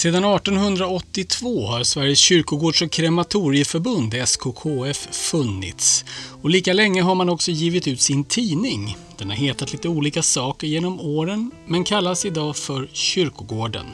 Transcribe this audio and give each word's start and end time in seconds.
Sedan 0.00 0.24
1882 0.24 1.66
har 1.66 1.84
Sveriges 1.84 2.18
kyrkogårds 2.18 2.82
och 2.82 2.90
krematorieförbund, 2.90 4.14
SKKF, 4.14 5.08
funnits. 5.12 6.04
Och 6.42 6.50
lika 6.50 6.72
länge 6.72 7.02
har 7.02 7.14
man 7.14 7.28
också 7.28 7.50
givit 7.50 7.88
ut 7.88 8.00
sin 8.00 8.24
tidning. 8.24 8.96
Den 9.18 9.30
har 9.30 9.36
hetat 9.36 9.72
lite 9.72 9.88
olika 9.88 10.22
saker 10.22 10.66
genom 10.66 11.00
åren, 11.00 11.50
men 11.66 11.84
kallas 11.84 12.24
idag 12.24 12.56
för 12.56 12.88
Kyrkogården. 12.92 13.86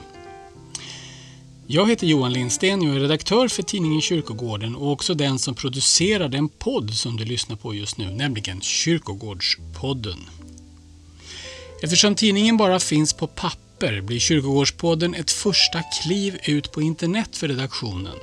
Jag 1.66 1.88
heter 1.88 2.06
Johan 2.06 2.33
Lindsten 2.33 2.88
och 2.88 2.97
är 2.97 3.00
redaktör 3.00 3.48
för 3.48 3.62
tidningen 3.62 4.00
Kyrkogården 4.00 4.77
och 4.77 4.92
också 4.92 5.14
den 5.14 5.38
som 5.38 5.55
producerar 5.55 6.28
den 6.28 6.48
podd 6.48 6.95
som 6.95 7.16
du 7.16 7.25
lyssnar 7.25 7.56
på 7.56 7.75
just 7.75 7.98
nu, 7.98 8.11
nämligen 8.11 8.61
Kyrkogårdspodden. 8.61 10.19
Eftersom 11.83 12.14
tidningen 12.14 12.56
bara 12.56 12.80
finns 12.80 13.12
på 13.12 13.27
papper 13.27 13.66
blir 13.78 14.18
Kyrkogårdspodden 14.18 15.14
ett 15.14 15.30
första 15.30 15.82
kliv 15.82 16.38
ut 16.44 16.72
på 16.72 16.82
internet 16.82 17.36
för 17.36 17.48
redaktionen. 17.48 18.16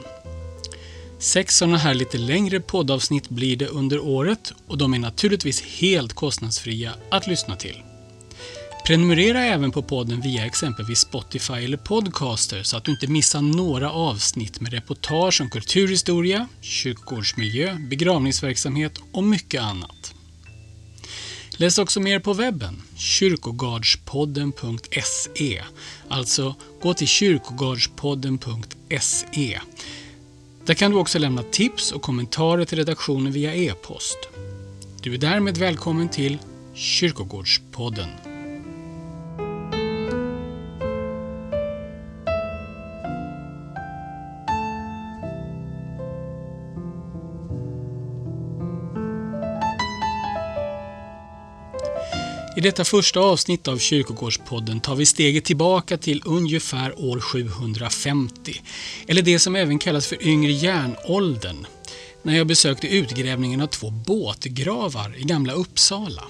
Sex 1.19 1.57
sådana 1.57 1.77
här 1.77 1.93
lite 1.93 2.17
längre 2.17 2.59
poddavsnitt 2.59 3.29
blir 3.29 3.55
det 3.57 3.67
under 3.67 3.99
året 3.99 4.53
och 4.67 4.77
de 4.77 4.93
är 4.93 4.99
naturligtvis 4.99 5.61
helt 5.61 6.13
kostnadsfria 6.13 6.93
att 7.11 7.27
lyssna 7.27 7.55
till. 7.55 7.83
Prenumerera 8.85 9.45
även 9.45 9.71
på 9.71 9.83
podden 9.83 10.21
via 10.21 10.45
exempelvis 10.45 10.99
Spotify 10.99 11.53
eller 11.53 11.77
Podcaster 11.77 12.63
så 12.63 12.77
att 12.77 12.83
du 12.83 12.91
inte 12.91 13.07
missar 13.07 13.41
några 13.41 13.91
avsnitt 13.91 14.61
med 14.61 14.73
reportage 14.73 15.41
om 15.41 15.49
kulturhistoria, 15.49 16.47
kyrkogårdsmiljö, 16.61 17.77
begravningsverksamhet 17.89 18.93
och 19.11 19.23
mycket 19.23 19.61
annat. 19.61 20.02
Läs 21.57 21.77
också 21.77 21.99
mer 21.99 22.19
på 22.19 22.33
webben, 22.33 22.81
kyrkogardspodden.se. 22.95 25.63
Alltså, 26.07 26.55
gå 26.81 26.93
till 26.93 27.07
kyrkogardspodden.se. 27.07 29.59
Där 30.65 30.73
kan 30.73 30.91
du 30.91 30.97
också 30.97 31.19
lämna 31.19 31.43
tips 31.43 31.91
och 31.91 32.01
kommentarer 32.01 32.65
till 32.65 32.77
redaktionen 32.77 33.31
via 33.31 33.55
e-post. 33.55 34.17
Du 35.01 35.13
är 35.13 35.17
därmed 35.17 35.57
välkommen 35.57 36.09
till 36.09 36.37
Kyrkogårdspodden. 36.73 38.09
I 52.55 52.61
detta 52.61 52.85
första 52.85 53.19
avsnitt 53.19 53.67
av 53.67 53.77
Kyrkogårdspodden 53.77 54.79
tar 54.79 54.95
vi 54.95 55.05
steget 55.05 55.45
tillbaka 55.45 55.97
till 55.97 56.21
ungefär 56.25 56.99
år 56.99 57.19
750, 57.19 58.61
eller 59.07 59.21
det 59.21 59.39
som 59.39 59.55
även 59.55 59.79
kallas 59.79 60.07
för 60.07 60.27
yngre 60.27 60.51
järnåldern, 60.51 61.65
när 62.23 62.37
jag 62.37 62.47
besökte 62.47 62.87
utgrävningen 62.87 63.61
av 63.61 63.67
två 63.67 63.89
båtgravar 63.89 65.17
i 65.17 65.23
Gamla 65.23 65.53
Uppsala. 65.53 66.23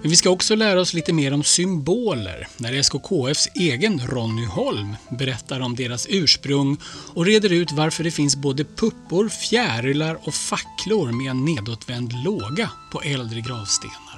Men 0.00 0.10
vi 0.10 0.16
ska 0.16 0.30
också 0.30 0.54
lära 0.54 0.80
oss 0.80 0.94
lite 0.94 1.12
mer 1.12 1.32
om 1.32 1.44
symboler 1.44 2.48
när 2.56 2.72
SKKFs 2.72 3.48
egen 3.54 4.00
Ronny 4.06 4.46
Holm 4.46 4.96
berättar 5.18 5.60
om 5.60 5.76
deras 5.76 6.06
ursprung 6.10 6.76
och 7.14 7.26
reder 7.26 7.52
ut 7.52 7.72
varför 7.72 8.04
det 8.04 8.10
finns 8.10 8.36
både 8.36 8.64
puppor, 8.64 9.28
fjärilar 9.28 10.18
och 10.22 10.34
facklor 10.34 11.12
med 11.12 11.30
en 11.30 11.44
nedåtvänd 11.44 12.12
låga 12.24 12.70
på 12.92 13.02
äldre 13.02 13.40
gravstenar. 13.40 14.09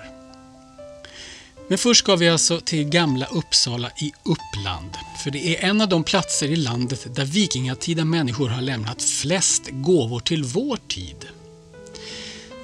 Men 1.73 1.79
först 1.79 1.99
ska 1.99 2.17
vi 2.17 2.29
alltså 2.29 2.61
till 2.61 2.85
Gamla 2.85 3.27
Uppsala 3.27 3.91
i 3.91 4.13
Uppland. 4.23 4.97
För 5.25 5.31
det 5.31 5.57
är 5.57 5.69
en 5.69 5.81
av 5.81 5.89
de 5.89 6.05
platser 6.05 6.49
i 6.49 6.57
landet 6.57 7.15
där 7.15 7.25
vikingatida 7.25 8.05
människor 8.05 8.49
har 8.49 8.63
lämnat 8.63 9.03
flest 9.03 9.63
gåvor 9.71 10.21
till 10.21 10.45
vår 10.45 10.79
tid. 10.89 11.27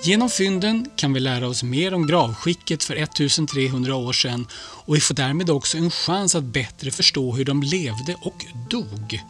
Genom 0.03 0.31
fynden 0.31 0.91
kan 0.97 1.13
vi 1.13 1.21
lära 1.21 1.49
oss 1.49 1.63
mer 1.63 1.95
om 1.95 2.07
gravskicket 2.07 2.85
för 2.85 2.97
1300 2.97 3.95
år 3.95 4.13
sedan 4.13 4.47
och 4.53 4.97
vi 4.97 5.01
får 5.01 5.15
därmed 5.15 5.51
också 5.51 5.79
en 5.79 5.91
chans 5.91 6.35
att 6.35 6.45
bättre 6.45 6.91
förstå 6.91 7.33
hur 7.33 7.45
de 7.45 7.63
levde 7.63 8.17
och 8.21 8.45
dog 8.71 9.21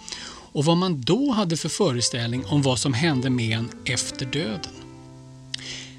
och 0.52 0.64
vad 0.64 0.76
man 0.76 1.00
då 1.00 1.32
hade 1.32 1.56
för 1.56 1.68
föreställning 1.68 2.44
om 2.46 2.62
vad 2.62 2.78
som 2.78 2.94
hände 2.94 3.30
med 3.30 3.58
en 3.58 3.70
efter 3.84 4.26
döden. 4.26 4.77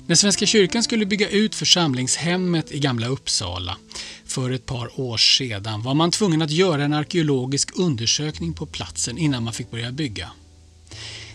När 0.09 0.15
Svenska 0.15 0.45
kyrkan 0.45 0.83
skulle 0.83 1.05
bygga 1.05 1.29
ut 1.29 1.55
församlingshemmet 1.55 2.71
i 2.71 2.79
Gamla 2.79 3.07
Uppsala 3.07 3.77
för 4.25 4.51
ett 4.51 4.65
par 4.65 4.99
år 4.99 5.17
sedan 5.17 5.81
var 5.81 5.93
man 5.93 6.11
tvungen 6.11 6.41
att 6.41 6.51
göra 6.51 6.83
en 6.83 6.93
arkeologisk 6.93 7.79
undersökning 7.79 8.53
på 8.53 8.65
platsen 8.65 9.17
innan 9.17 9.43
man 9.43 9.53
fick 9.53 9.71
börja 9.71 9.91
bygga. 9.91 10.31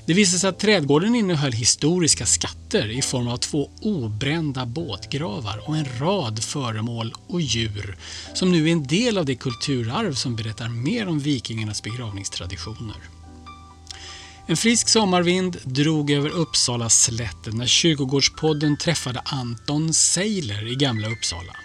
Det 0.06 0.14
visade 0.14 0.38
sig 0.38 0.48
att 0.48 0.58
trädgården 0.58 1.14
innehöll 1.14 1.52
historiska 1.52 2.26
skatter 2.26 2.90
i 2.90 3.02
form 3.02 3.28
av 3.28 3.36
två 3.36 3.70
obrända 3.82 4.66
båtgravar 4.66 5.68
och 5.68 5.76
en 5.76 5.86
rad 6.00 6.44
föremål 6.44 7.14
och 7.26 7.40
djur 7.40 7.96
som 8.34 8.52
nu 8.52 8.68
är 8.68 8.72
en 8.72 8.86
del 8.86 9.18
av 9.18 9.24
det 9.24 9.34
kulturarv 9.34 10.14
som 10.14 10.36
berättar 10.36 10.68
mer 10.68 11.08
om 11.08 11.18
vikingarnas 11.18 11.82
begravningstraditioner. 11.82 13.13
En 14.46 14.56
frisk 14.56 14.88
sommarvind 14.88 15.56
drog 15.64 16.10
över 16.10 16.30
Uppsala 16.30 16.88
slätten 16.88 17.56
när 17.56 17.66
Kyrkogårdspodden 17.66 18.76
träffade 18.76 19.20
Anton 19.24 19.94
Seiler 19.94 20.72
i 20.72 20.74
Gamla 20.74 21.08
Uppsala. 21.08 21.56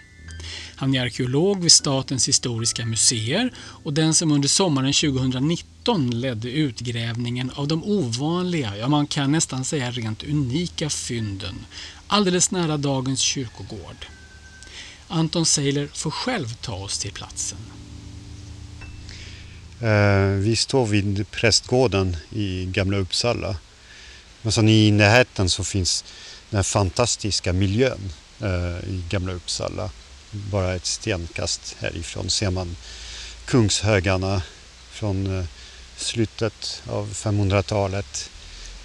Han 0.75 0.95
är 0.95 1.01
arkeolog 1.01 1.61
vid 1.61 1.71
Statens 1.71 2.27
historiska 2.27 2.85
museer 2.85 3.53
och 3.57 3.93
den 3.93 4.13
som 4.13 4.31
under 4.31 4.49
sommaren 4.49 4.93
2019 4.93 6.09
ledde 6.09 6.51
utgrävningen 6.51 7.51
av 7.55 7.67
de 7.67 7.83
ovanliga, 7.83 8.77
ja 8.77 8.87
man 8.87 9.07
kan 9.07 9.31
nästan 9.31 9.65
säga 9.65 9.91
rent 9.91 10.23
unika 10.23 10.89
fynden, 10.89 11.65
alldeles 12.07 12.51
nära 12.51 12.77
dagens 12.77 13.19
kyrkogård. 13.19 14.05
Anton 15.07 15.45
Seiler 15.45 15.89
får 15.93 16.11
själv 16.11 16.53
ta 16.53 16.75
oss 16.75 16.99
till 16.99 17.11
platsen. 17.11 17.59
Eh, 19.81 20.25
vi 20.25 20.55
står 20.55 20.85
vid 20.85 21.31
prästgården 21.31 22.17
i 22.31 22.65
Gamla 22.65 22.97
Uppsala. 22.97 23.55
Men 24.41 24.51
sen 24.51 24.69
I 24.69 24.91
närheten 24.91 25.49
så 25.49 25.63
finns 25.63 26.03
den 26.49 26.63
fantastiska 26.63 27.53
miljön 27.53 28.13
eh, 28.41 28.89
i 28.89 29.03
Gamla 29.09 29.33
Uppsala. 29.33 29.89
Bara 30.31 30.75
ett 30.75 30.85
stenkast 30.85 31.75
härifrån 31.79 32.29
ser 32.29 32.49
man 32.49 32.75
Kungshögarna 33.45 34.41
från 34.91 35.39
eh, 35.39 35.45
slutet 35.97 36.81
av 36.87 37.13
500-talet. 37.13 38.29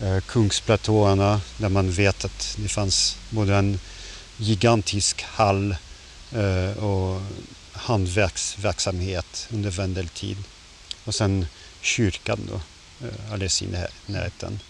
Eh, 0.01 0.21
kungsplatåerna 0.21 1.41
där 1.59 1.69
man 1.69 1.91
vet 1.91 2.25
att 2.25 2.57
det 2.59 2.69
fanns 2.69 3.17
både 3.31 3.57
en 3.57 3.81
gigantisk 4.37 5.23
hall 5.23 5.77
eh, 6.33 6.85
och 6.85 7.23
hantverksverksamhet 7.73 9.49
under 9.51 9.71
vendeltid. 9.71 10.37
Och 11.05 11.15
sen 11.15 11.47
kyrkan 11.81 12.49
då, 12.49 12.55
eh, 13.07 13.33
alldeles 13.33 13.63
i 13.63 13.67
närheten. 14.07 14.61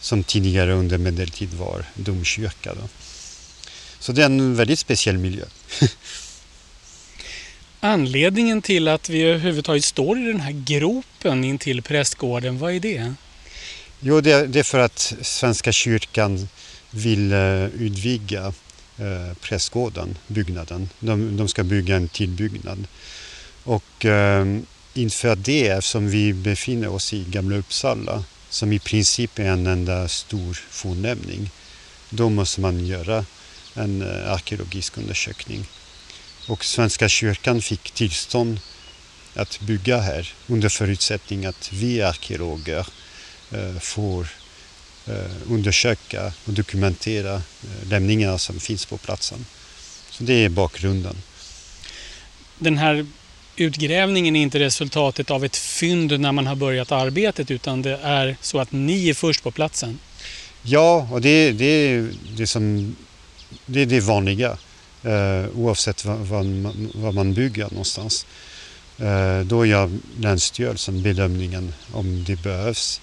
Som 0.00 0.24
tidigare 0.24 0.72
under 0.72 0.98
medeltid 0.98 1.54
var 1.54 1.84
domkyrka. 1.94 2.74
Då. 2.74 2.88
Så 3.98 4.12
det 4.12 4.22
är 4.22 4.26
en 4.26 4.56
väldigt 4.56 4.78
speciell 4.78 5.18
miljö. 5.18 5.44
Anledningen 7.80 8.62
till 8.62 8.88
att 8.88 9.08
vi 9.08 9.22
överhuvudtaget 9.22 9.84
står 9.84 10.18
i 10.18 10.24
den 10.24 10.40
här 10.40 10.52
gropen 10.52 11.44
in 11.44 11.58
till 11.58 11.82
prästgården, 11.82 12.58
vad 12.58 12.72
är 12.74 12.80
det? 12.80 13.14
Jo, 14.00 14.20
det, 14.20 14.56
är 14.56 14.62
för 14.62 14.78
att 14.78 15.14
Svenska 15.22 15.72
kyrkan 15.72 16.48
vill 16.90 17.32
uh, 17.32 17.64
utvidga 17.64 18.46
uh, 19.00 19.34
prästgården, 19.40 20.18
byggnaden. 20.26 20.88
De, 21.00 21.36
de 21.36 21.48
ska 21.48 21.62
bygga 21.62 21.96
en 21.96 22.08
tillbyggnad. 22.08 22.86
Och 23.64 24.04
uh, 24.04 24.58
inför 24.94 25.36
det, 25.36 25.68
eftersom 25.68 26.10
vi 26.10 26.32
befinner 26.32 26.88
oss 26.88 27.12
i 27.12 27.24
Gamla 27.24 27.56
Uppsala, 27.56 28.24
som 28.48 28.72
i 28.72 28.78
princip 28.78 29.38
är 29.38 29.44
en 29.44 29.66
enda 29.66 30.08
stor 30.08 30.54
fornlämning, 30.70 31.50
då 32.10 32.28
måste 32.28 32.60
man 32.60 32.86
göra 32.86 33.24
en 33.74 34.02
eh, 34.02 34.32
arkeologisk 34.32 34.98
undersökning. 34.98 35.64
Och 36.48 36.64
Svenska 36.64 37.08
kyrkan 37.08 37.62
fick 37.62 37.90
tillstånd 37.90 38.60
att 39.34 39.60
bygga 39.60 40.00
här 40.00 40.34
under 40.46 40.68
förutsättning 40.68 41.46
att 41.46 41.72
vi 41.72 42.02
arkeologer 42.02 42.86
eh, 43.50 43.78
får 43.78 44.28
eh, 45.06 45.50
undersöka 45.50 46.32
och 46.44 46.52
dokumentera 46.52 47.34
eh, 47.34 47.88
lämningarna 47.88 48.38
som 48.38 48.60
finns 48.60 48.86
på 48.86 48.98
platsen. 48.98 49.46
Så 50.10 50.24
det 50.24 50.44
är 50.44 50.48
bakgrunden. 50.48 51.16
Den 52.58 52.78
här 52.78 53.06
utgrävningen 53.60 54.36
är 54.36 54.42
inte 54.42 54.58
resultatet 54.58 55.30
av 55.30 55.44
ett 55.44 55.56
fynd 55.56 56.20
när 56.20 56.32
man 56.32 56.46
har 56.46 56.54
börjat 56.54 56.92
arbetet 56.92 57.50
utan 57.50 57.82
det 57.82 57.98
är 58.02 58.36
så 58.40 58.58
att 58.58 58.72
ni 58.72 59.08
är 59.08 59.14
först 59.14 59.42
på 59.42 59.50
platsen. 59.50 59.98
Ja, 60.62 61.08
och 61.12 61.20
det, 61.20 61.52
det, 61.52 62.06
det, 62.36 62.46
som, 62.46 62.96
det 63.66 63.80
är 63.80 63.86
det 63.86 64.00
vanliga 64.00 64.58
eh, 65.02 65.44
oavsett 65.54 66.04
var, 66.04 66.16
vad, 66.98 67.14
man 67.14 67.34
bygger 67.34 67.64
någonstans. 67.70 68.26
Eh, 68.98 69.40
då 69.40 69.66
gör 69.66 69.90
Länsstyrelsen 70.20 71.02
bedömningen 71.02 71.74
om 71.92 72.24
det 72.24 72.42
behövs 72.42 73.00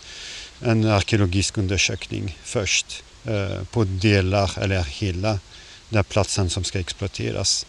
en 0.62 0.86
arkeologisk 0.86 1.58
undersökning 1.58 2.38
först 2.44 3.04
eh, 3.26 3.64
på 3.72 3.84
delar 3.84 4.52
eller 4.62 4.84
hela 4.84 5.40
den 5.90 6.04
platsen 6.04 6.50
som 6.50 6.64
ska 6.64 6.80
exploateras. 6.80 7.66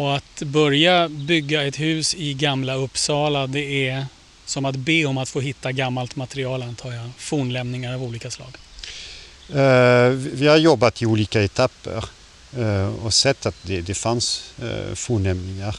Och 0.00 0.16
att 0.16 0.42
börja 0.42 1.08
bygga 1.08 1.66
ett 1.66 1.80
hus 1.80 2.14
i 2.14 2.34
gamla 2.34 2.74
Uppsala 2.74 3.46
det 3.46 3.88
är 3.88 4.06
som 4.44 4.64
att 4.64 4.76
be 4.76 5.04
om 5.04 5.18
att 5.18 5.28
få 5.28 5.40
hitta 5.40 5.72
gammalt 5.72 6.16
material 6.16 6.62
antar 6.62 6.92
jag, 6.92 7.10
fornlämningar 7.16 7.94
av 7.94 8.02
olika 8.02 8.30
slag? 8.30 8.48
Uh, 9.50 10.10
vi 10.12 10.46
har 10.46 10.56
jobbat 10.56 11.02
i 11.02 11.06
olika 11.06 11.42
etapper 11.42 12.04
uh, 12.58 13.04
och 13.04 13.14
sett 13.14 13.46
att 13.46 13.54
det, 13.62 13.80
det 13.80 13.94
fanns 13.94 14.52
uh, 14.62 14.94
fornlämningar. 14.94 15.76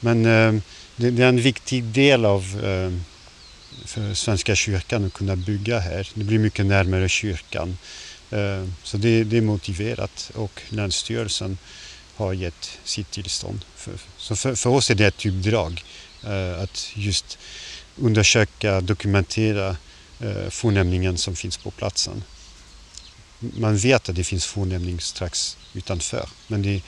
Men 0.00 0.26
uh, 0.26 0.60
det, 0.96 1.10
det, 1.10 1.22
är 1.22 1.28
en 1.28 1.40
viktig 1.40 1.84
del 1.84 2.24
av 2.24 2.42
för 3.84 4.14
Svenska 4.14 4.54
kyrkan 4.54 5.04
att 5.04 5.12
kunna 5.12 5.36
bygga 5.36 5.78
här. 5.78 6.08
Det 6.14 6.24
blir 6.24 6.38
mycket 6.38 6.66
närmare 6.66 7.08
kyrkan. 7.08 7.78
Så 8.82 8.96
det, 8.96 9.24
det 9.24 9.36
är 9.36 9.40
motiverat 9.40 10.30
och 10.34 10.62
Länsstyrelsen 10.68 11.58
har 12.16 12.32
gett 12.32 12.78
sitt 12.84 13.10
tillstånd. 13.10 13.64
För, 13.76 13.92
så 14.16 14.36
för, 14.36 14.54
för 14.54 14.70
oss 14.70 14.90
är 14.90 14.94
det 14.94 15.06
ett 15.06 15.26
uppdrag 15.26 15.84
eh, 16.24 16.62
att 16.62 16.90
just 16.94 17.38
undersöka, 17.96 18.80
dokumentera 18.80 19.76
eh, 20.20 20.48
fornlämningen 20.50 21.18
som 21.18 21.36
finns 21.36 21.56
på 21.56 21.70
platsen. 21.70 22.22
Man 23.38 23.76
vet 23.76 24.08
att 24.08 24.16
det 24.16 24.24
finns 24.24 24.46
fornlämning 24.46 25.00
strax 25.00 25.56
utanför 25.72 26.28
men 26.46 26.62
det, 26.62 26.82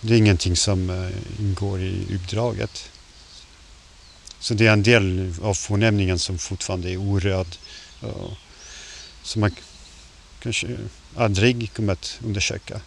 det 0.00 0.14
är 0.14 0.18
ingenting 0.18 0.56
som 0.56 0.90
eh, 0.90 1.10
ingår 1.40 1.80
i 1.80 2.14
uppdraget. 2.14 2.90
Så 4.38 4.54
det 4.54 4.66
är 4.66 4.72
en 4.72 4.82
del 4.82 5.34
av 5.42 5.54
fornlämningen 5.54 6.18
som 6.18 6.38
fortfarande 6.38 6.90
är 6.90 6.96
orörd 6.96 7.56
eh, 8.02 8.08
och 8.08 8.32
som 9.22 9.40
man 9.40 9.54
kanske 10.40 10.76
aldrig 11.16 11.72
kommer 11.72 11.92
att 11.92 12.18
undersöka. 12.24 12.80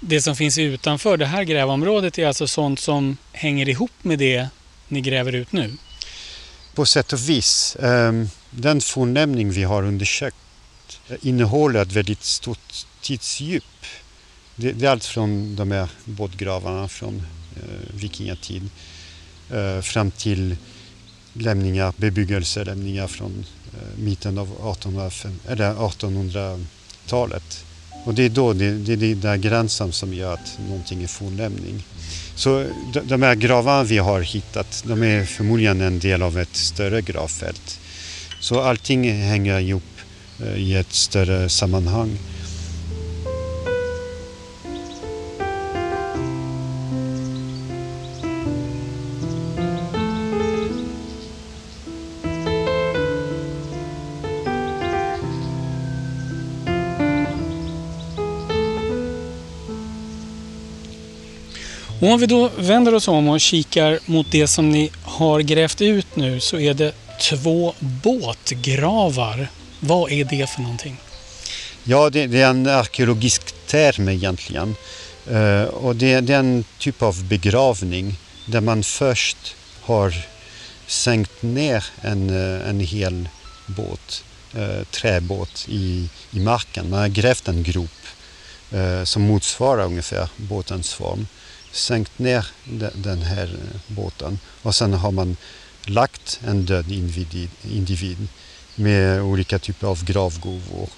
Det 0.00 0.20
som 0.20 0.36
finns 0.36 0.58
utanför 0.58 1.16
det 1.16 1.26
här 1.26 1.44
grävområdet 1.44 2.18
är 2.18 2.26
alltså 2.26 2.46
sånt 2.46 2.80
som 2.80 3.16
hänger 3.32 3.68
ihop 3.68 3.92
med 4.02 4.18
det 4.18 4.48
ni 4.88 5.00
gräver 5.00 5.32
ut 5.32 5.52
nu? 5.52 5.76
på 6.76 6.86
sätt 6.86 7.12
och 7.12 7.28
vis. 7.28 7.76
Ehm, 7.82 8.28
den 8.50 8.80
fornlämning 8.80 9.50
vi 9.50 9.62
har 9.62 9.82
undersökt 9.82 10.36
eh, 11.08 11.16
innehåller 11.22 11.82
ett 11.82 11.92
väldigt 11.92 12.24
stort 12.24 12.86
tidsdjup. 13.00 13.64
Det, 14.56 14.82
är 14.82 14.88
allt 14.88 15.04
från 15.04 15.56
de 15.56 15.70
här 15.70 15.88
båtgravarna 16.04 16.88
från 16.88 17.22
eh, 17.56 17.62
vikingatid 17.94 18.70
eh, 19.50 19.80
fram 19.80 20.10
till 20.10 20.56
lämningar, 21.32 21.92
bebyggelselämningar 21.96 23.06
från 23.06 23.44
mitten 23.96 24.38
av 24.38 24.76
1800-talet. 24.80 27.64
Och 28.06 28.14
det 28.14 28.22
är 28.22 28.28
då 28.28 28.52
det, 28.52 28.70
det 28.70 28.92
är 28.92 28.96
den 28.96 29.20
där 29.20 29.36
gränsen 29.36 29.92
som 29.92 30.14
gör 30.14 30.34
att 30.34 30.58
någonting 30.68 31.02
är 31.02 31.06
fornlämning. 31.06 31.84
Så 32.34 32.66
de 33.04 33.22
här 33.22 33.34
gravarna 33.34 33.82
vi 33.84 33.98
har 33.98 34.20
hittat, 34.20 34.84
de 34.86 35.02
är 35.02 35.24
förmodligen 35.24 35.80
en 35.80 35.98
del 35.98 36.22
av 36.22 36.38
ett 36.38 36.56
större 36.56 37.02
gravfält. 37.02 37.80
Så 38.40 38.60
allting 38.60 39.12
hänger 39.12 39.60
ihop 39.60 39.82
eh, 40.40 40.56
i 40.56 40.74
ett 40.74 40.92
större 40.92 41.48
sammanhang. 41.48 42.18
Och 62.06 62.12
om 62.12 62.20
vi 62.20 62.26
då 62.26 62.50
vänder 62.58 62.94
oss 62.94 63.08
om 63.08 63.28
och 63.28 63.40
kikar 63.40 63.98
mot 64.06 64.26
det 64.30 64.46
som 64.46 64.70
ni 64.70 64.90
har 65.02 65.40
grävt 65.40 65.80
ut 65.80 66.16
nu 66.16 66.40
så 66.40 66.58
är 66.58 66.74
det 66.74 66.94
två 67.20 67.74
båtgravar. 67.80 69.48
Vad 69.80 70.12
är 70.12 70.24
det 70.24 70.50
för 70.50 70.60
någonting? 70.60 70.96
Ja, 71.84 72.10
det, 72.10 72.26
det 72.26 72.40
är 72.40 72.50
en 72.50 72.66
arkeologisk 72.66 73.66
term 73.66 74.08
egentligen. 74.08 74.74
Uh, 75.30 75.62
och 75.62 75.96
det, 75.96 76.20
det, 76.20 76.34
är 76.34 76.38
en 76.38 76.64
typ 76.78 77.02
av 77.02 77.24
begravning 77.24 78.14
där 78.46 78.60
man 78.60 78.82
först 78.82 79.56
har 79.82 80.14
sänkt 80.86 81.42
ner 81.42 81.84
en, 82.00 82.30
eh, 82.30 82.68
en 82.68 82.80
hel 82.80 83.28
båt, 83.66 84.24
uh, 84.56 84.84
träbåt 84.90 85.66
i, 85.68 86.08
i 86.30 86.40
marken. 86.40 86.90
Man 86.90 87.00
har 87.00 87.08
grävt 87.08 87.48
en 87.48 87.62
grop 87.62 88.00
uh, 88.74 89.04
som 89.04 89.22
motsvarar 89.22 89.84
ungefär 89.84 90.28
båtens 90.36 90.94
form 90.94 91.26
sänkt 91.76 92.18
ner 92.18 92.46
den 92.94 93.22
här 93.22 93.44
eh, 93.44 93.80
båten 93.86 94.38
och 94.62 94.74
sen 94.74 94.92
har 94.92 95.10
man 95.10 95.36
lagt 95.84 96.40
en 96.46 96.64
död 96.64 96.92
individ, 97.62 98.28
med 98.74 99.22
olika 99.22 99.58
typer 99.58 99.86
av 99.86 100.04
gravgåvor. 100.04 100.88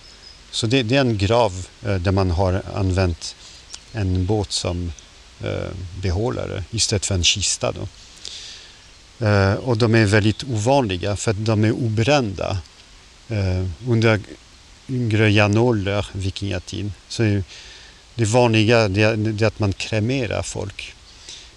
Så 0.50 0.66
det, 0.66 0.82
det, 0.82 0.96
är 0.96 1.00
en 1.00 1.18
grav 1.18 1.66
eh, 1.82 1.94
där 1.94 2.12
man 2.12 2.30
har 2.30 2.62
använt 2.74 3.36
en 3.92 4.26
båt 4.26 4.52
som 4.52 4.92
eh, 5.40 5.70
behållare 6.02 6.64
istället 6.70 7.06
för 7.06 7.14
en 7.14 7.24
kista. 7.24 7.72
Då. 7.72 7.88
Och 9.62 9.76
de 9.76 9.94
är 9.94 10.04
väldigt 10.04 10.44
ovanliga 10.44 11.16
för 11.16 11.30
att 11.30 11.44
de 11.44 11.64
är 11.64 11.72
obrända. 11.72 12.58
under 13.86 14.20
yngre 14.88 15.30
järnålder, 15.30 16.06
vikingatid, 16.12 16.92
så 17.08 17.42
det 18.18 18.24
vanliga 18.24 18.78
är 18.78 19.44
att 19.44 19.58
man 19.58 19.72
kremerar 19.72 20.42
folk. 20.42 20.94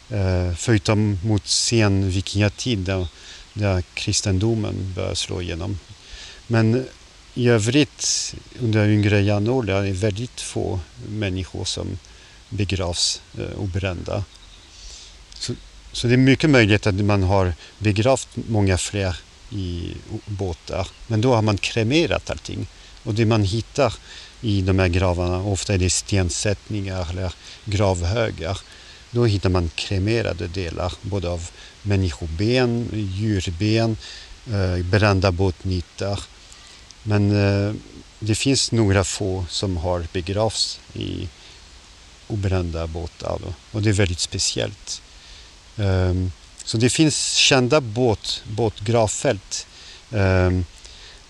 Eh, 0.10 0.53
förutom 0.56 1.20
mot 1.24 1.48
sen 1.48 2.10
vikingatid 2.10 2.80
där, 2.80 3.08
där 3.53 3.84
kristendomen 3.94 4.94
började 4.96 5.15
slå 5.15 5.41
igenom. 5.41 5.80
Men 6.48 6.86
i 7.34 7.48
övrigt 7.48 8.36
under 8.60 8.89
yngre 8.89 9.22
järnålder 9.22 9.74
är 9.74 9.84
det 9.84 9.91
väldigt 9.91 10.41
få 10.41 10.80
människor 11.10 11.65
som 11.65 12.00
begravs 12.50 13.22
eh, 13.38 13.60
obrända. 13.60 14.24
Så, 15.34 15.53
så 15.91 16.08
det 16.08 16.13
är 16.13 16.18
mycket 16.18 16.50
möjligt 16.50 16.88
att 16.88 16.96
man 16.96 17.24
har 17.24 17.53
begravt 17.77 18.30
många 18.34 18.77
fler 18.77 19.15
i 19.50 19.94
båtar. 20.25 20.88
Men 21.08 21.22
då 21.22 21.36
har 21.36 21.41
man 21.41 21.58
kremerat 21.58 22.30
allting. 22.30 22.68
Och 23.03 23.13
det 23.13 23.25
man 23.25 23.44
hittar 23.44 23.94
i 24.41 24.62
de 24.62 24.79
här 24.79 24.88
gravarna. 24.88 25.43
Ofta 25.43 25.74
är 25.74 25.77
det 25.77 25.89
stensättningar 25.89 27.10
eller 27.10 27.33
gravhögar. 27.65 28.60
Då 29.12 29.25
hittar 29.25 29.50
man 29.50 29.69
kremerade 29.75 30.48
delar 30.48 30.93
både 31.01 31.29
av 31.29 31.50
människoben, 31.81 32.89
djurben, 32.93 33.98
eh, 34.51 34.86
brända 34.86 35.31
båtnitar. 35.31 36.19
Men 37.03 37.31
eh, 37.31 37.74
det 38.19 38.36
finns 38.36 38.71
några 38.71 39.03
få 39.03 39.45
som 39.50 39.77
har 39.77 40.07
begravts 40.13 40.79
i 40.93 41.29
obrända 42.27 42.88
båtar 42.88 43.39
då. 43.43 43.53
och 43.71 43.81
det 43.81 43.89
är 43.89 43.93
väldigt 43.93 44.19
speciellt. 44.19 45.01
Um, 45.75 46.31
så 46.63 46.77
det 46.77 46.89
finns 46.89 47.33
kända 47.33 47.81
båt, 47.81 48.43
båtgravfält 48.48 49.67
um, 50.10 50.65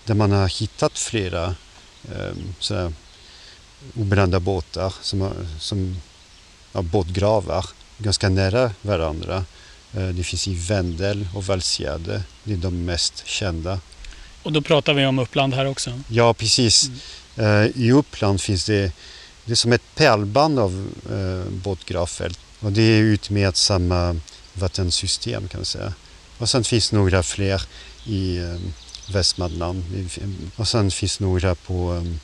där 0.04 0.14
man 0.14 0.32
har 0.32 0.48
hittat 0.48 0.98
flera 0.98 1.54
sådär, 2.58 2.92
obrända 3.94 4.40
båtar 4.40 4.94
som, 5.02 5.30
som 5.60 5.96
ja, 6.72 6.82
båtgravar 6.82 7.66
ganska 7.98 8.28
nära 8.28 8.70
varandra. 8.82 9.44
Eh, 9.92 10.08
det 10.08 10.24
finns 10.24 10.48
i 10.48 10.54
Vendel 10.54 11.28
och 11.34 11.44
Valsgärde. 11.44 12.22
Det 12.44 12.52
är 12.52 12.56
de 12.56 12.84
mest 12.84 13.26
kända. 13.26 13.80
Och 14.42 14.52
då 14.52 14.60
pratar 14.60 14.94
vi 14.94 15.06
om 15.06 15.18
Uppland 15.18 15.54
här 15.54 15.66
också? 15.66 16.00
Ja, 16.08 16.34
precis. 16.34 16.90
Mm. 17.36 17.64
Eh, 17.64 17.82
I 17.82 17.92
Uppland 17.92 18.40
finns 18.40 18.64
det, 18.64 18.92
det 19.44 19.52
är 19.52 19.56
som 19.56 19.72
ett 19.72 19.94
pärlband 19.94 20.58
av 20.58 20.88
båtgravfält. 21.50 22.38
Och 22.60 22.72
det 22.72 22.82
är 22.82 23.00
utmed 23.00 23.56
samma 23.56 24.16
vattensystem 24.54 25.48
kan 25.48 25.60
man 25.60 25.64
säga. 25.64 25.92
Och 26.38 26.48
sen 26.48 26.64
finns 26.64 26.92
några 26.92 27.22
fler 27.22 27.62
i 28.06 28.40
Västmanland. 29.06 29.84
Och 30.56 30.68
sen 30.68 30.90
finns 30.90 31.20
några 31.20 31.54
på 31.54 31.92
ehm, 31.92 32.20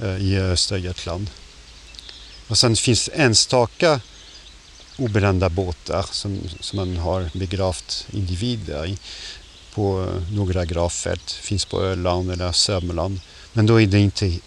eh, 0.00 0.16
i 0.16 0.38
Östergötland. 0.38 1.30
Och 2.48 2.58
sen 2.58 2.76
finns 2.76 3.10
enstaka 3.14 4.00
obrända 4.96 5.48
båtar 5.48 6.06
som, 6.10 6.40
som 6.60 6.76
man 6.76 6.96
har 6.96 7.30
begravt 7.34 8.06
individer 8.12 8.86
i 8.86 8.98
på 9.74 10.02
eh, 10.02 10.32
några 10.32 10.64
gravfält. 10.64 11.30
Finns 11.30 11.64
på 11.64 11.82
Öland 11.82 12.30
eller 12.30 12.52
Sörmland. 12.52 13.20
Men 13.52 13.66
då 13.66 13.80
är 13.80 13.86
det 13.86 13.98
inte, 13.98 14.38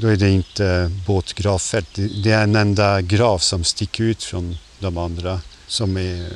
då 0.00 0.08
är 0.08 0.16
det 0.16 0.30
inte 0.30 0.90
båtgravfält. 1.06 1.88
Det 1.94 2.30
är 2.30 2.42
en 2.42 2.56
enda 2.56 3.02
grav 3.02 3.38
som 3.38 3.64
sticker 3.64 4.04
ut 4.04 4.22
från 4.22 4.56
de 4.78 4.98
andra 4.98 5.40
som 5.66 5.96
är 5.96 6.32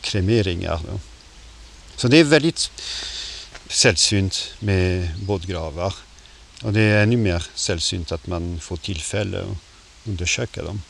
kremeringar. 0.00 0.80
Då. 0.90 1.00
Så 1.96 2.08
det 2.08 2.18
är 2.18 2.24
väldigt 2.24 2.70
sällsynt 3.68 4.54
med 4.58 5.08
båtgravar. 5.22 5.94
Och 6.62 6.72
det 6.72 6.80
är 6.80 7.02
ännu 7.02 7.16
mer 7.16 7.46
sällsynt 7.54 8.12
att 8.12 8.26
man 8.26 8.60
får 8.60 8.76
tillfälle 8.76 9.40
att 9.40 9.56
undersöka 10.06 10.62
dem. 10.62 10.82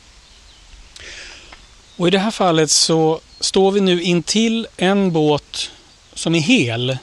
Och 1.95 2.07
I 2.07 2.11
det 2.11 2.19
här 2.19 2.31
fallet 2.31 2.71
så 2.71 3.21
står 3.39 3.71
vi 3.71 3.81
nu 3.81 4.01
intill 4.01 4.67
en 4.77 5.11
båt 5.11 5.71
som 6.13 6.35
är 6.35 6.39
hel. 6.39 6.97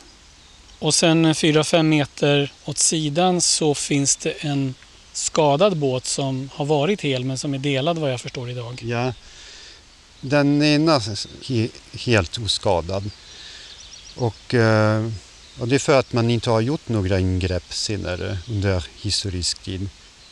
Och 0.78 0.94
sen 0.94 1.26
4-5 1.26 1.82
meter 1.82 2.52
åt 2.64 2.78
sidan 2.78 3.40
så 3.40 3.74
finns 3.74 4.16
det 4.16 4.30
en 4.30 4.74
skadad 5.12 5.76
båt 5.76 6.04
som 6.04 6.50
har 6.54 6.64
varit 6.64 7.00
hel 7.00 7.24
men 7.24 7.38
som 7.38 7.54
är 7.54 7.58
delad 7.58 7.98
vad 7.98 8.12
jag 8.12 8.20
förstår 8.20 8.50
idag. 8.50 8.82
Ja, 8.82 9.12
den 10.20 10.62
ena 10.62 10.94
är 10.94 11.68
helt 11.98 12.38
oskadad. 12.38 13.10
Och, 14.16 14.54
eh, 14.54 15.08
och 15.58 15.68
det 15.68 15.74
är 15.74 15.78
för 15.78 15.98
att 15.98 16.12
man 16.12 16.30
inte 16.30 16.50
har 16.50 16.60
gjort 16.60 16.88
några 16.88 17.18
ingrepp 17.18 17.74
senare 17.74 18.38
under 18.48 18.86
historisk 18.96 19.62
tid. 19.62 19.88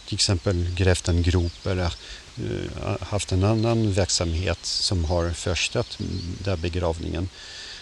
Till 0.06 0.14
exempel 0.14 0.74
grävt 0.74 1.08
en 1.08 1.22
grop 1.22 1.66
eller 1.66 1.94
eh, 2.36 3.00
haft 3.00 3.32
en 3.32 3.44
annan 3.44 3.92
verksamhet 3.92 4.58
som 4.62 5.04
har 5.04 5.30
förstört 5.30 5.98
där 6.44 6.56
begravningen. 6.56 7.28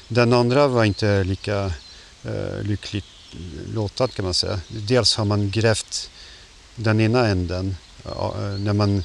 Den 0.08 0.32
andra 0.32 0.68
var 0.68 0.84
inte 0.84 1.24
lika 1.24 1.72
eh, 2.24 2.62
lyckligt 2.62 3.04
låtad 3.74 4.14
kan 4.14 4.24
man 4.24 4.34
säga. 4.34 4.60
Dels 4.68 5.16
har 5.16 5.24
man 5.24 5.50
grävt 5.50 6.10
den 6.74 7.00
ena 7.00 7.26
änden 7.26 7.76
eh, 8.04 8.34
när 8.58 8.72
man 8.72 9.02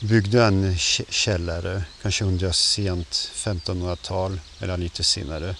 byggde 0.00 0.44
en 0.44 0.78
källare, 1.08 1.82
kanske 2.02 2.24
under 2.24 2.52
sent 2.52 3.30
1500-tal 3.34 4.40
eller 4.60 4.76
lite 4.76 5.02
senare. 5.02 5.56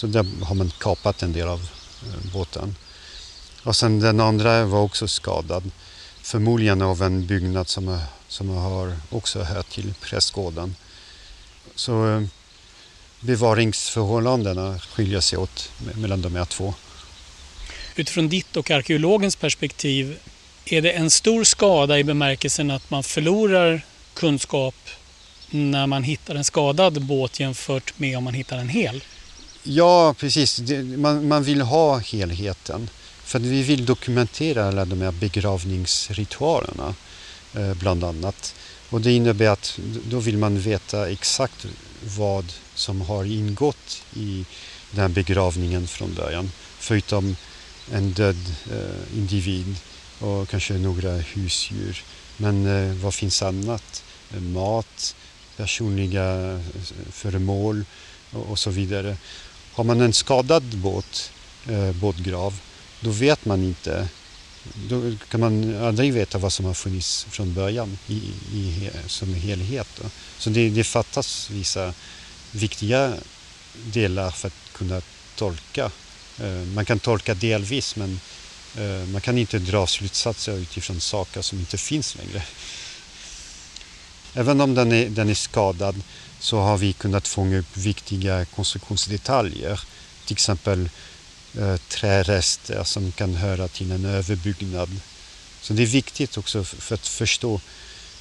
Så 0.00 0.06
där 0.06 0.26
har 0.42 0.54
man 0.54 0.72
kapat 0.78 1.22
en 1.22 1.32
del 1.32 1.48
av 1.48 1.60
eh, 2.02 2.32
båten. 2.32 2.76
Och 3.62 3.76
sen 3.76 4.00
den 4.00 4.20
andra 4.20 4.64
var 4.64 4.80
också 4.80 5.08
skadad. 5.08 5.70
Förmodligen 6.22 6.82
av 6.82 7.02
en 7.02 7.26
byggnad 7.26 7.68
som, 7.68 7.88
eh, 7.88 8.00
som 8.28 8.48
har 8.48 8.96
också 9.10 9.42
hört 9.42 9.70
till 9.70 9.94
prästgården. 10.00 10.76
Så 11.74 12.08
eh, 12.08 12.22
bevaringsförhållandena 13.20 14.78
skiljer 14.78 15.20
sig 15.20 15.38
åt 15.38 15.72
mellan 15.94 16.22
de 16.22 16.36
här 16.36 16.44
två. 16.44 16.74
Utifrån 17.96 18.28
ditt 18.28 18.56
och 18.56 18.70
arkeologens 18.70 19.36
perspektiv, 19.36 20.18
är 20.64 20.82
det 20.82 20.92
en 20.92 21.10
stor 21.10 21.44
skada 21.44 21.98
i 21.98 22.04
bemärkelsen 22.04 22.70
att 22.70 22.90
man 22.90 23.02
förlorar 23.02 23.82
kunskap 24.14 24.74
när 25.50 25.86
man 25.86 26.02
hittar 26.02 26.34
en 26.34 26.44
skadad 26.44 27.02
båt 27.02 27.40
jämfört 27.40 27.98
med 27.98 28.18
om 28.18 28.24
man 28.24 28.34
hittar 28.34 28.58
en 28.58 28.68
hel? 28.68 29.02
Ja, 29.62 30.14
precis. 30.14 30.60
Man, 30.96 31.28
man 31.28 31.42
vill 31.42 31.60
ha 31.60 31.98
helheten. 31.98 32.88
För 33.24 33.38
vi 33.38 33.62
vill 33.62 33.84
dokumentera 33.84 34.68
alla 34.68 34.84
de 34.84 35.00
här 35.00 35.12
begravningsritualerna 35.12 36.94
eh, 37.54 37.74
bland 37.74 38.04
annat. 38.04 38.54
Och 38.90 39.00
det 39.00 39.12
innebär 39.12 39.48
att 39.48 39.78
då 40.04 40.18
vill 40.18 40.38
man 40.38 40.60
veta 40.60 41.10
exakt 41.10 41.66
vad 42.16 42.52
som 42.74 43.00
har 43.00 43.24
ingått 43.24 44.02
i 44.14 44.44
den 44.90 45.00
här 45.00 45.08
begravningen 45.08 45.86
från 45.86 46.14
början. 46.14 46.52
Förutom 46.78 47.36
en 47.92 48.12
död 48.12 48.54
eh, 48.72 49.18
individ 49.18 49.76
och 50.18 50.48
kanske 50.48 50.74
några 50.74 51.10
husdjur. 51.10 52.02
Men 52.36 52.66
eh, 52.66 52.94
vad 52.94 53.14
finns 53.14 53.42
annat? 53.42 54.04
Mat, 54.38 55.14
personliga 55.56 56.60
föremål 57.10 57.84
och 58.32 58.58
så 58.58 58.70
vidare. 58.70 59.16
Har 59.72 59.84
man 59.84 60.00
en 60.00 60.12
skadad 60.12 60.62
båt, 60.62 61.32
eh, 61.68 61.92
båtgrav, 61.92 62.60
då 63.00 63.10
vet 63.10 63.44
man 63.44 63.62
inte. 63.62 64.08
Då 64.74 65.12
kan 65.28 65.40
man 65.40 65.84
aldrig 65.84 66.12
veta 66.12 66.38
vad 66.38 66.52
som 66.52 66.64
har 66.64 66.74
funnits 66.74 67.26
från 67.30 67.54
början 67.54 67.98
i, 68.06 68.16
i, 68.52 68.90
som 69.06 69.34
helhet. 69.34 69.88
Då. 70.00 70.08
Så 70.38 70.50
det, 70.50 70.70
det 70.70 70.84
fattas 70.84 71.50
vissa 71.50 71.94
viktiga 72.52 73.14
delar 73.72 74.30
för 74.30 74.48
att 74.48 74.72
kunna 74.72 75.02
tolka. 75.36 75.90
Eh, 76.38 76.66
man 76.74 76.84
kan 76.84 76.98
tolka 76.98 77.34
delvis 77.34 77.96
men 77.96 78.20
eh, 78.76 79.08
man 79.08 79.20
kan 79.20 79.38
inte 79.38 79.58
dra 79.58 79.86
slutsatser 79.86 80.58
utifrån 80.58 81.00
saker 81.00 81.42
som 81.42 81.58
inte 81.58 81.78
finns 81.78 82.16
längre. 82.16 82.42
Även 84.34 84.60
om 84.60 84.74
den 84.74 84.92
är, 84.92 85.08
den 85.08 85.28
är 85.28 85.34
skadad 85.34 86.02
så 86.40 86.58
har 86.60 86.78
vi 86.78 86.92
kunnat 86.92 87.28
fånga 87.28 87.58
upp 87.58 87.76
viktiga 87.76 88.44
konstruktionsdetaljer. 88.44 89.80
Till 90.24 90.34
exempel 90.34 90.88
eh, 91.58 91.76
trärester 91.76 92.84
som 92.84 93.12
kan 93.12 93.34
höra 93.34 93.68
till 93.68 93.92
en 93.92 94.04
överbyggnad. 94.04 94.90
Så 95.60 95.72
det 95.72 95.82
är 95.82 95.86
viktigt 95.86 96.38
också 96.38 96.64
för 96.64 96.94
att 96.94 97.06
förstå 97.06 97.60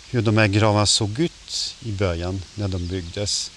hur 0.09 0.21
de 0.21 0.37
här 0.37 0.47
gravarna 0.47 0.85
såg 0.85 1.19
ut 1.19 1.75
i 1.81 1.91
början 1.91 2.41
när 2.55 2.67
de 2.67 2.87
byggdes. 2.87 3.51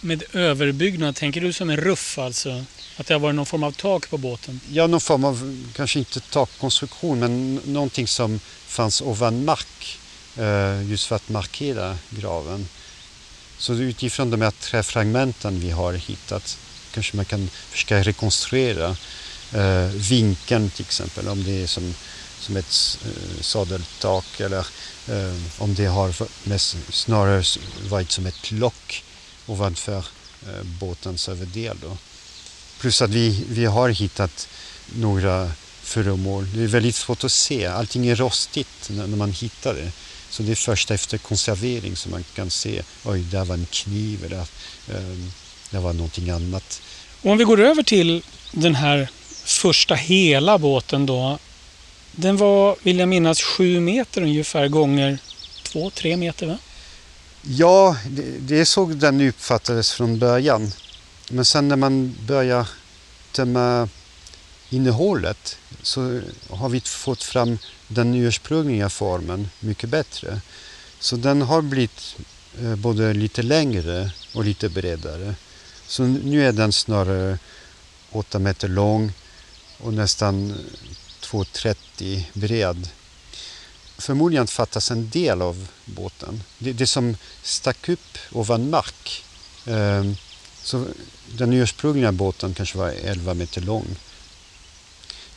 Med 0.00 0.22
överbyggnad, 0.32 1.16
tänker 1.16 1.40
du 1.40 1.52
som 1.52 1.70
en 1.70 1.76
ruff 1.76 2.18
alltså? 2.18 2.64
Att 2.96 3.06
det 3.06 3.14
har 3.14 3.20
varit 3.20 3.34
någon 3.34 3.46
form 3.46 3.62
av 3.62 3.72
tak 3.72 4.10
på 4.10 4.18
båten? 4.18 4.60
Ja, 4.70 4.86
någon 4.86 5.00
form 5.00 5.24
av, 5.24 5.64
kanske 5.76 5.98
inte 5.98 6.20
takkonstruktion, 6.20 7.18
men 7.18 7.54
någonting 7.54 8.06
som 8.06 8.40
fanns 8.66 9.02
ovan 9.02 9.44
mark. 9.44 9.98
Eh, 10.36 10.90
just 10.90 11.06
för 11.06 11.16
att 11.16 11.28
markera 11.28 11.98
graven. 12.10 12.68
Så 13.60 13.74
utifrån 13.74 14.30
de 14.30 14.40
här 14.40 14.50
träfragmenten 14.50 15.60
vi 15.60 15.70
har 15.70 15.92
hittat 15.92 16.58
kanske 16.94 17.16
man 17.16 17.24
kan 17.24 17.50
försöka 17.70 18.02
rekonstruera 18.02 18.96
eh, 19.52 19.86
vinkeln 19.86 20.70
till 20.70 20.84
exempel, 20.84 21.28
om 21.28 21.44
det 21.44 21.62
är 21.62 21.66
som, 21.66 21.94
som 22.40 22.56
ett 22.56 22.98
eh, 23.04 23.40
sadeltak 23.40 24.40
eller 24.40 24.66
eh, 25.08 25.34
om 25.58 25.74
det 25.74 25.86
har 25.86 26.14
mest, 26.48 26.76
snarare 26.90 27.44
varit 27.88 28.10
som 28.10 28.26
ett 28.26 28.50
lock 28.50 29.04
ovanför 29.46 30.04
eh, 30.42 30.62
båtens 30.62 31.28
överdel. 31.28 31.76
Då. 31.82 31.96
Plus 32.78 33.02
att 33.02 33.10
vi, 33.10 33.44
vi 33.48 33.64
har 33.64 33.88
hittat 33.88 34.48
några 34.86 35.52
föremål. 35.82 36.46
Det 36.54 36.62
är 36.62 36.66
väldigt 36.66 36.94
svårt 36.94 37.24
att 37.24 37.32
se, 37.32 37.66
allting 37.66 38.06
är 38.06 38.16
rostigt 38.16 38.90
när, 38.90 39.06
när 39.06 39.16
man 39.16 39.32
hittar 39.32 39.74
det. 39.74 39.92
Så 40.30 40.42
det 40.42 40.50
är 40.50 40.56
först 40.56 40.90
efter 40.90 41.18
konservering 41.18 41.96
som 41.96 42.10
man 42.10 42.24
kan 42.34 42.50
se, 42.50 42.82
oj, 43.04 43.20
där 43.20 43.44
var 43.44 43.54
en 43.54 43.66
kniv 43.70 44.24
eller 44.24 44.46
um, 44.88 45.32
där 45.70 45.80
var 45.80 45.92
någonting 45.92 46.30
annat. 46.30 46.82
om 47.22 47.38
vi 47.38 47.44
går 47.44 47.60
över 47.60 47.82
till 47.82 48.22
den 48.52 48.74
här 48.74 49.08
första 49.44 49.94
hela 49.94 50.58
båten 50.58 51.06
då. 51.06 51.38
Den 52.12 52.36
var, 52.36 52.76
vill 52.82 52.98
jag 52.98 53.08
minnas, 53.08 53.42
sju 53.42 53.80
meter 53.80 54.22
ungefär 54.22 54.68
gånger 54.68 55.18
två, 55.62 55.90
tre 55.90 56.16
meter 56.16 56.46
va? 56.46 56.58
Ja, 57.42 57.96
det, 58.06 58.22
det 58.22 58.60
är 58.60 58.64
så 58.64 58.86
den 58.86 59.20
uppfattades 59.20 59.92
från 59.92 60.18
början. 60.18 60.72
Men 61.30 61.44
sen 61.44 61.68
när 61.68 61.76
man 61.76 62.16
börjar 62.26 62.68
tömma 63.32 63.88
innehållet 64.70 65.56
så 65.82 66.20
har 66.50 66.68
vi 66.68 66.80
fått 66.80 67.22
fram 67.22 67.58
den 67.88 68.14
ursprungliga 68.14 68.90
formen 68.90 69.50
mycket 69.60 69.90
bättre. 69.90 70.40
Så 71.00 71.16
den 71.16 71.42
har 71.42 71.62
blivit 71.62 72.16
eh, 72.62 72.76
både 72.76 73.14
lite 73.14 73.42
längre 73.42 74.12
och 74.34 74.44
lite 74.44 74.68
bredare. 74.68 75.34
Så 75.86 76.02
nu 76.02 76.46
är 76.46 76.52
den 76.52 76.72
snarare 76.72 77.38
8 78.10 78.38
meter 78.38 78.68
lång 78.68 79.12
och 79.78 79.94
nästan 79.94 80.54
2,30 81.20 82.24
bred. 82.32 82.88
Förmodligen 83.98 84.46
fattas 84.46 84.90
en 84.90 85.10
del 85.10 85.42
av 85.42 85.68
båten. 85.84 86.42
Det, 86.58 86.72
det 86.72 86.86
som 86.86 87.16
stack 87.42 87.88
upp 87.88 88.18
ovan 88.32 88.70
mark. 88.70 89.24
Eh, 89.66 90.04
så 90.62 90.86
den 91.32 91.52
ursprungliga 91.52 92.12
båten 92.12 92.54
kanske 92.54 92.78
var 92.78 92.88
11 92.88 93.34
meter 93.34 93.60
lång. 93.60 93.96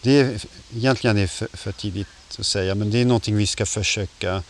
Det 0.04 0.20
är 0.20 0.42
egentligen 0.76 1.18
är 1.18 1.28
för, 1.28 1.48
för 1.54 1.72
tidigt 1.72 2.08
att 2.40 2.46
säga, 2.46 2.76
men 2.76 2.92
det 2.92 3.02
är 3.02 3.06
någonting 3.06 3.36
vi 3.36 3.48
ska 3.48 3.66
försöka 3.66 4.44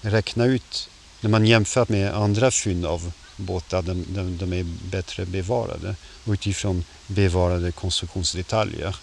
räkna 0.00 0.44
ut 0.44 0.88
när 1.20 1.30
man 1.30 1.46
jämför 1.46 1.86
med 1.88 2.14
andra 2.14 2.50
fynd 2.50 2.86
av 2.86 3.12
båtar, 3.36 3.82
de, 3.82 4.04
de, 4.08 4.36
de 4.36 4.52
är 4.52 4.66
bättre 4.90 5.26
bevarade 5.26 5.94
och 6.24 6.32
utifrån 6.32 6.84
bevarade 7.06 7.72
konstruktionsdetaljer. 7.72 8.96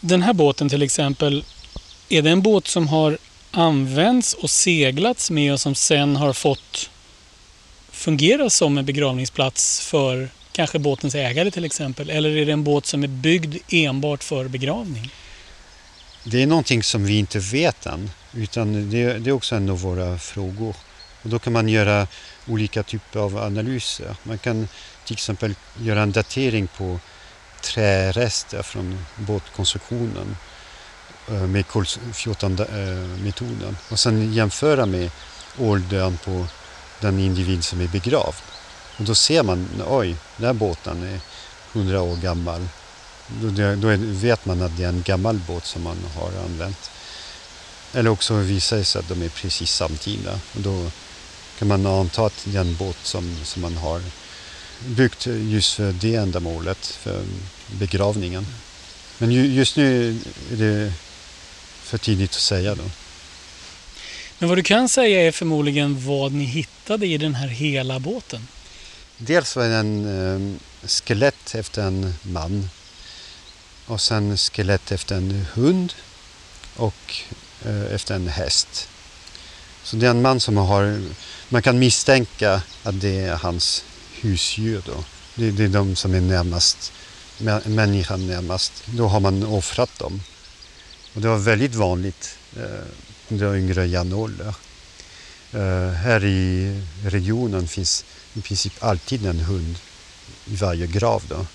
Den 0.00 0.22
här 0.22 0.32
båten 0.32 0.68
till 0.68 0.82
exempel, 0.82 1.44
är 2.08 2.22
det 2.22 2.30
en 2.30 2.42
båt 2.42 2.66
som 2.66 2.88
har 2.88 3.18
använts 3.50 4.34
och 4.34 4.50
seglats 4.50 5.30
med 5.30 5.52
och 5.52 5.60
som 5.60 5.74
sen 5.74 6.16
har 6.16 6.32
fått 6.32 6.90
fungera 7.90 8.50
som 8.50 8.78
en 8.78 8.84
begravningsplats 8.84 9.80
för 9.80 10.28
kanske 10.52 10.78
båtens 10.78 11.14
ägare 11.14 11.50
till 11.50 11.64
exempel? 11.64 12.10
Eller 12.10 12.36
är 12.36 12.46
det 12.46 12.52
en 12.52 12.64
båt 12.64 12.86
som 12.86 13.02
är 13.02 13.08
byggd 13.08 13.56
enbart 13.68 14.24
för 14.24 14.48
begravning? 14.48 15.10
Det 16.30 16.42
är 16.42 16.46
någonting 16.46 16.82
som 16.82 17.04
vi 17.04 17.18
inte 17.18 17.38
vet 17.38 17.86
än, 17.86 18.10
utan 18.32 18.90
det, 18.90 19.18
det 19.18 19.30
är 19.30 19.32
också 19.32 19.54
en 19.54 19.70
av 19.70 19.80
våra 19.80 20.18
frågor. 20.18 20.76
Och 21.22 21.30
då 21.30 21.38
kan 21.38 21.52
man 21.52 21.68
göra 21.68 22.06
olika 22.46 22.82
typer 22.82 23.20
av 23.20 23.38
analyser. 23.38 24.16
Man 24.22 24.38
kan 24.38 24.68
till 25.04 25.14
exempel 25.14 25.54
göra 25.78 26.02
en 26.02 26.12
datering 26.12 26.66
på 26.66 27.00
trärester 27.60 28.62
från 28.62 29.04
båtkonstruktionen 29.16 30.36
eh, 31.28 31.46
med 31.46 31.66
kol-14-metoden 31.66 33.68
eh, 33.68 33.92
och 33.92 33.98
sen 33.98 34.32
jämföra 34.32 34.86
med 34.86 35.10
åldern 35.58 36.18
på 36.24 36.46
den 37.00 37.18
individ 37.18 37.64
som 37.64 37.80
är 37.80 37.88
begravd. 37.88 38.42
Och 38.98 39.04
då 39.04 39.14
ser 39.14 39.42
man, 39.42 39.68
oj, 39.86 40.16
den 40.36 40.46
här 40.46 40.52
båten 40.52 41.02
är 41.02 41.20
100 41.72 42.02
år 42.02 42.16
gammal. 42.16 42.68
Då, 43.76 43.96
vet 43.96 44.46
man 44.46 44.62
att 44.62 44.76
det 44.76 44.84
är 44.84 44.88
en 44.88 45.02
gammal 45.02 45.40
båt 45.46 45.66
som 45.66 45.82
man 45.82 45.96
har 46.14 46.32
använt. 46.44 46.90
Eller 47.94 48.10
också 48.10 48.34
visar 48.34 48.76
det 48.76 48.84
sig 48.84 48.98
att 48.98 49.08
de 49.08 49.22
är 49.22 49.28
precis 49.28 49.70
samtida. 49.70 50.40
Och 50.54 50.60
då 50.60 50.90
kan 51.58 51.68
man 51.68 51.86
anta 51.86 52.26
att 52.26 52.44
det 52.44 52.56
är 52.56 52.60
en 52.60 52.76
båt 52.76 52.98
som, 53.02 53.36
som 53.44 53.62
man 53.62 53.76
har 53.76 54.00
byggt 54.86 55.26
just 55.26 55.74
för 55.74 55.92
det 55.92 56.14
ändamålet, 56.14 56.86
för 56.86 57.24
begravningen. 57.66 58.46
Men 59.18 59.30
just 59.54 59.76
nu 59.76 60.10
är 60.52 60.56
det 60.56 60.92
för 61.82 61.98
tidigt 61.98 62.30
att 62.30 62.36
säga 62.40 62.74
då. 62.74 62.84
Men 64.38 64.48
vad 64.48 64.58
du 64.58 64.62
kan 64.62 64.88
säga 64.88 65.26
är 65.26 65.32
förmodligen 65.32 66.06
vad 66.06 66.32
ni 66.32 66.44
hittade 66.44 67.06
i 67.06 67.18
den 67.18 67.34
här 67.34 67.48
hela 67.48 67.98
båten? 67.98 68.48
Dels 69.16 69.56
var 69.56 69.68
det 69.68 69.74
en 69.74 70.04
eh, 70.04 70.88
skelett 70.88 71.54
efter 71.54 71.82
en 71.82 72.14
man 72.22 72.70
och 73.88 74.00
sen 74.00 74.36
skelett 74.36 74.92
efter 74.92 75.16
en 75.16 75.46
hund 75.54 75.92
och 76.76 77.14
eh, 77.64 77.94
efter 77.94 78.14
en 78.14 78.28
häst. 78.28 78.88
Så 79.82 79.96
det 79.96 80.06
är 80.06 80.10
en 80.10 80.22
man 80.22 80.40
som 80.40 80.56
har, 80.56 81.02
man 81.48 81.62
kan 81.62 81.78
misstänka 81.78 82.62
att 82.82 83.00
det 83.00 83.20
är 83.20 83.36
hans 83.36 83.84
husdjur 84.20 84.82
då. 84.86 85.04
Det, 85.34 85.50
det 85.50 85.64
är 85.64 85.68
de 85.68 85.96
som 85.96 86.14
är 86.14 86.20
närmast 86.20 86.92
människan 87.64 88.26
närmast. 88.26 88.72
Då 88.86 89.08
har 89.08 89.20
man 89.20 89.42
offrat 89.42 89.98
dem. 89.98 90.22
Och 91.14 91.20
det 91.20 91.28
var 91.28 91.38
väldigt 91.38 91.74
vanligt 91.74 92.38
eh, 92.56 92.86
under 93.28 93.56
yngre 93.56 93.86
järnålder. 93.86 94.54
Eh, 95.52 95.90
här 95.90 96.24
i 96.24 96.72
regionen 97.04 97.68
finns 97.68 98.04
i 98.34 98.40
princip 98.40 98.72
alltid 98.78 99.26
en 99.26 99.40
hund 99.40 99.78
i 100.44 100.56
varje 100.56 100.86
grav. 100.86 101.22
Då. 101.28 101.46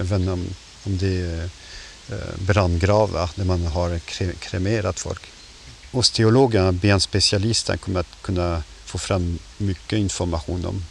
Även 0.00 0.28
om, 0.28 0.46
om 0.86 0.98
det 0.98 1.20
är 1.20 1.50
eh, 2.10 2.38
brandgravar 2.38 3.30
där 3.34 3.44
man 3.44 3.66
har 3.66 3.98
kremerat 4.38 5.00
folk. 5.00 5.22
Osteologerna, 5.92 6.72
benspecialisterna, 6.72 7.78
kommer 7.78 8.00
att 8.00 8.22
kunna 8.22 8.62
få 8.84 8.98
fram 8.98 9.38
mycket 9.58 9.98
information 9.98 10.64
om 10.64 10.84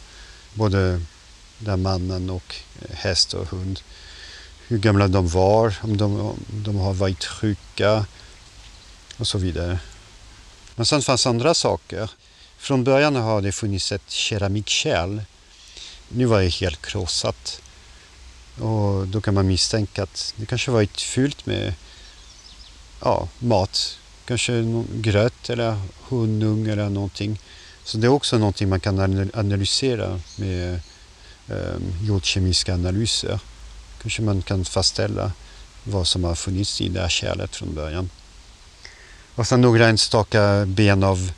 både 0.54 1.00
den 1.58 1.82
mannen 1.82 2.30
och 2.30 2.54
eh, 2.82 2.96
häst 2.96 3.34
och 3.34 3.46
hund. 3.46 3.80
Hur 4.68 4.78
gamla 4.78 5.08
de 5.08 5.28
var, 5.28 5.74
om 5.82 5.96
de, 5.96 6.20
om 6.20 6.36
de 6.48 6.76
har 6.76 6.94
varit 6.94 7.24
sjuka 7.24 8.06
och 9.16 9.26
så 9.26 9.38
vidare. 9.38 9.78
Men 10.74 10.86
sen 10.86 11.02
fanns 11.02 11.26
andra 11.26 11.54
saker. 11.54 12.10
Från 12.58 12.84
början 12.84 13.16
har 13.16 13.42
det 13.42 13.52
funnits 13.52 13.92
ett 13.92 14.10
keramikkärl. 14.10 15.20
Nu 16.08 16.24
var 16.24 16.40
det 16.40 16.48
helt 16.48 16.86
krossat. 16.86 17.60
Och 18.58 19.08
då 19.08 19.20
kan 19.20 19.34
man 19.34 19.46
misstänka 19.46 20.02
att 20.02 20.34
det 20.36 20.46
kanske 20.46 20.70
varit 20.70 21.00
fyllt 21.00 21.46
med 21.46 21.74
ja, 23.00 23.28
mat. 23.38 23.98
Kanske 24.24 24.64
gröt 24.94 25.50
eller 25.50 25.80
honung 26.00 26.66
eller 26.66 26.88
någonting. 26.88 27.38
Så 27.84 27.98
det 27.98 28.06
är 28.06 28.10
också 28.10 28.38
någonting 28.38 28.68
man 28.68 28.80
kan 28.80 29.30
analysera 29.34 30.20
med 30.36 30.80
eh, 31.48 31.76
jordkemiska 32.02 32.74
analyser. 32.74 33.40
Kanske 34.02 34.22
man 34.22 34.42
kan 34.42 34.64
fastställa 34.64 35.32
vad 35.84 36.06
som 36.06 36.24
har 36.24 36.34
funnits 36.34 36.80
i 36.80 36.88
det 36.88 37.00
här 37.00 37.08
kärlet 37.08 37.56
från 37.56 37.74
början. 37.74 38.10
Och 39.34 39.46
sen 39.46 39.60
några 39.60 39.88
enstaka 39.88 40.66
ben 40.66 41.04
av 41.04 41.32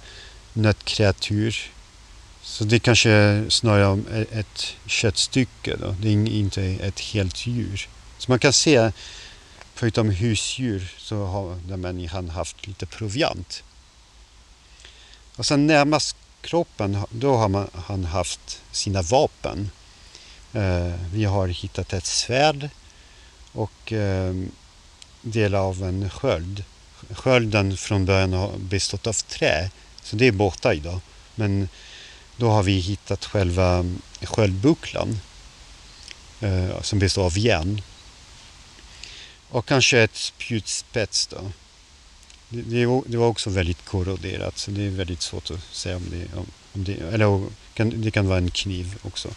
nötkreatur. 0.52 1.70
Så 2.48 2.64
det 2.64 2.78
kanske 2.78 3.44
snarare 3.48 3.86
om 3.86 4.06
e- 4.12 4.26
ett 4.30 4.74
köttstycke. 4.86 5.76
Då. 5.76 5.96
Det 6.00 6.08
är 6.08 6.12
inte 6.12 6.62
ett 6.62 7.00
helt 7.00 7.46
djur. 7.46 7.88
Så 8.18 8.32
man 8.32 8.38
kan 8.38 8.52
se, 8.52 8.92
förutom 9.74 10.10
husdjur, 10.10 10.94
så 10.98 11.24
har 11.26 11.58
den 11.68 11.80
människan 11.80 12.28
haft 12.28 12.66
lite 12.66 12.86
proviant. 12.86 13.62
Och 15.36 15.46
sen 15.46 15.66
närmast 15.66 16.16
kroppen, 16.40 16.98
då 17.10 17.36
har 17.36 17.48
man, 17.48 17.68
han 17.86 18.04
haft 18.04 18.60
sina 18.70 19.02
vapen. 19.02 19.70
Eh, 20.52 20.92
vi 21.12 21.24
har 21.24 21.48
hittat 21.48 21.92
ett 21.92 22.06
svärd 22.06 22.70
och 23.52 23.92
eh, 23.92 24.34
delar 25.22 25.58
av 25.58 25.82
en 25.82 26.10
sköld. 26.10 26.64
Skölden 27.10 27.76
från 27.76 28.04
början 28.04 28.32
har 28.32 28.52
bestått 28.58 29.06
av 29.06 29.12
trä, 29.12 29.70
så 30.02 30.16
det 30.16 30.26
är 30.26 30.32
borta 30.32 30.74
idag. 30.74 31.00
Men 31.34 31.68
då 32.38 32.50
har 32.50 32.62
vi 32.62 32.78
hittat 32.78 33.24
själva 33.24 33.84
sköldbucklan 34.22 35.20
eh, 36.40 36.82
som 36.82 36.98
består 36.98 37.24
av 37.24 37.38
järn. 37.38 37.82
Och 39.48 39.66
kanske 39.66 39.98
ett 39.98 40.16
spjutspets 40.16 41.26
då. 41.26 41.52
Det, 42.48 43.02
det, 43.06 43.16
var 43.16 43.26
också 43.26 43.50
väldigt 43.50 43.84
korroderat 43.84 44.58
så 44.58 44.70
det 44.70 44.82
är 44.82 44.90
väldigt 44.90 45.22
svårt 45.22 45.50
att 45.50 45.62
säga 45.72 45.96
om 45.96 46.10
det, 46.10 46.38
om, 46.38 46.46
om 46.72 46.84
det 46.84 46.94
eller 46.94 47.46
det 47.74 48.10
kan 48.10 48.28
vara 48.28 48.38
en 48.38 48.50
kniv 48.50 48.98
också. 49.02 49.28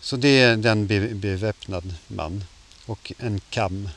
Så 0.00 0.16
det 0.16 0.28
är 0.40 0.56
den 0.56 0.86
be, 0.86 1.00
beväpnad 1.00 1.94
man 2.06 2.44
och 2.86 3.12
en 3.18 3.40
kam 3.50 3.88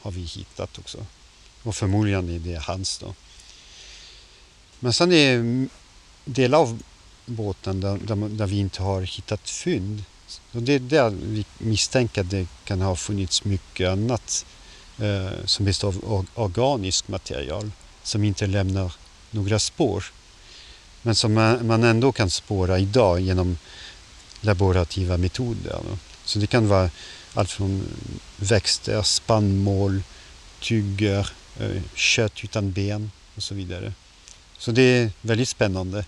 har 0.00 0.10
vi 0.10 0.22
hittat 0.22 0.78
också. 0.78 1.06
Och 1.62 1.76
förmodligen 1.76 2.30
är 2.30 2.38
det 2.38 2.62
hans 2.62 2.98
då. 2.98 3.14
Men 4.80 4.92
sen 4.92 5.12
är 5.12 5.66
delar 6.26 6.58
av 6.58 6.82
båten 7.26 7.80
där, 7.80 7.98
där, 7.98 8.28
där, 8.28 8.46
vi 8.46 8.58
inte 8.58 8.82
har 8.82 9.02
hittat 9.02 9.50
fynd. 9.50 10.04
Så 10.26 10.58
det 10.58 10.72
är 10.72 10.78
där 10.78 11.10
vi 11.10 11.44
misstänker 11.58 12.20
att 12.20 12.30
det 12.30 12.46
kan 12.64 12.80
ha 12.80 12.96
funnits 12.96 13.44
mycket 13.44 13.88
annat 13.88 14.46
eh, 14.98 15.44
som 15.44 15.64
består 15.64 15.94
av 16.06 16.26
organiskt 16.34 17.08
material 17.08 17.70
som 18.02 18.24
inte 18.24 18.46
lämnar 18.46 18.92
några 19.30 19.58
spår. 19.58 20.04
Men 21.02 21.14
som 21.14 21.34
man, 21.34 21.66
man 21.66 21.84
ändå 21.84 22.12
kan 22.12 22.30
spåra 22.30 22.78
idag 22.78 23.20
genom 23.20 23.58
laborativa 24.40 25.16
metoder. 25.16 25.80
Så 26.24 26.38
det 26.38 26.46
kan 26.46 26.68
vara 26.68 26.90
allt 27.34 27.50
från 27.50 27.82
växter, 28.36 29.02
spannmål, 29.02 30.02
tyger, 30.60 31.30
eh, 31.60 31.82
kött 31.94 32.44
utan 32.44 32.72
ben 32.72 33.10
och 33.34 33.42
så 33.42 33.54
vidare. 33.54 33.92
Så 34.58 34.72
det 34.72 34.82
är 34.82 35.10
väldigt 35.20 35.48
spännande. 35.48 36.04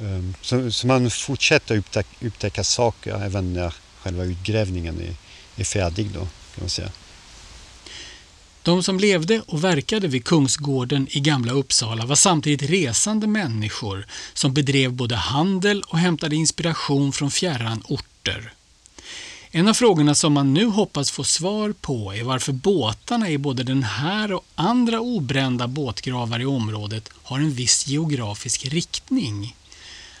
Mm. 0.00 0.34
Så, 0.42 0.70
så, 0.70 0.86
man 0.86 1.10
fortsätter 1.10 1.76
upptäcka, 1.76 2.26
upptäcka 2.26 2.64
saker 2.64 3.24
även 3.24 3.52
när 3.52 3.74
själva 4.02 4.24
utgrävningen 4.24 5.00
är, 5.00 5.14
är 5.56 5.64
färdig. 5.64 6.10
Då, 6.10 6.20
kan 6.20 6.28
man 6.60 6.68
säga. 6.68 6.90
De 8.62 8.82
som 8.82 8.98
levde 8.98 9.42
och 9.46 9.64
verkade 9.64 10.08
vid 10.08 10.24
Kungsgården 10.24 11.06
i 11.10 11.20
Gamla 11.20 11.52
Uppsala 11.52 12.06
var 12.06 12.16
samtidigt 12.16 12.70
resande 12.70 13.26
människor 13.26 14.06
som 14.34 14.54
bedrev 14.54 14.92
både 14.92 15.16
handel 15.16 15.82
och 15.82 15.98
hämtade 15.98 16.36
inspiration 16.36 17.12
från 17.12 17.30
fjärran 17.30 17.82
orter. 17.88 18.52
En 19.52 19.68
av 19.68 19.74
frågorna 19.74 20.14
som 20.14 20.32
man 20.32 20.54
nu 20.54 20.66
hoppas 20.66 21.10
få 21.10 21.24
svar 21.24 21.74
på 21.80 22.14
är 22.14 22.22
varför 22.22 22.52
båtarna 22.52 23.30
i 23.30 23.38
både 23.38 23.62
den 23.62 23.82
här 23.82 24.32
och 24.32 24.44
andra 24.54 25.00
obrända 25.00 25.66
båtgravar 25.66 26.40
i 26.40 26.46
området 26.46 27.08
har 27.22 27.38
en 27.38 27.50
viss 27.50 27.86
geografisk 27.86 28.66
riktning. 28.66 29.56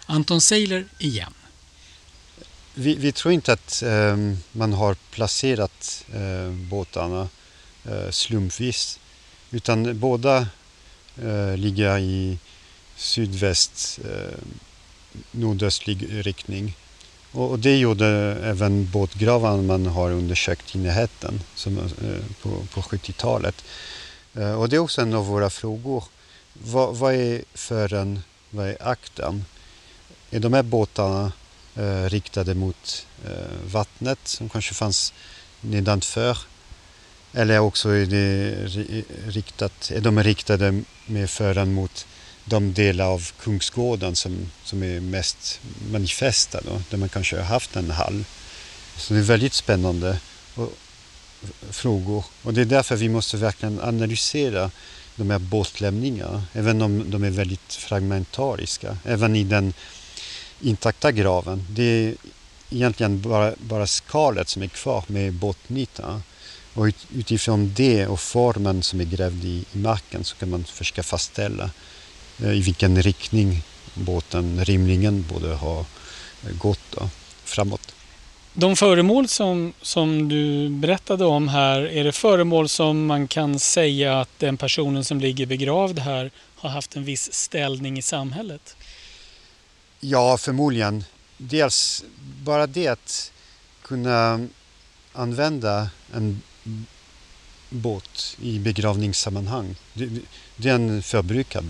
Anton 0.06 0.40
Seiler 0.40 0.84
igen. 0.98 1.34
Vi, 2.74 2.94
vi 2.94 3.12
tror 3.12 3.34
inte 3.34 3.52
att 3.52 3.82
eh, 3.82 4.16
man 4.52 4.72
har 4.72 4.94
placerat 4.94 6.04
eh, 6.12 6.52
båtarna 6.52 7.28
eh, 7.84 8.10
slumpvis 8.10 8.98
utan 9.50 9.98
båda 9.98 10.46
eh, 11.22 11.56
ligger 11.56 11.98
i 11.98 12.38
sydväst 12.96 14.00
eh, 14.04 14.38
nordöstlig 15.30 16.26
riktning. 16.26 16.76
Och, 17.32 17.58
det 17.58 17.76
gjorde 17.76 18.06
även 18.42 18.90
båtgravarna 18.90 19.62
man 19.62 19.86
har 19.86 20.10
undersökt 20.10 20.74
i 20.74 20.78
närheten 20.78 21.40
som, 21.54 21.78
eh, 21.78 21.84
på, 22.42 22.48
på 22.74 22.80
70-talet. 22.80 23.64
Eh, 24.34 24.52
och 24.52 24.68
det 24.68 24.76
är 24.76 24.80
också 24.80 25.00
en 25.00 25.14
av 25.14 25.26
våra 25.26 25.50
frågor. 25.50 26.04
Vad, 26.52 26.96
vad 26.96 27.14
är 27.14 27.42
fören, 27.54 28.20
vad 28.50 28.68
är 28.68 28.76
akten? 28.80 29.44
Är 30.30 30.40
de 30.40 30.52
här 30.52 30.62
båtarna 30.62 31.32
eh, 31.76 32.04
riktade 32.04 32.54
mot 32.54 33.06
eh, 33.24 33.70
vattnet 33.72 34.18
som 34.24 34.48
kanske 34.48 34.74
fanns 34.74 35.12
nedanför? 35.60 36.38
Eller 37.32 37.58
också 37.58 37.88
är, 37.88 38.06
det 38.06 38.54
riktat, 39.26 39.90
är 39.90 40.00
de 40.00 40.22
riktade 40.22 40.82
med 41.06 41.30
fören 41.30 41.72
mot 41.72 42.06
de 42.50 42.72
delar 42.72 43.06
av 43.06 43.30
Kungsgården 43.40 44.16
som, 44.16 44.50
som 44.64 44.82
är 44.82 45.00
mest 45.00 45.60
manifesta, 45.92 46.60
då, 46.60 46.82
där 46.90 46.98
man 46.98 47.08
kanske 47.08 47.36
har 47.36 47.44
haft 47.44 47.76
en 47.76 47.90
hall. 47.90 48.24
Så 48.96 49.14
det 49.14 49.20
är 49.20 49.24
väldigt 49.24 49.54
spännande 49.54 50.18
och, 50.54 50.62
eh, 51.42 51.48
frågor 51.70 52.24
och 52.42 52.54
det 52.54 52.60
är 52.60 52.64
därför 52.64 52.96
vi 52.96 53.08
måste 53.08 53.36
verkligen 53.36 53.80
analysera 53.80 54.70
de 55.16 55.30
här 55.30 55.38
båtlämningarna, 55.38 56.44
även 56.52 56.82
om 56.82 57.10
de 57.10 57.24
är 57.24 57.30
väldigt 57.30 57.72
fragmentariska. 57.74 58.96
Även 59.04 59.36
i 59.36 59.44
den 59.44 59.74
intakta 60.60 61.12
graven. 61.12 61.66
Det 61.70 61.82
är 61.82 62.14
egentligen 62.70 63.20
bara, 63.20 63.54
bara 63.58 63.86
skalet 63.86 64.48
som 64.48 64.62
är 64.62 64.68
kvar 64.68 65.04
med 65.06 65.32
båtnitarna. 65.32 66.22
Och 66.74 66.86
utifrån 67.14 67.72
det 67.76 68.06
och 68.06 68.20
formen 68.20 68.82
som 68.82 69.00
är 69.00 69.04
grävd 69.04 69.44
i, 69.44 69.64
i 69.72 69.78
marken 69.78 70.24
så 70.24 70.36
kan 70.36 70.50
man 70.50 70.64
försöka 70.64 71.02
fastställa 71.02 71.70
i 72.42 72.60
vilken 72.60 73.02
riktning 73.02 73.62
båten 73.94 74.64
rimligen 74.64 75.24
borde 75.28 75.54
ha 75.54 75.86
gått 76.58 76.80
då, 76.90 77.10
framåt. 77.44 77.94
De 78.54 78.76
föremål 78.76 79.28
som, 79.28 79.72
som 79.82 80.28
du 80.28 80.68
berättade 80.68 81.24
om 81.24 81.48
här, 81.48 81.80
är 81.80 82.04
det 82.04 82.12
föremål 82.12 82.68
som 82.68 83.06
man 83.06 83.28
kan 83.28 83.58
säga 83.58 84.20
att 84.20 84.38
den 84.38 84.56
personen 84.56 85.04
som 85.04 85.20
ligger 85.20 85.46
begravd 85.46 85.98
här 85.98 86.30
har 86.56 86.70
haft 86.70 86.96
en 86.96 87.04
viss 87.04 87.32
ställning 87.32 87.98
i 87.98 88.02
samhället? 88.02 88.76
Ja, 90.00 90.38
förmodligen. 90.38 91.04
Dels 91.38 92.04
bara 92.20 92.66
det 92.66 92.88
att 92.88 93.32
kunna 93.82 94.46
använda 95.12 95.90
en 96.14 96.42
båt 97.70 98.36
i 98.40 98.58
begravningssammanhang. 98.58 99.74
Det, 99.94 100.08
det 100.56 100.68
är 100.68 100.74
en 100.74 101.02
förbrukad 101.02 101.64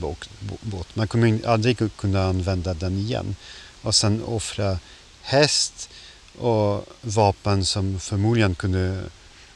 båt. 0.60 0.96
Man 0.96 1.08
kommer 1.08 1.46
aldrig 1.46 1.78
kunna 1.96 2.24
använda 2.24 2.74
den 2.74 2.98
igen. 2.98 3.36
Och 3.82 3.94
sen 3.94 4.22
offra 4.24 4.78
häst 5.22 5.90
och 6.38 6.86
vapen 7.00 7.64
som 7.64 8.00
förmodligen 8.00 8.54
kunde 8.54 9.04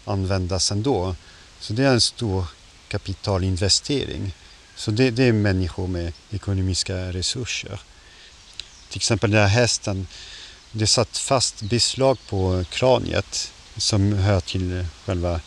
användas 0.05 0.73
ändå. 0.73 1.17
Så 1.61 1.73
det 1.73 1.85
är 1.85 1.93
en 1.93 2.01
stor 2.01 2.45
kapitalinvestering. 2.89 4.35
Så 4.77 4.91
det, 4.91 5.11
det 5.11 5.25
är 5.25 5.33
människor 5.33 5.87
med 5.87 6.13
ekonomiska 6.31 7.13
resurser. 7.13 7.81
Till 8.89 8.99
exempel 8.99 9.31
den 9.31 9.41
här 9.41 9.49
hästen, 9.49 10.07
det 10.73 10.87
satt 10.87 11.19
fast 11.19 11.63
beslag 11.63 12.19
på 12.29 12.65
kraniet 12.71 13.53
som 13.77 14.13
hör 14.13 14.41
till 14.41 14.87
själva 15.05 15.41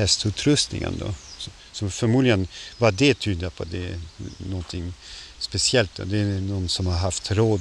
hästutrustningen. 0.00 0.94
Då. 0.98 1.14
Så, 1.38 1.50
så 1.72 1.90
förmodligen 1.90 2.48
vad 2.78 2.94
det 2.94 3.14
tyder 3.14 3.50
på 3.50 3.64
det 3.64 3.88
är 3.88 4.00
någonting 4.38 4.94
speciellt. 5.38 6.00
Det 6.04 6.18
är 6.18 6.40
någon 6.40 6.68
som 6.68 6.86
har 6.86 6.98
haft 6.98 7.30
råd 7.30 7.60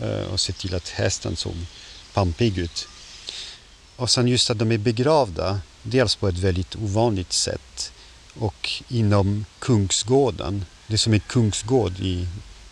eh, 0.00 0.36
se 0.36 0.52
till 0.52 0.74
att 0.74 0.88
hästen 0.88 1.36
såg 1.36 1.54
pampig 2.14 2.58
ut. 2.58 2.88
Och 3.96 4.10
sen 4.10 4.28
just 4.28 4.50
att 4.50 4.58
de 4.58 4.72
är 4.72 4.78
begravda, 4.78 5.60
dels 5.82 6.16
på 6.16 6.28
ett 6.28 6.38
väldigt 6.38 6.76
ovanligt 6.76 7.32
sätt 7.32 7.92
och 8.38 8.82
inom 8.88 9.44
Kungsgården, 9.58 10.64
det 10.86 10.98
som 10.98 11.14
är 11.14 11.18
Kungsgård 11.18 11.92
i 12.00 12.28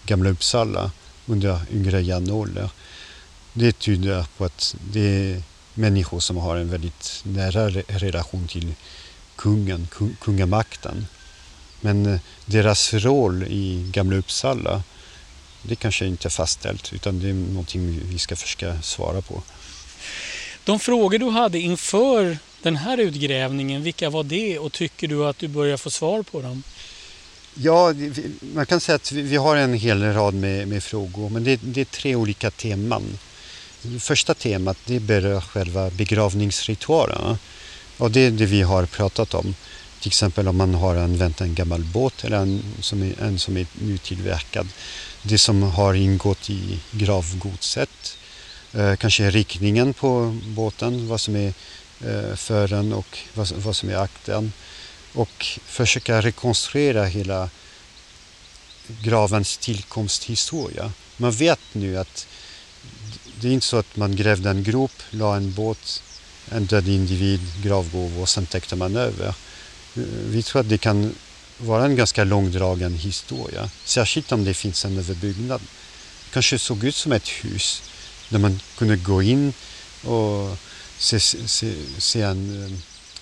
Gamla 0.07 0.31
Uppsala 0.31 0.91
under 1.27 1.61
yngre 1.73 2.03
järnålder. 2.03 2.71
Det 3.53 3.73
tyder 3.79 4.27
på 4.37 4.45
att 4.45 4.77
det 4.93 5.01
är 5.01 5.43
människor 5.75 6.21
som 6.21 6.37
har 6.37 6.57
en 6.57 6.71
väldigt 6.71 7.21
nära 7.23 7.71
relation 7.71 8.49
till 8.49 8.75
kungen, 9.37 9.89
kungamakten. 10.21 11.07
Men 11.81 12.07
eh, 12.07 12.21
deras 12.47 12.95
roll 12.95 13.43
i 13.43 13.91
Gamla 13.93 14.17
Uppsala 14.17 14.83
det 15.69 15.77
kanske 15.77 16.07
inte 16.07 16.29
är 16.29 16.31
fastställt 16.31 16.93
utan 16.93 17.21
det 17.21 17.29
är 17.29 17.35
någonting 17.35 18.01
vi 18.09 18.19
ska 18.19 18.37
försöka 18.37 18.83
svara 18.83 19.21
på. 19.21 19.43
De 20.65 20.81
frågor 20.81 21.19
du 21.19 21.29
hade 21.29 21.59
inför 21.59 22.39
den 22.63 22.77
här 22.77 22.99
utgrävningen, 22.99 23.83
vilka 23.83 24.11
var 24.11 24.25
det 24.25 24.59
och 24.59 24.73
tycker 24.73 25.09
du 25.09 25.27
att 25.27 25.39
du 25.39 25.49
börjar 25.49 25.77
få 25.77 25.91
svar 25.91 26.23
på 26.23 26.43
dem? 26.43 26.63
Ja, 27.55 27.95
man 28.41 28.67
kan 28.67 28.81
säga 28.81 28.97
att 28.97 29.13
vi 29.13 29.37
har 29.37 29.57
en 29.57 29.75
hel 29.75 30.13
rad 30.13 30.35
med, 30.35 30.69
med 30.69 30.83
frågor 30.83 31.29
men 31.29 31.45
det, 31.45 31.61
det, 31.63 31.81
är 31.81 31.85
tre 31.85 32.15
olika 32.15 32.51
teman. 32.51 33.19
Det 33.83 34.01
första 34.01 34.35
temat 34.35 34.79
det 34.85 35.01
berör 35.01 35.41
själva 35.41 35.91
begravningsritualerna 35.91 37.39
och 37.99 38.11
det 38.11 38.21
är 38.21 38.31
det 38.31 38.47
vi 38.47 38.63
har 38.63 38.87
pratat 38.87 39.35
om. 39.35 39.55
Till 40.01 40.09
exempel 40.09 40.49
om 40.49 40.57
man 40.57 40.75
har 40.75 40.97
använt 40.97 41.41
en 41.41 41.55
gammal 41.55 41.85
båt 41.85 42.25
eller 42.25 42.37
en 42.37 42.63
som 42.81 43.03
är, 43.03 43.23
en 43.23 43.39
som 43.39 43.57
är 43.57 43.67
nytillverkad 43.73 44.69
det 45.27 45.39
som 45.39 45.63
har 45.63 45.95
ingått 45.95 46.51
i 46.51 46.79
gravgodset. 46.91 48.19
Eh, 48.73 48.97
kanske 48.97 49.31
riktningen 49.31 49.95
på 49.95 50.39
båten, 50.47 51.09
vad 51.09 51.21
som 51.21 51.37
är 51.37 51.53
eh, 52.05 52.37
fören 52.37 52.93
och 52.93 53.19
vad, 53.35 53.53
vad 53.53 53.77
som 53.77 53.89
är 53.89 53.97
akten. 53.97 54.53
Och 55.13 55.47
försöka 55.67 56.21
rekonstruera 56.21 57.05
hela 57.05 57.51
gravens 59.03 59.59
tillkomsthistoria. 59.59 60.93
Man 61.17 61.33
vet 61.33 61.61
nu 61.73 61.99
att 61.99 62.27
det 63.41 63.49
är 63.49 63.53
inte 63.53 63.67
så 63.67 63.77
att 63.77 63.97
man 63.97 64.17
grävde 64.17 64.51
en 64.51 64.65
grop, 64.65 65.03
la 65.11 65.37
en 65.37 65.53
båt, 65.53 66.03
en 66.51 66.67
död 66.67 66.89
individ, 66.89 67.41
gravgåva 67.63 68.21
och 68.21 68.29
sen 68.29 68.47
täckte 68.47 68.77
man 68.77 68.97
över. 68.97 69.29
Eh, 69.97 70.03
vi 70.27 70.43
tror 70.43 70.61
att 70.61 70.69
det 70.69 70.79
kan 70.79 71.15
vara 71.59 71.85
en 71.85 71.97
ganska 71.97 72.25
långdragen 72.25 72.95
historia. 72.95 73.71
Särskilt 73.85 74.33
om 74.33 74.45
det 74.45 74.55
finns 74.55 74.85
en 74.85 74.99
överbyggnad. 74.99 75.61
Det 75.61 76.33
kanske 76.33 76.59
såg 76.59 76.85
ut 76.85 76.95
som 76.95 77.13
ett 77.13 77.29
hus 77.29 77.83
där 78.29 78.39
man 78.39 78.61
kunde 78.79 78.97
gå 78.97 79.23
in 79.23 79.53
och 80.05 80.59
se, 80.99 81.21
se, 81.21 81.75
se 81.99 82.23
en, 82.23 82.65
eh, 82.65 82.79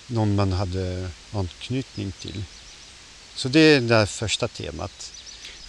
någon 0.07 0.35
man 0.35 0.51
hade 0.51 1.09
anknytning 1.33 2.11
till. 2.11 2.43
Så 3.35 3.47
det 3.47 3.59
är 3.59 3.81
det 3.81 4.07
första 4.07 4.47
temat. 4.47 5.11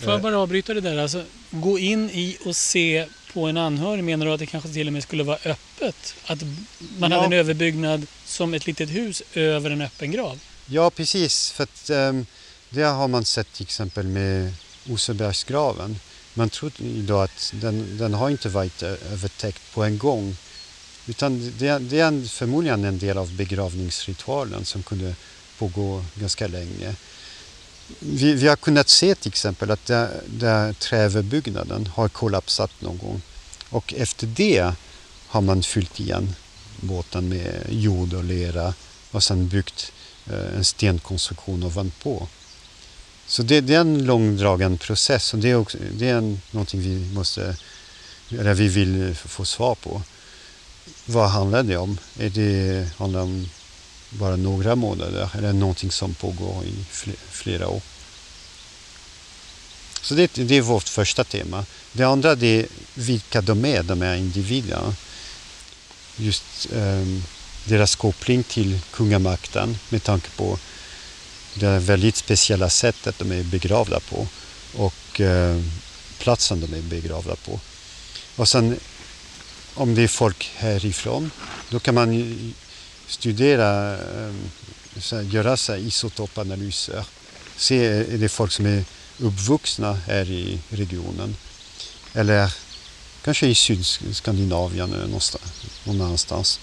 Får 0.00 0.12
jag 0.12 0.22
bara 0.22 0.38
avbryta 0.38 0.74
det 0.74 0.80
där? 0.80 0.98
Alltså, 0.98 1.24
gå 1.50 1.78
in 1.78 2.10
i 2.10 2.38
och 2.44 2.56
se 2.56 3.06
på 3.35 3.47
en 3.47 3.57
anhörig, 3.57 4.05
menar 4.05 4.27
du 4.27 4.33
att 4.33 4.38
det 4.38 4.47
kanske 4.47 4.73
till 4.73 4.87
och 4.87 4.92
med 4.92 5.03
skulle 5.03 5.23
vara 5.23 5.38
öppet? 5.44 6.14
Att 6.27 6.42
man 6.99 7.11
ja. 7.11 7.16
hade 7.16 7.27
en 7.27 7.40
överbyggnad 7.40 8.07
som 8.25 8.55
ett 8.55 8.66
litet 8.66 8.90
hus 8.90 9.23
över 9.35 9.70
en 9.70 9.81
öppen 9.81 10.11
grav? 10.11 10.40
Ja, 10.66 10.90
precis. 10.90 11.51
För 11.51 11.64
att, 11.64 11.90
um, 11.90 12.27
det 12.70 12.83
har 12.83 13.09
man 13.09 13.25
sett 13.25 13.53
till 13.53 13.62
exempel 13.62 14.07
med 14.07 14.53
Osebergsgraven. 14.90 16.01
Man 16.35 16.49
tror 16.49 16.73
idag 16.79 17.23
att 17.23 17.53
den, 17.55 17.99
den 17.99 18.14
har 18.14 18.31
inte 18.31 18.49
varit 18.49 18.83
övertäckt 18.83 19.75
på 19.75 19.85
en 19.85 19.99
gång. 19.99 20.37
Utan 21.07 21.53
det, 21.59 21.79
det 21.79 22.01
är 22.01 22.29
förmodligen 22.29 22.85
en 22.85 22.99
del 22.99 23.18
av 23.18 23.33
begravningsritualen 23.37 24.64
som 24.64 24.83
kunde 24.83 25.14
pågå 25.59 26.05
ganska 26.14 26.47
länge. 26.47 26.94
Vi, 27.99 28.35
vi 28.35 28.49
har 28.49 28.57
kunnat 28.57 28.88
se 28.88 29.14
till 29.14 29.29
exempel 29.29 29.70
att 29.70 29.87
där, 29.87 30.20
där 30.27 30.73
träöverbyggnaden 30.73 31.87
har 31.87 32.09
kollapsat 32.09 32.70
någon 32.81 32.99
gång. 32.99 33.23
Och 33.70 33.94
efter 33.94 34.27
det 34.27 34.75
har 35.27 35.40
man 35.40 35.62
fyllt 35.62 36.01
igen 36.01 36.35
båten 36.81 37.29
med 37.29 37.66
jord 37.70 38.14
och 38.14 38.25
lera 38.25 38.75
och 39.11 39.23
sen 39.23 39.49
byggt 39.49 39.92
eh, 40.27 40.57
en 40.57 40.64
stenkonstruktion 40.64 41.62
ovanpå. 41.62 42.29
Så 43.27 43.42
det, 43.42 43.61
det, 43.61 43.75
är 43.75 43.81
en 43.81 44.05
långdragen 44.05 44.79
process 44.79 45.35
och 45.35 45.40
det 45.40 45.51
är, 45.51 45.57
också, 45.57 45.79
det 45.92 46.09
är 46.09 46.14
en, 46.14 46.40
någonting 46.51 46.81
vi 46.81 47.14
måste, 47.14 47.57
eller 48.31 48.55
vi 48.55 48.68
vill 48.68 49.14
få 49.14 49.44
svar 49.44 49.75
på. 49.75 50.03
Vad 51.07 51.29
handlar 51.29 51.62
det 51.62 51.77
om? 51.77 51.99
Är 52.18 52.31
det 52.31 52.88
handlar 52.99 53.20
om 53.20 53.49
bara 54.18 54.37
några 54.37 54.77
månader 54.77 55.31
eller 55.38 55.53
någonting 55.53 55.90
som 55.90 56.14
pågår 56.14 56.64
i 56.64 56.85
flera 57.31 57.68
år? 57.68 57.83
Så 60.00 60.14
det, 60.14 60.35
det 60.35 60.57
är 60.57 60.61
vårt 60.61 60.88
första 60.88 61.24
tema. 61.24 61.64
Det 61.92 62.05
andra 62.05 62.31
är 62.31 62.66
vilka 62.94 63.40
de 63.40 63.64
är, 63.64 63.83
de 63.83 64.03
här 64.03 64.16
individerna. 64.16 64.94
Just 66.16 66.72
eh, 66.72 67.07
deras 67.64 67.94
koppling 67.94 68.42
till 68.42 68.79
kungamakten 68.92 69.79
med 69.88 70.03
tanke 70.03 70.31
på 70.31 70.59
det 71.55 71.79
väldigt 71.79 72.16
speciella 72.16 72.70
sättet 72.70 73.18
de 73.18 73.33
är 73.33 73.42
begravda 73.42 74.00
på 74.00 74.27
och 74.74 75.20
eh, 75.20 75.61
platsen 76.18 76.61
de 76.61 76.74
är 76.74 76.83
begravda 76.83 77.37
på. 77.37 77.61
Och 78.37 78.48
sen 78.48 78.77
om 79.74 79.94
det 79.94 80.03
är 80.03 80.09
folk 80.09 80.50
härifrån, 80.57 81.31
då 81.70 81.81
kan 81.81 81.94
man 81.94 82.55
studera, 83.14 83.94
eh, 83.94 85.35
göra 85.35 85.57
så 85.57 85.77
isotopanalyser. 85.77 87.05
Se, 87.57 87.87
är 87.87 88.18
det 88.18 88.29
folk 88.29 88.53
som 88.53 88.66
är 88.66 88.85
uppvuxna 89.18 89.92
här 89.92 90.31
i 90.31 90.59
regionen? 90.68 91.37
Eller 92.14 92.55
kanske 93.24 93.46
i 93.46 93.55
Sydskandinavien 93.55 94.92
eller 94.92 95.07
någon 95.85 96.00
annanstans. 96.00 96.61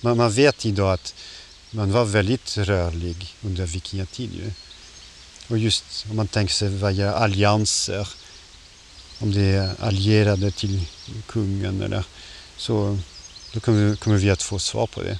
Men 0.00 0.16
man 0.16 0.32
vet 0.32 0.66
idag 0.66 0.92
att 0.92 1.14
man 1.70 1.92
var 1.92 2.04
väldigt 2.04 2.56
rörlig 2.58 3.34
under 3.42 3.66
vikingatid. 3.66 4.52
Och 5.48 5.58
just 5.58 6.06
om 6.10 6.16
man 6.16 6.28
tänker 6.28 6.54
sig 6.54 6.68
vad 6.68 6.92
gör 6.92 7.12
allianser, 7.12 8.08
om 9.18 9.32
det 9.32 9.42
är 9.42 9.74
allierade 9.80 10.50
till 10.50 10.80
kungen 11.26 11.82
eller 11.82 12.04
så, 12.56 12.98
då 13.52 13.60
kommer, 13.60 13.96
kommer 13.96 14.16
vi 14.16 14.30
att 14.30 14.42
få 14.42 14.58
svar 14.58 14.86
på 14.86 15.02
det. 15.02 15.18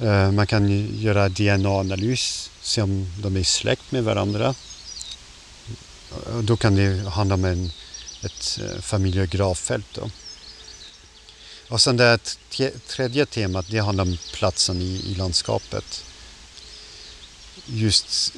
Eh, 0.00 0.30
man 0.30 0.46
kan 0.46 0.68
göra 1.00 1.28
DNA-analys, 1.28 2.50
se 2.62 2.82
om 2.82 3.12
de 3.22 3.36
är 3.36 3.42
släkt 3.42 3.92
med 3.92 4.04
varandra. 4.04 4.54
Då 6.42 6.56
kan 6.56 6.74
det 6.74 7.08
handla 7.08 7.34
om 7.34 7.44
en, 7.44 7.70
ett 8.24 8.58
eh, 8.62 8.80
familjegravfält. 8.80 9.86
Då. 9.94 10.10
Och 11.68 11.80
sen 11.80 11.96
det 11.96 12.38
tredje 12.86 13.26
temat, 13.26 13.66
det 13.70 13.78
handlar 13.78 14.04
om 14.04 14.18
platsen 14.32 14.82
i, 14.82 15.02
i 15.06 15.14
landskapet. 15.14 16.04
Just 17.66 18.32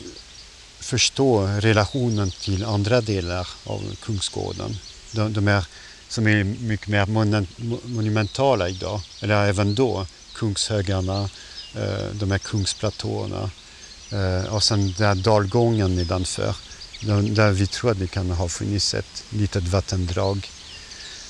förstå 0.80 1.46
relationen 1.46 2.30
till 2.30 2.64
andra 2.64 3.00
delar 3.00 3.48
av 3.64 3.96
Kungsgården. 4.02 4.76
De, 5.12 5.32
de 5.32 5.48
är, 5.48 5.64
som 6.08 6.26
är 6.26 6.44
mycket 6.44 6.88
mer 6.88 7.06
monumentala 7.86 8.68
idag, 8.68 9.00
eller 9.20 9.48
även 9.48 9.74
då. 9.74 10.06
Kungshögarna, 10.34 11.28
Eh, 11.74 12.06
de 12.12 12.30
här 12.30 12.38
kungsplatåerna 12.38 13.50
eh, 14.10 14.54
och 14.54 14.62
sen 14.62 14.94
den 14.98 15.06
här 15.06 15.14
dalgången 15.14 15.96
nedanför 15.96 16.54
där 17.00 17.50
vi 17.50 17.66
tror 17.66 17.90
att 17.90 17.98
det 17.98 18.06
kan 18.06 18.30
ha 18.30 18.48
funnits 18.48 18.94
ett 18.94 19.24
litet 19.30 19.68
vattendrag 19.68 20.50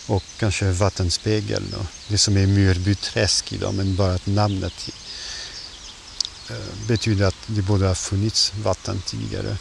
och 0.07 0.23
kanske 0.39 0.71
vattenspegel. 0.71 1.63
Då. 1.71 1.87
Det 2.09 2.19
som 2.19 2.37
är 2.37 2.47
Myrbyträsk 2.47 3.53
idag, 3.53 3.75
men 3.75 3.97
bara 3.97 4.15
att 4.15 4.27
namnet 4.27 4.89
eh, 6.51 6.87
betyder 6.89 7.27
att 7.27 7.37
det 7.47 7.63
borde 7.63 7.87
ha 7.87 7.95
funnits 7.95 8.53
vatten 8.63 9.03
tidigare. 9.07 9.57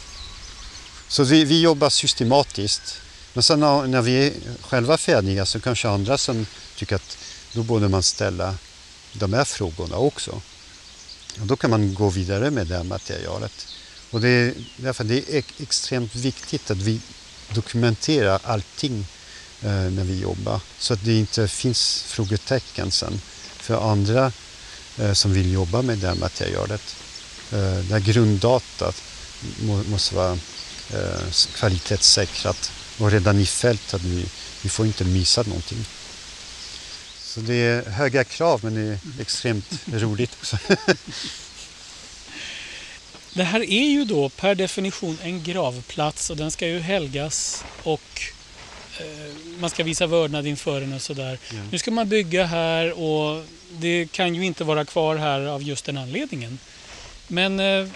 Så 1.08 1.24
vi, 1.24 1.44
vi 1.44 1.60
jobbar 1.60 1.90
systematiskt. 1.90 3.00
Men 3.34 3.42
sen 3.42 3.60
när, 3.60 3.86
när 3.86 4.02
vi 4.02 4.26
är 4.26 4.32
själva 4.60 4.98
färdiga 4.98 5.46
så 5.46 5.60
kanske 5.60 5.88
andra 5.88 6.18
som 6.18 6.46
tycker 6.76 6.96
att 6.96 7.18
då 7.52 7.62
borde 7.62 7.88
man 7.88 8.02
ställa 8.02 8.54
de 9.12 9.32
här 9.32 9.44
frågorna 9.44 9.96
också. 9.96 10.42
Och 11.40 11.46
då 11.46 11.56
kan 11.56 11.70
man 11.70 11.94
gå 11.94 12.10
vidare 12.10 12.50
med 12.50 12.66
det 12.66 12.76
här 12.76 12.84
materialet. 12.84 13.66
Och 14.10 14.20
det 14.20 14.28
är 14.28 14.54
därför 14.76 15.04
det 15.04 15.36
är 15.36 15.42
extremt 15.58 16.14
viktigt 16.14 16.70
att 16.70 16.76
vi 16.76 17.00
dokumenterar 17.54 18.40
allting 18.44 19.06
eh, 19.62 19.70
när 19.70 20.04
vi 20.04 20.20
jobbar 20.20 20.60
så 20.78 20.94
att 20.94 21.04
det 21.04 21.18
inte 21.18 21.48
finns 21.48 22.02
frågetecken 22.02 22.90
sen 22.90 23.20
för 23.56 23.90
andra 23.92 24.32
eh, 24.98 25.12
som 25.12 25.32
vill 25.32 25.52
jobba 25.52 25.82
med 25.82 25.98
det 25.98 26.06
här 26.06 26.14
materialet. 26.14 26.96
Eh, 27.52 27.58
det 27.58 27.92
här 27.92 28.00
grunddatat 28.00 29.02
må, 29.60 29.82
måste 29.82 30.14
vara 30.14 30.32
eh, 30.92 31.32
kvalitetssäkrat 31.54 32.72
och 32.98 33.10
redan 33.10 33.38
i 33.38 33.46
fält 33.46 33.94
att 33.94 34.02
vi, 34.02 34.26
vi 34.62 34.68
får 34.68 34.86
inte 34.86 35.04
missa 35.04 35.42
någonting. 35.42 35.84
Så 37.34 37.40
det 37.40 37.54
är 37.54 37.90
höga 37.90 38.24
krav 38.24 38.60
men 38.62 38.74
det 38.74 38.80
är 38.80 38.98
extremt 39.20 39.86
roligt 39.92 40.36
också. 40.40 40.58
Det 43.34 43.44
här 43.44 43.60
är 43.60 43.90
ju 43.90 44.04
då 44.04 44.28
per 44.28 44.54
definition 44.54 45.18
en 45.22 45.42
gravplats 45.42 46.30
och 46.30 46.36
den 46.36 46.50
ska 46.50 46.66
ju 46.66 46.78
helgas 46.78 47.64
och 47.82 48.22
eh, 48.98 49.34
man 49.58 49.70
ska 49.70 49.84
visa 49.84 50.06
vördnad 50.06 50.46
inför 50.46 50.80
den 50.80 50.92
och 50.92 51.02
sådär. 51.02 51.38
Ja. 51.50 51.58
Nu 51.72 51.78
ska 51.78 51.90
man 51.90 52.08
bygga 52.08 52.44
här 52.44 53.00
och 53.00 53.44
det 53.70 54.12
kan 54.12 54.34
ju 54.34 54.44
inte 54.44 54.64
vara 54.64 54.84
kvar 54.84 55.16
här 55.16 55.40
av 55.40 55.62
just 55.62 55.84
den 55.84 55.98
anledningen. 55.98 56.58
Men 57.28 57.60
eh, 57.60 57.88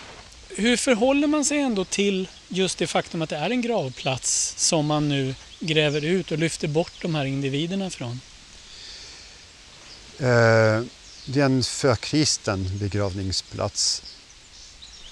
hur 0.48 0.76
förhåller 0.76 1.26
man 1.26 1.44
sig 1.44 1.58
ändå 1.58 1.84
till 1.84 2.28
just 2.48 2.78
det 2.78 2.86
faktum 2.86 3.22
att 3.22 3.30
det 3.30 3.36
är 3.36 3.50
en 3.50 3.62
gravplats 3.62 4.54
som 4.56 4.86
man 4.86 5.08
nu 5.08 5.34
gräver 5.60 6.04
ut 6.04 6.32
och 6.32 6.38
lyfter 6.38 6.68
bort 6.68 7.02
de 7.02 7.14
här 7.14 7.24
individerna 7.24 7.90
från? 7.90 8.20
Eh, 10.18 10.82
det 11.26 11.40
är 11.40 11.44
en 11.44 11.62
förkristen 11.62 12.78
begravningsplats 12.78 14.02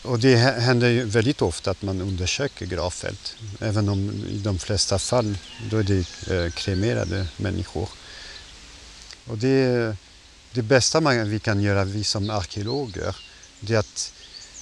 och 0.02 0.18
det 0.18 0.36
händer 0.36 0.88
ju 0.88 1.04
väldigt 1.04 1.42
ofta 1.42 1.70
att 1.70 1.82
man 1.82 2.00
undersöker 2.00 2.66
gravfält. 2.66 3.36
Även 3.60 3.88
om 3.88 4.10
i 4.28 4.38
de 4.38 4.58
flesta 4.58 4.98
fall 4.98 5.38
då 5.70 5.76
är 5.78 5.82
det 5.82 6.34
eh, 6.34 6.50
kremerade 6.52 7.26
människor. 7.36 7.88
Och 9.26 9.38
det, 9.38 9.96
det 10.52 10.62
bästa 10.62 11.00
man, 11.00 11.30
vi 11.30 11.38
kan 11.38 11.60
göra, 11.60 11.84
vi 11.84 12.04
som 12.04 12.30
arkeologer, 12.30 13.16
det 13.60 13.74
är 13.74 13.78
att 13.78 14.12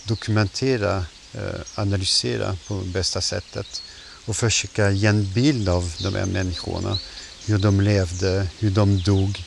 dokumentera, 0.05 1.05
eh, 1.35 1.61
analysera 1.75 2.57
på 2.67 2.75
bästa 2.75 3.21
sättet 3.21 3.83
och 4.27 4.37
försöka 4.37 4.91
ge 4.91 5.07
en 5.07 5.33
bild 5.33 5.69
av 5.69 5.95
de 6.03 6.15
här 6.15 6.27
människorna. 6.27 6.99
Hur 7.47 7.59
de 7.59 7.81
levde, 7.81 8.49
hur 8.59 8.71
de 8.71 9.03
dog 9.03 9.45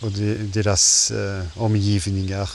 och 0.00 0.12
deras 0.52 1.10
eh, 1.10 1.44
omgivningar 1.56 2.50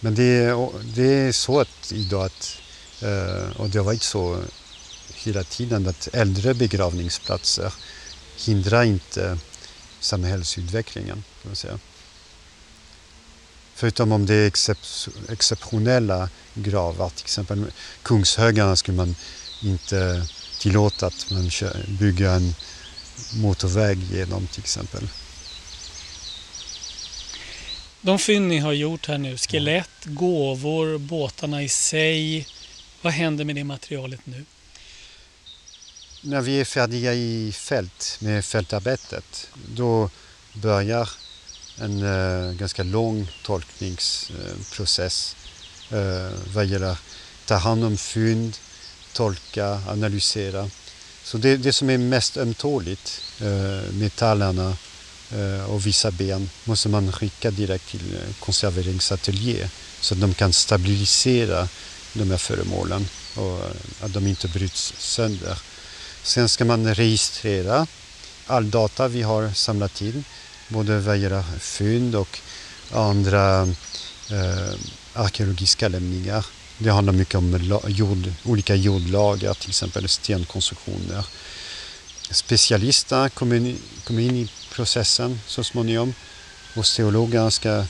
men 0.00 0.14
det, 0.14 0.54
det 0.94 1.12
är 1.12 1.32
så 1.32 1.60
att 1.60 1.92
idag, 1.92 2.24
att, 2.24 2.56
eh, 3.02 3.60
och 3.60 3.70
det 3.70 3.78
har 3.78 3.84
varit 3.84 4.02
så 4.02 4.42
hela 5.14 5.44
tiden, 5.44 5.88
att 5.88 6.08
äldre 6.12 6.54
begravningsplatser 6.54 7.72
hindrar 8.36 8.82
inte 8.82 9.38
samhällsutvecklingen. 10.00 11.24
Kan 11.42 11.50
man 11.50 11.56
säga. 11.56 11.78
Förutom 13.74 14.12
om 14.12 14.26
det 14.26 14.34
är 14.34 14.52
exceptionella 15.28 16.28
gravar, 16.54 17.10
till 17.10 17.24
exempel 17.24 17.64
Kungshögarna 18.02 18.76
skulle 18.76 18.96
man 18.96 19.14
inte 19.62 20.26
tillåta 20.60 21.06
att 21.06 21.30
man 21.30 21.50
bygger 21.98 22.28
en 22.28 22.54
motorväg 23.34 23.98
genom 24.12 24.46
till 24.46 24.60
exempel. 24.60 25.08
De 28.02 28.18
fynd 28.18 28.48
ni 28.48 28.58
har 28.58 28.72
gjort 28.72 29.06
här 29.06 29.18
nu, 29.18 29.36
skelett, 29.36 30.04
gåvor, 30.04 30.98
båtarna 30.98 31.62
i 31.62 31.68
sig. 31.68 32.46
Vad 33.02 33.12
händer 33.12 33.44
med 33.44 33.54
det 33.54 33.64
materialet 33.64 34.20
nu? 34.24 34.44
När 36.22 36.40
vi 36.40 36.60
är 36.60 36.64
färdiga 36.64 37.14
i 37.14 37.52
fält 37.52 38.18
med 38.20 38.44
fältarbetet, 38.44 39.48
då 39.74 40.10
börjar 40.52 41.08
en 41.78 42.02
uh, 42.02 42.52
ganska 42.52 42.82
lång 42.82 43.28
tolkningsprocess 43.42 45.36
uh, 45.92 46.30
vad 46.54 46.66
gäller 46.66 46.98
ta 47.46 47.54
hand 47.54 47.84
om 47.84 47.96
fynd, 47.96 48.56
tolka, 49.12 49.80
analysera. 49.88 50.70
Så 51.22 51.38
det, 51.38 51.56
det 51.56 51.72
som 51.72 51.90
är 51.90 51.98
mest 51.98 52.36
ömtåligt, 52.36 53.22
uh, 53.42 53.92
metallerna, 53.92 54.76
Eh, 55.32 55.70
och 55.70 55.86
vissa 55.86 56.10
ben 56.10 56.50
måste 56.64 56.88
man 56.88 57.12
skicka 57.12 57.50
direkt 57.50 57.88
till 57.88 58.14
eh, 58.14 58.34
konserveringsateljé 58.40 59.68
så 60.00 60.14
att 60.14 60.20
de 60.20 60.34
kan 60.34 60.52
stabilisera 60.52 61.68
de 62.12 62.30
här 62.30 62.38
föremålen 62.38 63.08
och 63.36 63.58
eh, 63.58 64.04
att 64.04 64.12
de 64.12 64.26
inte 64.26 64.48
bryts 64.48 64.94
sönder. 64.98 65.58
Sen 66.22 66.48
ska 66.48 66.64
man 66.64 66.94
registrera 66.94 67.86
all 68.46 68.70
data 68.70 69.08
vi 69.08 69.22
har 69.22 69.52
samlat 69.52 70.02
in, 70.02 70.24
både 70.68 71.00
vad 71.00 71.18
gäller 71.18 71.44
fynd 71.58 72.14
och 72.14 72.38
andra 72.92 73.62
eh, 74.30 74.74
arkeologiska 75.12 75.88
lämningar. 75.88 76.46
Det 76.78 76.90
handlar 76.90 77.12
mycket 77.12 77.34
om 77.34 77.80
jord, 77.86 78.32
olika 78.44 78.74
jordlager, 78.74 79.54
till 79.54 79.68
exempel 79.68 80.08
stenkonstruktioner. 80.08 81.26
Specialister 82.30 83.28
kommer 83.28 83.56
in, 83.56 83.78
kom 84.04 84.18
in 84.18 84.36
i 84.36 84.48
processen 84.80 85.40
så 85.46 85.64
småningom. 85.64 86.14
Osteologerna 86.76 87.50
ska 87.50 87.84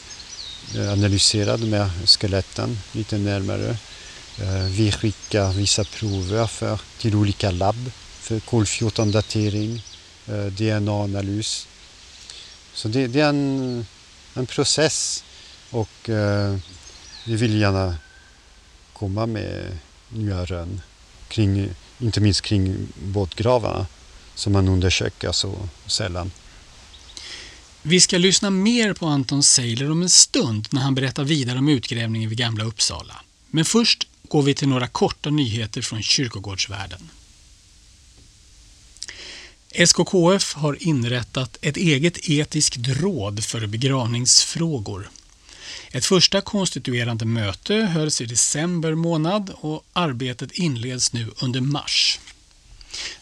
analysera 0.92 1.56
de 1.56 1.72
här 1.72 1.90
skeletten 2.06 2.78
lite 2.92 3.18
närmare. 3.18 3.76
Eh, 4.40 4.64
vi 4.64 4.92
skickar 4.92 5.52
vissa 5.52 5.84
prover 5.84 6.46
för, 6.46 6.80
till 6.98 7.14
olika 7.14 7.50
labb 7.50 7.90
för 8.20 8.40
kol-14-datering, 8.40 9.82
eh, 10.26 10.46
DNA-analys. 10.46 11.66
Så 12.74 12.88
det, 12.88 13.06
det, 13.06 13.20
är 13.20 13.28
en, 13.28 13.86
en 14.34 14.46
process 14.46 15.24
och 15.70 16.08
eh, 16.08 16.56
vi 17.26 17.36
vill 17.36 17.60
gärna 17.60 17.96
komma 18.92 19.26
med 19.26 19.78
nya 20.08 20.44
rön, 20.44 20.80
kring, 21.28 21.68
inte 21.98 22.20
minst 22.20 22.42
kring 22.42 22.88
båtgravarna 23.02 23.86
som 24.34 24.52
man 24.52 24.68
undersöker 24.68 25.32
så 25.32 25.54
sällan. 25.86 26.30
Vi 27.82 28.00
ska 28.00 28.18
lyssna 28.18 28.50
mer 28.50 28.92
på 28.92 29.06
Anton 29.06 29.42
Seiler 29.42 29.90
om 29.90 30.02
en 30.02 30.10
stund 30.10 30.68
när 30.70 30.80
han 30.80 30.94
berättar 30.94 31.24
vidare 31.24 31.58
om 31.58 31.68
utgrävningen 31.68 32.28
vid 32.28 32.38
Gamla 32.38 32.64
Uppsala. 32.64 33.20
Men 33.50 33.64
först 33.64 34.06
går 34.28 34.42
vi 34.42 34.54
till 34.54 34.68
några 34.68 34.86
korta 34.86 35.30
nyheter 35.30 35.82
från 35.82 36.02
kyrkogårdsvärlden. 36.02 37.10
SKKF 39.70 40.54
har 40.54 40.82
inrättat 40.82 41.58
ett 41.60 41.76
eget 41.76 42.30
etiskt 42.30 42.76
råd 42.88 43.44
för 43.44 43.66
begravningsfrågor. 43.66 45.10
Ett 45.90 46.06
första 46.06 46.40
konstituerande 46.40 47.24
möte 47.24 47.74
hölls 47.74 48.20
i 48.20 48.26
december 48.26 48.94
månad 48.94 49.50
och 49.54 49.84
arbetet 49.92 50.52
inleds 50.52 51.12
nu 51.12 51.30
under 51.42 51.60
mars. 51.60 52.20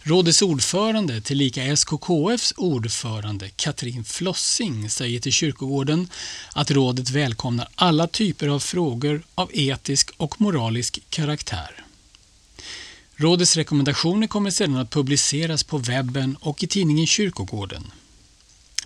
Rådets 0.02 0.42
ordförande, 0.42 1.20
tillika 1.20 1.62
SKKFs 1.76 2.54
ordförande, 2.56 3.50
Katrin 3.56 4.04
Flossing, 4.04 4.90
säger 4.90 5.20
till 5.20 5.32
kyrkogården 5.32 6.08
att 6.54 6.70
rådet 6.70 7.10
välkomnar 7.10 7.68
alla 7.74 8.06
typer 8.06 8.48
av 8.48 8.60
frågor 8.60 9.22
av 9.34 9.50
etisk 9.52 10.10
och 10.16 10.40
moralisk 10.40 11.00
karaktär. 11.10 11.84
Rådets 13.16 13.56
rekommendationer 13.56 14.26
kommer 14.26 14.50
sedan 14.50 14.76
att 14.76 14.90
publiceras 14.90 15.64
på 15.64 15.78
webben 15.78 16.36
och 16.40 16.62
i 16.62 16.66
tidningen 16.66 17.06
Kyrkogården. 17.06 17.92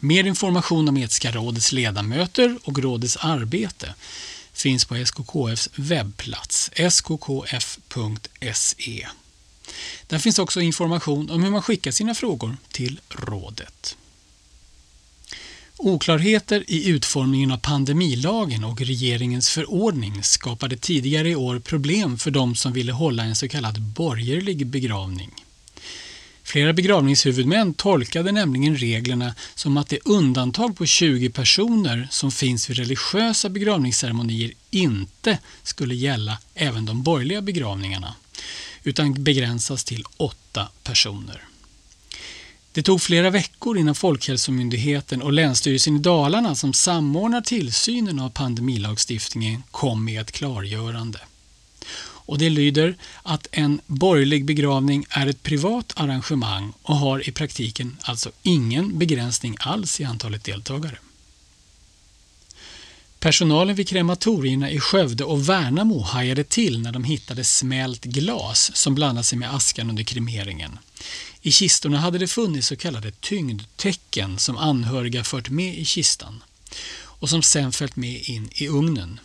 Mer 0.01 0.25
information 0.25 0.89
om 0.89 0.97
Etiska 0.97 1.31
rådets 1.31 1.73
ledamöter 1.73 2.59
och 2.65 2.79
rådets 2.79 3.17
arbete 3.17 3.95
finns 4.53 4.85
på 4.85 4.97
SKKFs 4.97 5.69
webbplats 5.75 6.71
skkf.se. 6.91 7.69
Där 10.07 10.19
finns 10.19 10.39
också 10.39 10.61
information 10.61 11.31
om 11.31 11.43
hur 11.43 11.51
man 11.51 11.63
skickar 11.63 11.91
sina 11.91 12.15
frågor 12.15 12.57
till 12.73 13.01
rådet. 13.09 13.97
Oklarheter 15.77 16.65
i 16.67 16.89
utformningen 16.89 17.53
av 17.53 17.57
pandemilagen 17.57 18.65
och 18.65 18.81
regeringens 18.81 19.51
förordning 19.51 20.23
skapade 20.23 20.77
tidigare 20.77 21.31
i 21.31 21.37
år 21.37 21.59
problem 21.59 22.19
för 22.19 22.31
de 22.31 22.57
som 22.57 22.73
ville 22.73 22.93
hålla 22.93 23.25
en 23.25 23.37
så 23.37 23.49
kallad 23.49 23.81
borgerlig 23.83 24.67
begravning. 24.67 25.31
Flera 26.43 26.73
begravningshuvudmän 26.73 27.75
tolkade 27.75 28.33
nämligen 28.33 28.77
reglerna 28.77 29.35
som 29.55 29.77
att 29.77 29.89
det 29.89 29.99
undantag 30.05 30.77
på 30.77 30.87
20 30.87 31.31
personer 31.31 32.09
som 32.11 32.33
finns 32.33 32.71
vid 32.71 32.77
religiösa 32.77 33.49
begravningsceremonier 33.49 34.53
inte 34.71 35.39
skulle 35.63 35.95
gälla 35.95 36.39
även 36.55 36.87
de 36.87 37.03
borgerliga 37.03 37.43
begravningarna 37.43 38.15
utan 38.85 39.25
begränsas 39.25 39.85
till 39.85 40.05
åtta 40.17 40.69
personer. 40.83 41.45
Det 42.73 42.83
tog 42.83 43.03
flera 43.03 43.31
veckor 43.31 43.79
innan 43.79 43.95
Folkhälsomyndigheten 43.95 45.23
och 45.23 45.33
Länsstyrelsen 45.33 45.97
i 45.97 45.99
Dalarna 45.99 46.55
som 46.55 46.73
samordnar 46.73 47.41
tillsynen 47.41 48.21
av 48.21 48.31
pandemilagstiftningen 48.31 49.63
kom 49.71 50.05
med 50.05 50.21
ett 50.21 50.33
klargörande. 50.33 51.21
Och 52.25 52.39
det 52.39 52.51
lyder 52.51 52.97
att 53.23 53.47
en 53.53 53.81
borgerlig 53.87 54.45
begravning 54.45 55.07
är 55.11 55.27
ett 55.27 55.43
privat 55.43 55.93
arrangemang 55.97 56.73
och 56.83 56.97
har 56.97 57.29
i 57.29 57.33
praktiken 57.33 57.97
alltså 58.03 58.31
ingen 58.43 58.99
begränsning 58.99 59.57
alls 59.61 60.01
i 60.01 60.05
antalet 60.05 60.45
deltagare. 60.45 60.99
Personalen 63.23 63.75
vid 63.75 63.89
krematorierna 63.89 64.71
i 64.71 64.81
Skövde 64.81 65.25
och 65.25 65.49
Värnamo 65.49 66.03
hajade 66.03 66.45
till 66.45 66.83
när 66.83 66.93
de 66.93 67.05
hittade 67.05 67.45
smält 67.45 68.05
glas 68.05 68.71
som 68.75 68.95
blandade 68.95 69.25
sig 69.25 69.39
med 69.39 69.55
askan 69.55 69.91
under 69.91 70.03
kremeringen. 70.03 70.79
I 71.43 71.51
kistorna 71.51 71.99
hade 71.99 72.19
det 72.19 72.27
funnits 72.27 72.69
så 72.69 72.77
kallade 72.77 73.11
tyngdtecken 73.11 74.39
som 74.39 74.57
anhöriga 74.57 75.25
fört 75.25 75.51
med 75.51 75.79
i 75.79 75.85
kistan 75.85 76.45
och 77.01 77.29
som 77.29 77.43
sen 77.43 77.73
följt 77.73 77.97
med 77.97 78.23
in 78.23 78.51
i 78.55 78.69
ugnen. 78.69 79.21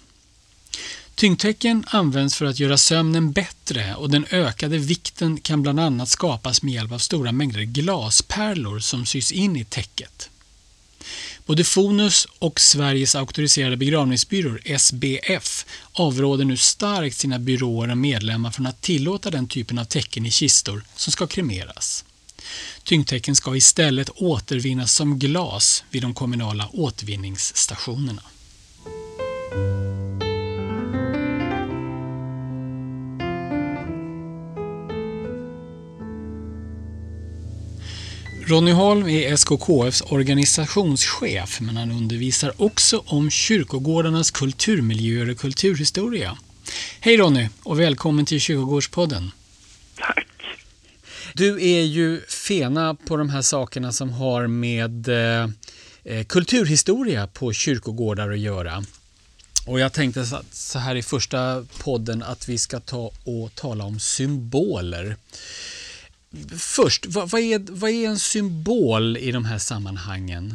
Tyngdtecken 1.15 1.85
används 1.87 2.35
för 2.35 2.45
att 2.45 2.59
göra 2.59 2.77
sömnen 2.77 3.31
bättre 3.31 3.95
och 3.95 4.09
den 4.09 4.25
ökade 4.31 4.77
vikten 4.77 5.39
kan 5.39 5.61
bland 5.61 5.79
annat 5.79 6.09
skapas 6.09 6.61
med 6.61 6.73
hjälp 6.73 6.91
av 6.91 6.99
stora 6.99 7.31
mängder 7.31 7.61
glaspärlor 7.61 8.79
som 8.79 9.05
sys 9.05 9.31
in 9.31 9.55
i 9.55 9.65
täcket. 9.65 10.29
Både 11.47 11.63
Fonus 11.63 12.27
och 12.39 12.59
Sveriges 12.59 13.15
auktoriserade 13.15 13.77
begravningsbyråer, 13.77 14.77
SBF, 14.77 15.65
avråder 15.93 16.45
nu 16.45 16.57
starkt 16.57 17.17
sina 17.17 17.39
byråer 17.39 17.91
och 17.91 17.97
medlemmar 17.97 18.51
från 18.51 18.67
att 18.67 18.81
tillåta 18.81 19.29
den 19.29 19.47
typen 19.47 19.77
av 19.77 19.85
tecken 19.85 20.25
i 20.25 20.31
kistor 20.31 20.83
som 20.95 21.11
ska 21.11 21.27
kremeras. 21.27 22.05
Tyngdtecken 22.83 23.35
ska 23.35 23.55
istället 23.55 24.09
återvinnas 24.15 24.93
som 24.93 25.19
glas 25.19 25.83
vid 25.91 26.01
de 26.01 26.13
kommunala 26.13 26.69
återvinningsstationerna. 26.73 28.21
Ronny 38.49 38.71
Holm 38.71 39.07
är 39.07 39.33
SKKFs 39.33 40.01
organisationschef 40.01 41.59
men 41.61 41.77
han 41.77 41.91
undervisar 41.91 42.53
också 42.57 43.03
om 43.05 43.29
kyrkogårdarnas 43.29 44.31
kulturmiljöer 44.31 45.29
och 45.29 45.37
kulturhistoria. 45.37 46.37
Hej 46.99 47.17
Ronny 47.17 47.49
och 47.63 47.79
välkommen 47.79 48.25
till 48.25 48.41
Kyrkogårdspodden. 48.41 49.31
Tack. 49.97 50.27
Du 51.33 51.77
är 51.77 51.81
ju 51.81 52.21
fena 52.21 52.95
på 52.95 53.17
de 53.17 53.29
här 53.29 53.41
sakerna 53.41 53.91
som 53.91 54.09
har 54.09 54.47
med 54.47 55.07
eh, 55.07 55.49
eh 56.03 56.25
kulturhistoria 56.25 57.27
på 57.27 57.53
kyrkogårdar 57.53 58.31
att 58.31 58.39
göra. 58.39 58.83
Och 59.65 59.79
jag 59.79 59.93
tänkte 59.93 60.25
så 60.51 60.79
här 60.79 60.95
i 60.95 61.03
första 61.03 61.65
podden 61.79 62.23
att 62.23 62.49
vi 62.49 62.57
ska 62.57 62.79
ta 62.79 63.11
och 63.23 63.55
tala 63.55 63.83
om 63.83 63.99
symboler. 63.99 65.15
Först, 66.75 67.01
vad, 67.15 67.25
vad, 67.31 67.41
är, 67.41 67.59
vad 67.81 67.89
är 67.91 68.07
en 68.07 68.21
symbol 68.33 69.05
i 69.27 69.31
de 69.37 69.43
här 69.45 69.57
sammanhangen? 69.57 70.45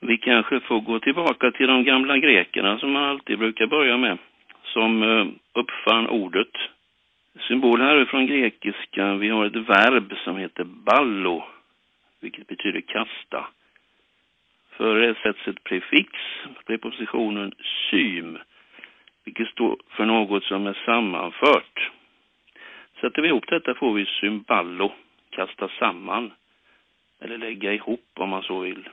Vi 0.00 0.18
kanske 0.18 0.60
får 0.60 0.80
gå 0.80 1.00
tillbaka 1.00 1.50
till 1.50 1.66
de 1.66 1.84
gamla 1.84 2.18
grekerna 2.18 2.78
som 2.78 2.92
man 2.92 3.04
alltid 3.04 3.38
brukar 3.38 3.66
börja 3.66 3.96
med, 3.96 4.18
som 4.64 5.02
eh, 5.02 5.26
uppfann 5.60 6.06
ordet. 6.08 6.54
Symbol 7.48 7.80
här 7.80 7.96
är 7.96 8.04
från 8.04 8.26
grekiska. 8.26 9.14
Vi 9.14 9.28
har 9.28 9.46
ett 9.46 9.68
verb 9.68 10.12
som 10.24 10.36
heter 10.36 10.64
ballo, 10.64 11.44
vilket 12.20 12.46
betyder 12.46 12.80
kasta. 12.80 13.46
Före 14.76 15.06
det 15.06 15.14
sätts 15.22 15.48
ett 15.48 15.64
prefix, 15.64 16.12
prepositionen 16.66 17.52
sym, 17.90 18.38
vilket 19.24 19.48
står 19.48 19.76
för 19.96 20.04
något 20.04 20.44
som 20.44 20.66
är 20.66 20.78
sammanfört. 20.86 21.90
Sätter 23.00 23.22
vi 23.22 23.28
ihop 23.28 23.48
detta 23.48 23.74
får 23.74 23.94
vi 23.94 24.06
cymballo, 24.06 24.92
kasta 25.30 25.68
samman, 25.78 26.32
eller 27.20 27.38
lägga 27.38 27.72
ihop 27.72 28.10
om 28.14 28.28
man 28.28 28.42
så 28.42 28.60
vill. 28.60 28.88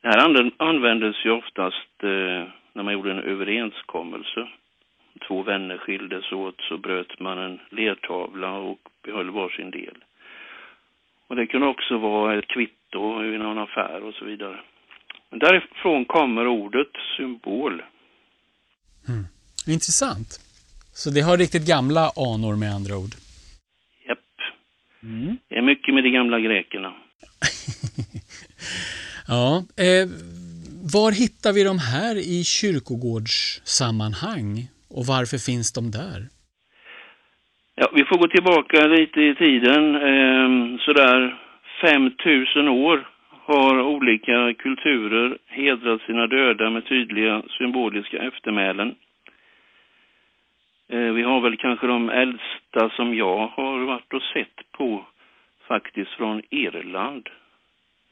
Det 0.00 0.08
här 0.08 0.52
användes 0.56 1.16
ju 1.24 1.30
oftast 1.30 2.02
eh, 2.02 2.48
när 2.72 2.82
man 2.82 2.92
gjorde 2.92 3.10
en 3.10 3.18
överenskommelse. 3.22 4.48
Två 5.26 5.42
vänner 5.42 5.78
skildes 5.78 6.32
åt 6.32 6.60
så 6.60 6.76
bröt 6.76 7.20
man 7.20 7.38
en 7.38 7.60
lertavla 7.70 8.52
och 8.52 8.78
behöll 9.02 9.30
var 9.30 9.48
sin 9.48 9.70
del. 9.70 10.04
Och 11.26 11.36
det 11.36 11.46
kunde 11.46 11.66
också 11.66 11.98
vara 11.98 12.38
ett 12.38 12.48
kvitto 12.48 13.24
i 13.24 13.38
någon 13.38 13.58
affär 13.58 14.02
och 14.02 14.14
så 14.14 14.24
vidare. 14.24 14.60
Men 15.30 15.38
därifrån 15.38 16.04
kommer 16.04 16.46
ordet 16.46 16.92
symbol. 17.16 17.82
Mm. 19.08 19.24
Intressant. 19.66 20.47
Så 21.00 21.06
det 21.10 21.20
har 21.20 21.36
riktigt 21.36 21.66
gamla 21.74 22.04
anor 22.28 22.54
med 22.62 22.70
andra 22.78 22.94
ord. 23.02 23.14
Japp. 24.08 24.28
Mm. 25.02 25.36
Det 25.48 25.56
är 25.60 25.62
mycket 25.62 25.94
med 25.94 26.04
de 26.04 26.10
gamla 26.10 26.40
grekerna. 26.40 26.90
ja. 29.28 29.62
Eh, 29.86 30.06
var 30.94 31.10
hittar 31.22 31.52
vi 31.52 31.62
de 31.64 31.78
här 31.94 32.14
i 32.34 32.44
kyrkogårdssammanhang 32.44 34.50
och 34.96 35.04
varför 35.14 35.38
finns 35.48 35.68
de 35.78 35.84
där? 35.90 36.20
Ja, 37.80 37.86
vi 37.94 38.04
får 38.04 38.18
gå 38.22 38.28
tillbaka 38.28 38.86
lite 38.86 39.20
i 39.20 39.34
tiden. 39.44 39.82
Eh, 40.10 40.48
sådär 40.86 41.20
5000 41.80 42.68
år 42.68 43.08
har 43.50 43.82
olika 43.82 44.54
kulturer 44.64 45.38
hedrat 45.46 46.00
sina 46.06 46.26
döda 46.26 46.70
med 46.70 46.88
tydliga 46.88 47.42
symboliska 47.58 48.18
eftermälen. 48.30 48.94
Eh, 50.88 51.12
vi 51.12 51.22
har 51.22 51.40
väl 51.40 51.56
kanske 51.56 51.86
de 51.86 52.08
äldsta 52.10 52.90
som 52.90 53.14
jag 53.14 53.46
har 53.46 53.78
varit 53.78 54.12
och 54.14 54.22
sett 54.22 54.72
på 54.72 55.06
faktiskt 55.66 56.10
från 56.10 56.42
Irland. 56.50 57.28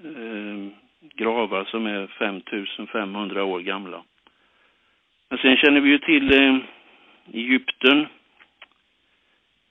Eh, 0.04 0.72
gravar 1.14 1.64
som 1.64 1.86
är 1.86 2.06
5500 2.06 3.44
år 3.44 3.60
gamla. 3.60 4.02
Men 5.28 5.38
sen 5.38 5.56
känner 5.56 5.80
vi 5.80 5.88
ju 5.88 5.98
till 5.98 6.42
eh, 6.42 6.56
Egypten. 7.32 8.06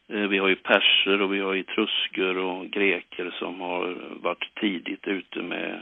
Vi 0.07 0.37
har 0.37 0.47
ju 0.47 0.55
perser 0.55 1.21
och 1.21 1.33
vi 1.33 1.39
har 1.39 1.55
etrusker 1.55 2.37
och 2.37 2.67
greker 2.67 3.31
som 3.39 3.61
har 3.61 3.97
varit 4.21 4.55
tidigt 4.55 5.07
ute 5.07 5.41
med 5.41 5.81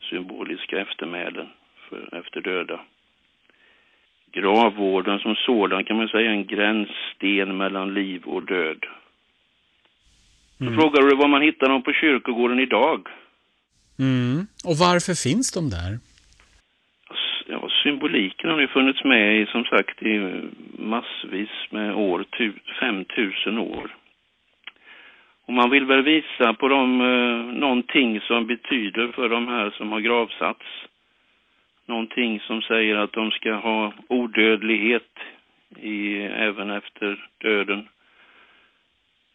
symboliska 0.00 0.80
eftermälen 0.80 1.46
för, 1.88 2.14
efter 2.14 2.40
döda. 2.40 2.80
Gravvården 4.36 5.18
som 5.18 5.34
sådan 5.34 5.84
kan 5.84 5.96
man 5.96 6.08
säga 6.08 6.30
är 6.30 6.34
en 6.34 6.46
gränssten 6.46 7.56
mellan 7.56 7.94
liv 7.94 8.22
och 8.24 8.46
död. 8.46 8.84
Mm. 10.60 10.74
Då 10.74 10.80
frågar 10.80 11.02
du 11.02 11.16
var 11.16 11.28
man 11.28 11.42
hittar 11.42 11.68
dem 11.68 11.82
på 11.82 11.92
kyrkogården 11.92 12.60
idag. 12.60 13.08
Mm. 13.98 14.46
Och 14.64 14.76
varför 14.76 15.14
finns 15.14 15.52
de 15.52 15.70
där? 15.70 15.98
symboliken 17.86 18.50
har 18.50 18.60
ju 18.60 18.68
funnits 18.68 19.04
med 19.04 19.42
i, 19.42 19.46
som 19.46 19.64
sagt, 19.64 20.02
i 20.02 20.42
massvis 20.78 21.50
med 21.70 21.94
år, 21.94 22.24
5000 22.80 23.58
år. 23.58 23.96
Och 25.46 25.52
man 25.52 25.70
vill 25.70 25.86
väl 25.86 26.02
visa 26.02 26.54
på 26.54 26.68
dem 26.68 27.00
eh, 27.00 27.58
någonting 27.60 28.20
som 28.20 28.46
betyder 28.46 29.12
för 29.12 29.28
de 29.28 29.48
här 29.48 29.70
som 29.70 29.92
har 29.92 30.00
gravsatts. 30.00 30.66
Någonting 31.86 32.40
som 32.40 32.62
säger 32.62 32.96
att 32.96 33.12
de 33.12 33.30
ska 33.30 33.54
ha 33.54 33.92
odödlighet 34.08 35.18
i, 35.76 36.16
även 36.22 36.70
efter 36.70 37.28
döden. 37.38 37.88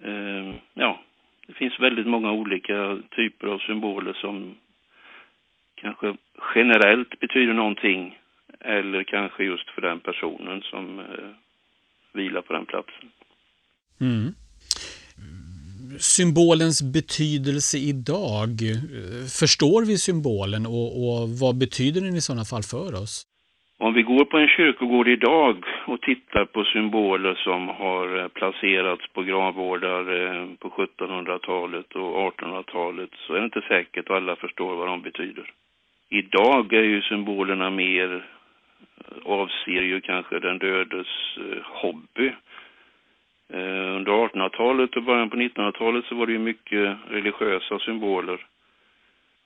Eh, 0.03 0.55
ja, 0.73 0.99
det 1.47 1.53
finns 1.53 1.79
väldigt 1.79 2.07
många 2.07 2.31
olika 2.31 2.97
typer 3.11 3.47
av 3.47 3.59
symboler 3.59 4.13
som 4.13 4.55
kanske 5.75 6.15
generellt 6.55 7.19
betyder 7.19 7.53
någonting 7.53 8.19
eller 8.59 9.03
kanske 9.03 9.43
just 9.43 9.69
för 9.69 9.81
den 9.81 9.99
personen 9.99 10.61
som 10.61 10.99
eh, 10.99 11.29
vilar 12.13 12.41
på 12.41 12.53
den 12.53 12.65
platsen. 12.65 13.11
Mm. 14.01 14.33
Symbolens 15.99 16.93
betydelse 16.93 17.77
idag, 17.77 18.49
eh, 18.71 19.25
förstår 19.39 19.85
vi 19.85 19.97
symbolen 19.97 20.65
och, 20.65 20.89
och 21.03 21.29
vad 21.41 21.55
betyder 21.57 22.01
den 22.01 22.15
i 22.15 22.21
sådana 22.21 22.45
fall 22.45 22.63
för 22.63 23.01
oss? 23.03 23.27
Om 23.77 23.93
vi 23.93 24.03
går 24.03 24.25
på 24.25 24.37
en 24.37 24.47
kyrkogård 24.47 25.07
idag 25.07 25.65
och 25.87 26.01
tittar 26.01 26.45
på 26.45 26.63
symboler 26.63 27.35
som 27.35 27.67
har 27.67 28.19
eh, 28.19 28.27
placerats 28.27 29.07
på 29.13 29.21
gravvårdar 29.23 30.03
eh, 30.19 30.45
på 30.59 30.69
1700-talet 30.69 31.95
och 31.95 32.33
1800-talet 32.39 33.09
så 33.13 33.33
är 33.33 33.39
det 33.39 33.45
inte 33.45 33.61
säkert 33.67 34.09
att 34.09 34.15
alla 34.15 34.35
förstår 34.35 34.75
vad 34.75 34.87
de 34.87 35.01
betyder. 35.01 35.51
Idag 36.09 36.73
är 36.73 36.83
ju 36.83 37.01
symbolerna 37.01 37.69
mer, 37.69 38.25
avser 39.23 39.81
ju 39.91 40.01
kanske 40.01 40.39
den 40.39 40.57
dödes 40.57 41.07
hobby. 41.63 42.31
Under 43.97 44.11
1800-talet 44.11 44.95
och 44.95 45.03
början 45.03 45.29
på 45.29 45.37
1900-talet 45.37 46.05
så 46.05 46.15
var 46.15 46.25
det 46.25 46.31
ju 46.31 46.39
mycket 46.39 46.97
religiösa 47.09 47.79
symboler 47.79 48.45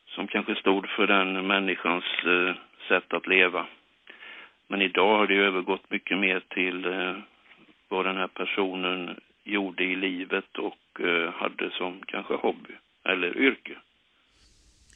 som 0.07 0.27
kanske 0.27 0.55
stod 0.55 0.87
för 0.89 1.07
den 1.07 1.47
människans 1.47 2.03
sätt 2.87 3.13
att 3.13 3.27
leva. 3.27 3.67
Men 4.67 4.81
idag 4.81 5.17
har 5.17 5.27
det 5.27 5.35
övergått 5.35 5.91
mycket 5.91 6.17
mer 6.17 6.43
till 6.49 6.85
eh, 6.85 7.15
vad 7.89 8.05
den 8.05 8.17
här 8.17 8.27
personen 8.27 9.19
gjorde 9.43 9.83
i 9.83 9.95
livet 9.95 10.57
och 10.57 11.01
eh, 11.05 11.33
hade 11.33 11.71
som 11.77 12.01
kanske 12.07 12.33
hobby 12.33 12.73
eller 13.09 13.37
yrke. 13.37 13.71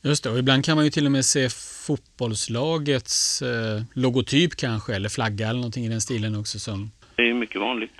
Just 0.04 0.24
det, 0.24 0.30
och 0.30 0.40
ibland 0.40 0.66
kan 0.66 0.76
man 0.76 0.86
ju 0.86 0.92
till 0.92 1.06
och 1.06 1.12
med 1.12 1.26
se 1.26 1.50
fotbollslagets 1.88 3.42
eh, 3.42 3.82
logotyp 3.96 4.56
kanske, 4.56 4.96
eller 4.96 5.10
flagga 5.10 5.48
eller 5.48 5.60
någonting 5.60 5.86
i 5.86 5.90
den 5.90 6.02
stilen 6.02 6.36
också. 6.36 6.60
Som... 6.60 6.92
Det 7.16 7.30
är 7.30 7.34
mycket 7.34 7.62
vanligt. 7.62 7.94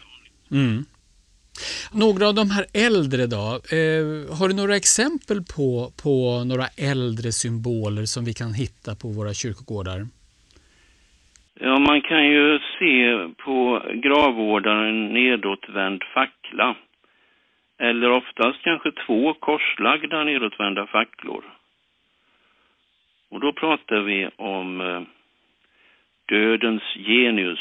Mm. 0.52 0.86
Några 1.94 2.28
av 2.28 2.36
de 2.36 2.50
här 2.56 2.66
äldre 2.88 3.24
då, 3.36 3.46
eh, 3.78 4.38
har 4.38 4.48
du 4.48 4.56
några 4.56 4.76
exempel 4.76 5.40
på, 5.56 5.70
på 6.04 6.44
några 6.52 6.68
äldre 6.92 7.32
symboler 7.32 8.06
som 8.06 8.26
vi 8.26 8.34
kan 8.34 8.54
hitta 8.54 8.96
på 9.02 9.08
våra 9.08 9.34
kyrkogårdar? 9.34 10.00
Ja, 11.62 11.80
man 11.80 12.02
kan 12.02 12.26
ju 12.28 12.60
se 12.80 12.94
på 13.44 13.82
gravvårdaren 13.94 14.90
en 14.90 15.14
nedåtvänd 15.14 16.04
fackla. 16.14 16.76
Eller 17.80 18.12
oftast 18.12 18.62
kanske 18.64 18.92
två 18.92 19.34
korslagda 19.34 20.24
nedåtvända 20.24 20.88
facklor. 20.88 21.44
Och 23.30 23.40
då 23.40 23.54
pratar 23.54 24.02
vi 24.02 24.30
om 24.36 24.82
eh, 24.82 25.02
dödens 26.26 26.84
genius, 26.96 27.60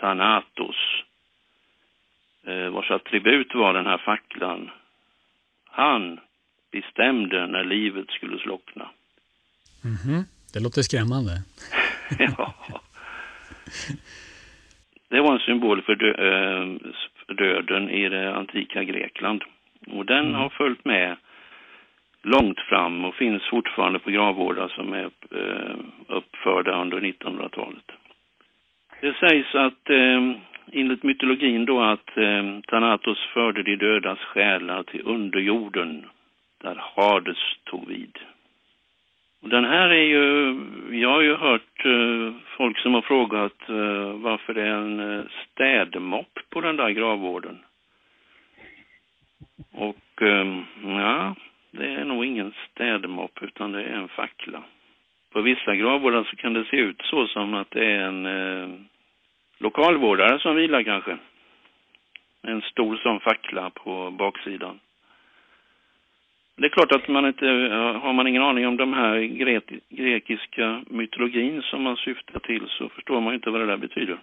Thanatos, 0.00 0.76
vars 2.70 2.90
attribut 2.90 3.54
var 3.54 3.74
den 3.74 3.86
här 3.86 3.98
facklan. 3.98 4.70
Han 5.70 6.20
bestämde 6.72 7.46
när 7.46 7.64
livet 7.64 8.10
skulle 8.10 8.38
slockna. 8.38 8.88
Mm 9.84 9.96
-hmm. 9.96 10.24
Det 10.52 10.60
låter 10.60 10.82
skrämmande. 10.82 11.32
ja. 12.18 12.54
Det 15.08 15.20
var 15.20 15.32
en 15.32 15.38
symbol 15.38 15.82
för, 15.82 15.94
dö 15.94 16.10
eh, 16.10 16.66
döden 17.34 17.90
i 17.90 18.08
det 18.08 18.34
antika 18.34 18.84
Grekland. 18.84 19.42
Och 19.86 20.06
den 20.06 20.26
mm. 20.26 20.34
har 20.34 20.48
följt 20.48 20.84
med 20.84 21.16
långt 22.22 22.60
fram 22.60 23.04
och 23.04 23.14
finns 23.14 23.42
fortfarande 23.50 23.98
på 23.98 24.10
gravvårdar 24.10 24.68
som 24.68 24.92
är 24.92 25.10
eh, 25.30 25.76
uppförda 26.08 26.80
under 26.82 27.00
1900-talet. 27.00 27.90
Det 29.00 29.14
sägs 29.20 29.54
att 29.54 29.90
eh, 29.90 30.32
enligt 30.72 31.02
mytologin 31.02 31.64
då 31.64 31.82
att 31.82 32.16
eh, 32.16 32.60
Thanatos 32.66 33.18
förde 33.34 33.62
de 33.62 33.76
dödas 33.76 34.18
själar 34.18 34.82
till 34.82 35.02
underjorden 35.04 36.06
där 36.62 36.82
Hades 36.94 37.38
tog 37.64 37.88
vid. 37.88 38.18
Och 39.42 39.48
den 39.48 39.64
här 39.64 39.88
är 39.88 40.04
ju, 40.04 40.56
jag 41.00 41.10
har 41.10 41.20
ju 41.20 41.36
hört 41.36 41.84
eh, 41.84 42.32
folk 42.56 42.78
som 42.78 42.94
har 42.94 43.02
frågat 43.02 43.68
eh, 43.68 44.12
varför 44.12 44.54
det 44.54 44.62
är 44.62 44.74
en 44.74 45.00
eh, 45.00 45.24
städmopp 45.44 46.38
på 46.50 46.60
den 46.60 46.76
där 46.76 46.90
gravvården. 46.90 47.58
Och 49.72 50.22
eh, 50.22 50.62
ja, 50.84 51.34
det 51.70 51.86
är 51.86 52.04
nog 52.04 52.24
ingen 52.24 52.52
städmopp 52.70 53.42
utan 53.42 53.72
det 53.72 53.82
är 53.82 53.96
en 53.96 54.08
fackla. 54.08 54.62
På 55.32 55.40
vissa 55.40 55.74
gravvårdar 55.74 56.24
så 56.24 56.36
kan 56.36 56.52
det 56.52 56.64
se 56.64 56.76
ut 56.76 57.00
så 57.04 57.26
som 57.26 57.54
att 57.54 57.70
det 57.70 57.84
är 57.84 58.00
en 58.00 58.26
eh, 58.26 58.68
lokalvårdare 59.58 60.38
som 60.38 60.56
vilar 60.56 60.82
kanske. 60.82 61.18
En 62.42 62.62
stor 62.62 62.96
som 62.96 63.20
fackla 63.20 63.70
på 63.70 64.10
baksidan. 64.10 64.80
Det 66.56 66.64
är 66.64 66.68
klart 66.68 66.92
att 66.92 67.08
man 67.08 67.26
inte, 67.26 67.46
har 68.02 68.12
man 68.12 68.26
ingen 68.26 68.42
aning 68.42 68.66
om 68.66 68.76
de 68.76 68.92
här 68.92 69.18
grekiska 70.02 70.84
mytologin 70.90 71.62
som 71.62 71.82
man 71.82 71.96
syftar 71.96 72.38
till 72.38 72.66
så 72.78 72.88
förstår 72.88 73.20
man 73.20 73.34
inte 73.34 73.50
vad 73.50 73.60
det 73.60 73.66
där 73.66 73.76
betyder. 73.76 74.18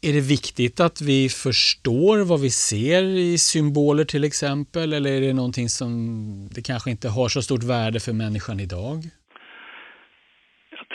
Är 0.00 0.12
det 0.12 0.28
viktigt 0.28 0.80
att 0.80 1.00
vi 1.00 1.28
förstår 1.28 2.28
vad 2.28 2.40
vi 2.40 2.50
ser 2.50 3.02
i 3.02 3.38
symboler 3.38 4.04
till 4.04 4.24
exempel 4.24 4.92
eller 4.92 5.10
är 5.10 5.20
det 5.20 5.32
någonting 5.32 5.68
som 5.68 5.88
det 6.54 6.62
kanske 6.62 6.90
inte 6.90 7.08
har 7.08 7.28
så 7.28 7.42
stort 7.42 7.62
värde 7.62 8.00
för 8.00 8.12
människan 8.12 8.60
idag? 8.60 8.96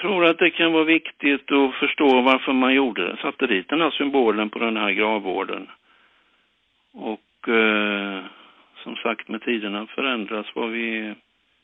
Jag 0.04 0.12
tror 0.12 0.26
att 0.26 0.38
det 0.38 0.50
kan 0.50 0.74
vara 0.74 0.84
viktigt 0.84 1.52
att 1.52 1.76
förstå 1.76 2.22
varför 2.22 2.54
man 2.54 2.74
gjorde 2.74 3.18
satte 3.22 3.48
dit 3.48 3.70
den 3.70 3.82
här 3.82 3.92
symbolen 3.92 4.50
på 4.50 4.60
den 4.60 4.78
här 4.78 4.92
gravvården. 4.92 5.70
Och 6.94 7.50
eh, 7.50 8.24
som 8.84 8.96
sagt 8.96 9.28
med 9.28 9.42
tiderna 9.42 9.88
förändras 9.88 10.46
vad 10.56 10.70
vi, 10.70 11.14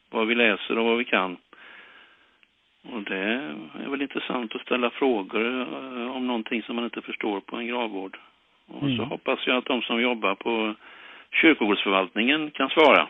vad 0.10 0.28
vi 0.28 0.36
läser 0.36 0.78
och 0.78 0.86
vad 0.86 0.98
vi 0.98 1.06
kan. 1.06 1.38
Och 2.84 3.04
det 3.04 3.54
är 3.84 3.90
väl 3.90 4.02
intressant 4.02 4.56
att 4.56 4.62
ställa 4.62 4.90
frågor 4.90 5.62
eh, 5.62 6.16
om 6.16 6.28
någonting 6.28 6.64
som 6.64 6.76
man 6.76 6.86
inte 6.86 7.02
förstår 7.02 7.40
på 7.40 7.56
en 7.56 7.68
gravvård. 7.68 8.18
Och 8.68 8.84
mm. 8.84 8.98
så 8.98 9.04
hoppas 9.04 9.48
jag 9.48 9.58
att 9.58 9.66
de 9.66 9.82
som 9.82 10.02
jobbar 10.02 10.36
på 10.36 10.76
kyrkogårdsförvaltningen 11.32 12.52
kan 12.52 12.70
svara. 12.70 13.08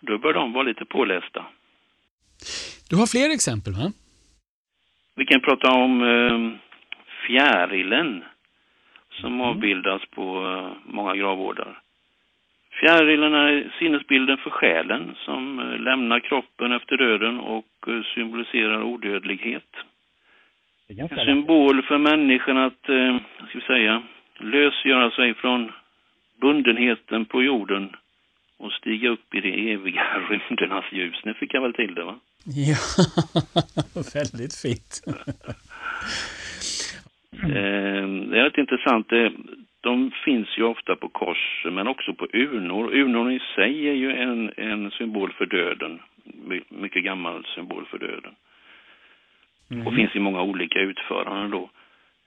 Då 0.00 0.18
bör 0.18 0.32
de 0.32 0.52
vara 0.52 0.64
lite 0.64 0.84
pålästa. 0.84 1.44
Du 2.90 2.96
har 2.96 3.06
fler 3.06 3.30
exempel 3.34 3.72
va? 3.72 3.92
Vi 5.16 5.24
kan 5.26 5.40
prata 5.40 5.70
om 5.70 6.02
eh, 6.02 6.58
fjärilen 7.26 8.24
som 9.20 9.32
mm. 9.34 9.46
avbildas 9.46 10.02
på 10.14 10.24
eh, 10.46 10.92
många 10.92 11.16
gravvårdar. 11.16 11.80
Fjärilen 12.80 13.34
är 13.34 13.72
sinnesbilden 13.78 14.36
för 14.36 14.50
själen 14.50 15.14
som 15.24 15.58
eh, 15.58 15.78
lämnar 15.78 16.20
kroppen 16.20 16.72
efter 16.72 16.96
döden 16.96 17.40
och 17.40 17.88
eh, 17.88 18.02
symboliserar 18.14 18.82
odödlighet. 18.82 19.70
En 20.88 21.08
symbol 21.08 21.82
för 21.82 21.98
människan 21.98 22.56
att, 22.56 22.88
eh, 22.88 23.16
ska 23.48 23.58
vi 23.58 23.64
säga, 23.64 24.02
lösgöra 24.38 25.10
sig 25.10 25.34
från 25.34 25.72
bundenheten 26.40 27.24
på 27.24 27.42
jorden 27.42 27.96
och 28.58 28.72
stiga 28.72 29.08
upp 29.08 29.34
i 29.34 29.40
de 29.40 29.72
eviga 29.72 30.02
rymdernas 30.30 30.92
ljus. 30.92 31.20
Nu 31.24 31.34
fick 31.34 31.54
jag 31.54 31.62
väl 31.62 31.74
till 31.74 31.94
det 31.94 32.04
va? 32.04 32.18
Ja, 32.48 32.76
väldigt 34.14 34.54
fint. 34.54 35.02
det 38.30 38.38
är 38.38 38.44
rätt 38.44 38.58
intressant 38.58 39.12
de 39.86 40.10
finns 40.24 40.58
ju 40.58 40.62
ofta 40.62 40.96
på 40.96 41.08
kors 41.08 41.64
men 41.64 41.88
också 41.88 42.14
på 42.14 42.26
urnor. 42.32 42.94
Urnor 42.94 43.32
i 43.32 43.40
sig 43.54 43.88
är 43.88 43.92
ju 43.92 44.12
en, 44.12 44.52
en 44.56 44.90
symbol 44.90 45.32
för 45.32 45.46
döden. 45.46 46.00
My, 46.24 46.60
mycket 46.68 47.04
gammal 47.04 47.46
symbol 47.54 47.86
för 47.90 47.98
döden. 47.98 48.34
Mm. 49.70 49.86
Och 49.86 49.94
finns 49.94 50.16
i 50.16 50.18
många 50.18 50.42
olika 50.42 50.80
utföranden 50.80 51.50
då. 51.50 51.70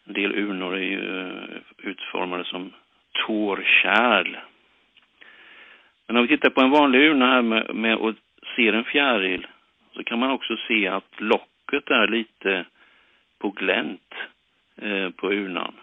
En 0.06 0.14
del 0.14 0.32
urnor 0.32 0.76
är 0.76 0.82
ju 0.82 1.22
eh, 1.22 1.60
utformade 1.78 2.44
som 2.44 2.74
tårkärl. 3.28 4.38
Men 6.08 6.18
om 6.18 6.22
vi 6.22 6.28
tittar 6.28 6.50
på 6.50 6.62
en 6.62 6.70
vanlig 6.70 7.00
urna 7.00 7.26
här 7.26 7.42
med, 7.42 7.76
med 7.76 7.96
och 7.96 8.14
ser 8.56 8.74
en 8.74 8.84
fjäril 8.84 9.48
så 10.00 10.04
kan 10.04 10.20
man 10.20 10.32
också 10.32 10.54
se 10.68 10.88
att 10.88 11.12
locket 11.18 11.90
är 11.90 12.08
lite 12.08 12.66
på 13.40 13.50
glänt 13.50 14.14
eh, 14.76 15.10
på 15.10 15.32
urnan. 15.32 15.74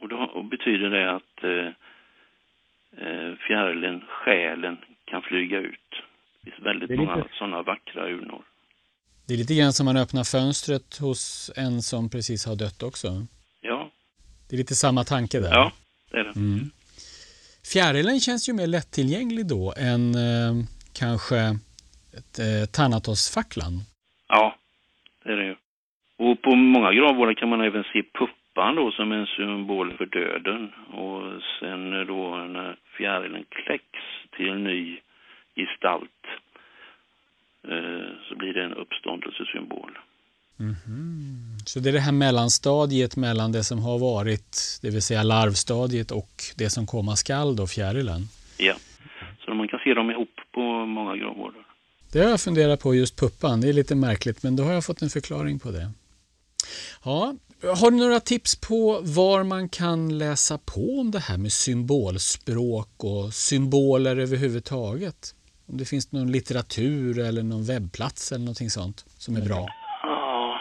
Och 0.00 0.08
då 0.08 0.42
betyder 0.50 0.90
det 0.90 1.14
att 1.16 1.44
eh, 1.44 1.68
eh, 3.06 3.34
fjärilen, 3.46 4.00
själen, 4.08 4.76
kan 5.04 5.22
flyga 5.22 5.58
ut. 5.58 5.90
Det 6.40 6.50
finns 6.50 6.66
väldigt 6.66 6.90
lite... 6.90 7.02
många 7.02 7.24
sådana 7.38 7.62
vackra 7.62 8.08
urnor. 8.08 8.42
Det 9.26 9.34
är 9.34 9.38
lite 9.38 9.54
grann 9.54 9.72
som 9.72 9.86
man 9.86 9.96
öppnar 9.96 10.24
fönstret 10.24 10.98
hos 11.00 11.50
en 11.56 11.82
som 11.82 12.10
precis 12.10 12.46
har 12.46 12.56
dött 12.56 12.82
också. 12.82 13.08
Ja. 13.60 13.90
Det 14.48 14.56
är 14.56 14.58
lite 14.58 14.74
samma 14.74 15.04
tanke 15.04 15.40
där. 15.40 15.50
Ja, 15.50 15.72
det 16.10 16.16
är 16.18 16.24
det. 16.24 16.36
Mm. 16.36 16.70
Fjärilen 17.72 18.20
känns 18.20 18.48
ju 18.48 18.52
mer 18.52 18.66
lättillgänglig 18.66 19.46
då 19.46 19.74
än 19.76 20.14
eh, 20.14 20.64
kanske 20.92 21.58
eh, 22.38 22.66
Thanatos-facklan. 22.76 23.74
Ja, 24.28 24.56
det 25.24 25.32
är 25.32 25.36
det 25.36 25.44
ju. 25.44 25.56
Och 26.16 26.42
på 26.42 26.54
många 26.54 26.92
gravvårdar 26.92 27.34
kan 27.34 27.48
man 27.48 27.60
även 27.60 27.84
se 27.92 28.02
puppan 28.02 28.74
då 28.74 28.90
som 28.92 29.12
en 29.12 29.26
symbol 29.26 29.96
för 29.96 30.06
döden. 30.06 30.72
Och 30.92 31.42
sen 31.60 32.06
då 32.06 32.36
när 32.36 32.76
fjärilen 32.96 33.44
kläcks 33.48 34.04
till 34.36 34.48
en 34.48 34.64
ny 34.64 35.00
gestalt 35.56 36.24
eh, 37.68 38.08
så 38.28 38.36
blir 38.36 38.54
det 38.54 38.64
en 38.64 38.74
uppståndelsesymbol. 38.74 39.98
Mm 40.60 40.72
-hmm. 40.72 41.58
Så 41.66 41.80
det 41.80 41.88
är 41.88 41.92
det 41.92 42.00
här 42.00 42.12
mellanstadiet 42.12 43.16
mellan 43.16 43.52
det 43.52 43.64
som 43.64 43.78
har 43.78 43.98
varit, 43.98 44.78
det 44.82 44.90
vill 44.90 45.02
säga 45.02 45.22
larvstadiet 45.22 46.10
och 46.10 46.34
det 46.56 46.70
som 46.70 46.86
komma 46.86 47.16
skall 47.16 47.56
då, 47.56 47.66
fjärilen? 47.66 48.20
Ja, 48.58 48.74
så 49.44 49.54
man 49.54 49.68
kan 49.68 49.80
se 49.84 49.94
dem 49.94 50.10
ihop 50.10 50.40
på 50.52 50.86
många 50.86 51.16
gravvårdar. 51.16 51.67
Det 52.12 52.18
har 52.18 52.30
jag 52.30 52.40
funderat 52.40 52.82
på 52.82 52.94
just 52.94 53.20
puppan, 53.20 53.60
det 53.60 53.68
är 53.68 53.72
lite 53.72 53.94
märkligt 53.94 54.42
men 54.42 54.56
då 54.56 54.62
har 54.62 54.72
jag 54.72 54.84
fått 54.84 55.02
en 55.02 55.08
förklaring 55.08 55.58
på 55.58 55.70
det. 55.70 55.90
Ja, 57.04 57.34
har 57.62 57.90
du 57.90 57.96
några 57.96 58.20
tips 58.20 58.68
på 58.68 59.00
var 59.02 59.44
man 59.44 59.68
kan 59.68 60.18
läsa 60.18 60.58
på 60.58 61.00
om 61.00 61.10
det 61.10 61.18
här 61.18 61.38
med 61.38 61.52
symbolspråk 61.52 63.04
och 63.04 63.32
symboler 63.32 64.16
överhuvudtaget? 64.16 65.34
Om 65.68 65.76
det 65.78 65.84
finns 65.84 66.12
någon 66.12 66.32
litteratur 66.32 67.18
eller 67.18 67.42
någon 67.42 67.64
webbplats 67.64 68.32
eller 68.32 68.44
någonting 68.44 68.70
sånt 68.70 69.04
som 69.24 69.36
är 69.36 69.40
bra? 69.40 69.66
Ja, 70.02 70.60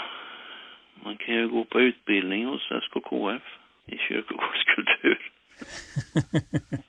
man 1.04 1.18
kan 1.18 1.36
ju 1.36 1.50
gå 1.50 1.66
på 1.66 1.80
utbildning 1.80 2.46
hos 2.46 2.62
SKKF 2.72 3.44
i 3.86 3.98
kyrkogårdskultur. 3.98 5.32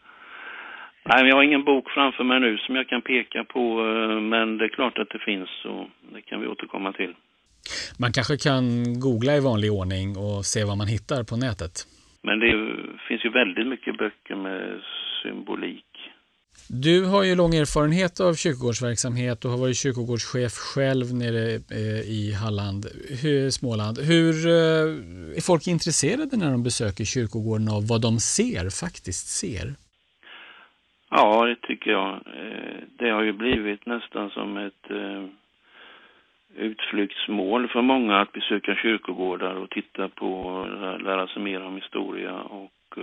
Nej, 1.09 1.29
jag 1.29 1.37
har 1.37 1.43
ingen 1.43 1.65
bok 1.65 1.91
framför 1.91 2.25
mig 2.25 2.41
nu 2.41 2.59
som 2.59 2.77
jag 2.77 2.89
kan 2.89 3.03
peka 3.03 3.45
på, 3.45 3.61
eh, 3.61 4.21
men 4.21 4.59
det 4.59 4.65
är 4.65 4.69
klart 4.69 4.99
att 4.99 5.11
det 5.11 5.19
finns 5.19 5.49
och 5.65 5.87
det 6.15 6.23
kan 6.23 6.41
vi 6.41 6.47
återkomma 6.47 6.93
till. 6.93 7.15
Man 7.99 8.13
kanske 8.13 8.37
kan 8.37 8.65
googla 9.01 9.37
i 9.37 9.41
vanlig 9.41 9.73
ordning 9.73 10.17
och 10.17 10.45
se 10.45 10.65
vad 10.65 10.77
man 10.79 10.87
hittar 10.87 11.25
på 11.25 11.37
nätet. 11.37 11.75
Men 12.23 12.39
det 12.39 12.53
finns 13.09 13.25
ju 13.25 13.31
väldigt 13.31 13.67
mycket 13.67 13.99
böcker 13.99 14.37
med 14.37 14.81
symbolik. 15.23 15.85
Du 16.69 17.05
har 17.05 17.23
ju 17.23 17.35
lång 17.35 17.55
erfarenhet 17.55 18.21
av 18.21 18.35
kyrkogårdsverksamhet 18.35 19.45
och 19.45 19.51
har 19.51 19.59
varit 19.59 19.77
kyrkogårdschef 19.77 20.53
själv 20.53 21.15
nere 21.15 21.55
eh, 21.55 22.01
i 22.19 22.33
Halland, 22.43 22.87
Småland. 23.51 23.99
Hur 23.99 24.47
eh, 24.47 25.37
är 25.39 25.47
folk 25.47 25.67
intresserade 25.67 26.37
när 26.37 26.51
de 26.51 26.63
besöker 26.63 27.05
kyrkogården 27.05 27.69
av 27.69 27.87
vad 27.87 28.01
de 28.03 28.21
ser, 28.21 28.71
faktiskt 28.71 29.27
ser? 29.29 29.75
Ja, 31.11 31.47
det 31.47 31.57
tycker 31.67 31.91
jag. 31.91 32.13
Eh, 32.15 32.81
det 32.99 33.11
har 33.11 33.23
ju 33.23 33.33
blivit 33.33 33.87
nästan 33.87 34.31
som 34.31 34.57
ett 34.57 34.91
utflyktsmål 36.57 37.69
för 37.69 37.83
många 37.83 38.21
att 38.21 38.33
besöka 38.33 38.75
kyrkogårdar 38.75 39.55
och 39.55 39.71
titta 39.71 40.09
på 40.09 40.27
och 40.27 41.01
lära 41.03 41.27
sig 41.27 41.43
mer 41.43 41.63
om 41.63 41.77
historia 41.77 42.35
och 42.35 42.99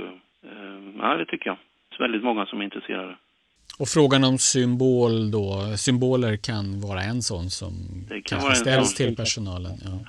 ja, 1.00 1.16
det 1.18 1.26
tycker 1.26 1.48
jag. 1.48 1.58
Det 1.90 1.96
är 1.96 2.00
väldigt 2.00 2.24
många 2.24 2.46
som 2.46 2.60
är 2.60 2.64
intresserade. 2.64 3.16
Och 3.80 3.88
frågan 3.88 4.24
om 4.24 4.38
symbol 4.38 5.32
då, 5.32 5.78
symboler 5.78 6.38
kan 6.38 6.82
vara 6.82 7.02
en 7.02 7.22
sån 7.22 7.50
som 7.50 7.72
kan 8.10 8.22
kanske 8.22 8.56
ställs 8.56 8.96
till 8.96 9.16
personalen. 9.16 9.72
Ja. 9.84 10.00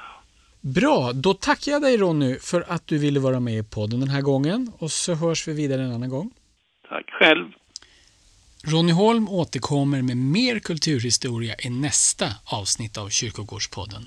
Bra, 0.60 1.12
då 1.12 1.34
tackar 1.34 1.72
jag 1.72 1.82
dig 1.82 1.96
Ronny 1.96 2.38
för 2.38 2.64
att 2.68 2.86
du 2.86 2.98
ville 2.98 3.20
vara 3.20 3.40
med 3.40 3.54
i 3.54 3.62
podden 3.74 4.00
den 4.00 4.08
här 4.08 4.22
gången 4.22 4.72
och 4.78 4.90
så 4.90 5.14
hörs 5.14 5.48
vi 5.48 5.52
vidare 5.52 5.82
en 5.82 5.92
annan 5.92 6.10
gång. 6.10 6.30
Tack 6.88 7.10
själv. 7.10 7.46
Ronny 8.68 8.92
Holm 8.92 9.28
återkommer 9.28 10.02
med 10.02 10.16
mer 10.16 10.58
kulturhistoria 10.58 11.54
i 11.58 11.70
nästa 11.70 12.34
avsnitt 12.44 12.96
av 12.96 13.08
Kyrkogårdspodden. 13.08 14.06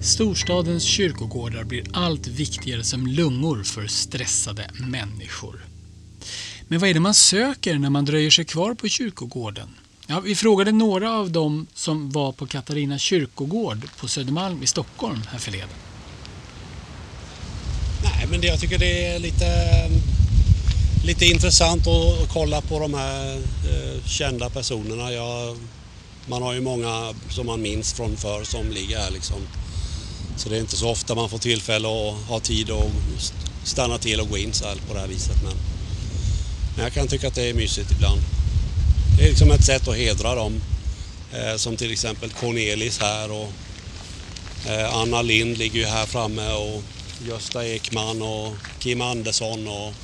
Storstadens 0.00 0.84
kyrkogårdar 0.84 1.64
blir 1.64 1.84
allt 1.92 2.26
viktigare 2.26 2.84
som 2.84 3.06
lungor 3.06 3.62
för 3.62 3.86
stressade 3.86 4.70
människor. 4.88 5.64
Men 6.68 6.80
vad 6.80 6.90
är 6.90 6.94
det 6.94 7.00
man 7.00 7.14
söker 7.14 7.78
när 7.78 7.90
man 7.90 8.04
dröjer 8.04 8.30
sig 8.30 8.44
kvar 8.44 8.74
på 8.74 8.88
kyrkogården? 8.88 9.68
Ja, 10.06 10.20
vi 10.20 10.34
frågade 10.34 10.72
några 10.72 11.12
av 11.12 11.30
dem 11.30 11.66
som 11.74 12.10
var 12.10 12.32
på 12.32 12.46
Katarina 12.46 12.98
kyrkogård 12.98 13.88
på 14.00 14.08
Södermalm 14.08 14.62
i 14.62 14.66
Stockholm 14.66 15.22
här 15.28 15.38
förleden. 15.38 15.68
Nej, 18.02 18.26
men 18.30 18.40
det, 18.40 18.46
jag 18.46 18.60
tycker 18.60 18.78
det 18.78 19.06
är 19.06 19.18
lite, 19.18 19.46
lite 21.04 21.24
intressant 21.26 21.86
att 21.86 22.28
kolla 22.32 22.60
på 22.60 22.78
de 22.78 22.94
här 22.94 23.34
eh, 23.36 24.04
kända 24.06 24.50
personerna. 24.50 25.12
Jag, 25.12 25.56
man 26.26 26.42
har 26.42 26.52
ju 26.52 26.60
många 26.60 27.14
som 27.30 27.46
man 27.46 27.62
minns 27.62 27.92
från 27.92 28.16
förr 28.16 28.44
som 28.44 28.70
ligger 28.70 28.98
här 28.98 29.10
liksom. 29.10 29.36
Så 30.36 30.48
det 30.48 30.56
är 30.56 30.60
inte 30.60 30.76
så 30.76 30.90
ofta 30.90 31.14
man 31.14 31.28
får 31.28 31.38
tillfälle 31.38 31.88
att 31.88 32.28
ha 32.28 32.40
tid 32.40 32.70
att 32.70 33.32
stanna 33.64 33.98
till 33.98 34.20
och 34.20 34.28
gå 34.28 34.38
in 34.38 34.52
så 34.52 34.64
här 34.64 34.76
på 34.88 34.94
det 34.94 35.00
här 35.00 35.08
viset. 35.08 35.42
Men, 35.42 35.54
men 36.76 36.84
jag 36.84 36.92
kan 36.92 37.08
tycka 37.08 37.28
att 37.28 37.34
det 37.34 37.50
är 37.50 37.54
mysigt 37.54 37.92
ibland. 37.92 38.20
Det 39.16 39.24
är 39.24 39.28
liksom 39.28 39.50
ett 39.50 39.64
sätt 39.64 39.88
att 39.88 39.96
hedra 39.96 40.34
dem. 40.34 40.60
Eh, 41.32 41.56
som 41.56 41.76
till 41.76 41.92
exempel 41.92 42.30
Cornelis 42.30 43.00
här 43.00 43.32
och 43.32 43.52
eh, 44.66 44.94
Anna 44.96 45.22
Lind 45.22 45.58
ligger 45.58 45.80
ju 45.80 45.86
här 45.86 46.06
framme 46.06 46.52
och 46.52 46.82
Gösta 47.28 47.66
Ekman 47.66 48.22
och 48.22 48.54
Kim 48.78 49.00
Andersson 49.00 49.68
och 49.68 49.94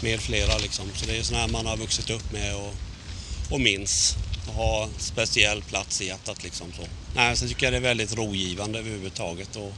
med 0.00 0.20
flera 0.20 0.58
liksom. 0.58 0.84
Så 0.94 1.06
det 1.06 1.18
är 1.18 1.22
sådana 1.22 1.44
här 1.44 1.52
man 1.52 1.66
har 1.66 1.76
vuxit 1.76 2.10
upp 2.10 2.32
med 2.32 2.56
och, 2.56 2.74
och 3.50 3.60
minns 3.60 4.16
och 4.48 4.54
har 4.54 4.88
speciell 4.98 5.62
plats 5.62 6.00
i 6.00 6.06
hjärtat 6.06 6.44
liksom 6.44 6.72
så. 6.72 6.82
Nej, 7.14 7.36
sen 7.36 7.48
tycker 7.48 7.66
jag 7.66 7.72
det 7.72 7.76
är 7.76 7.80
väldigt 7.80 8.16
rogivande 8.16 8.78
överhuvudtaget 8.78 9.56
och, 9.56 9.72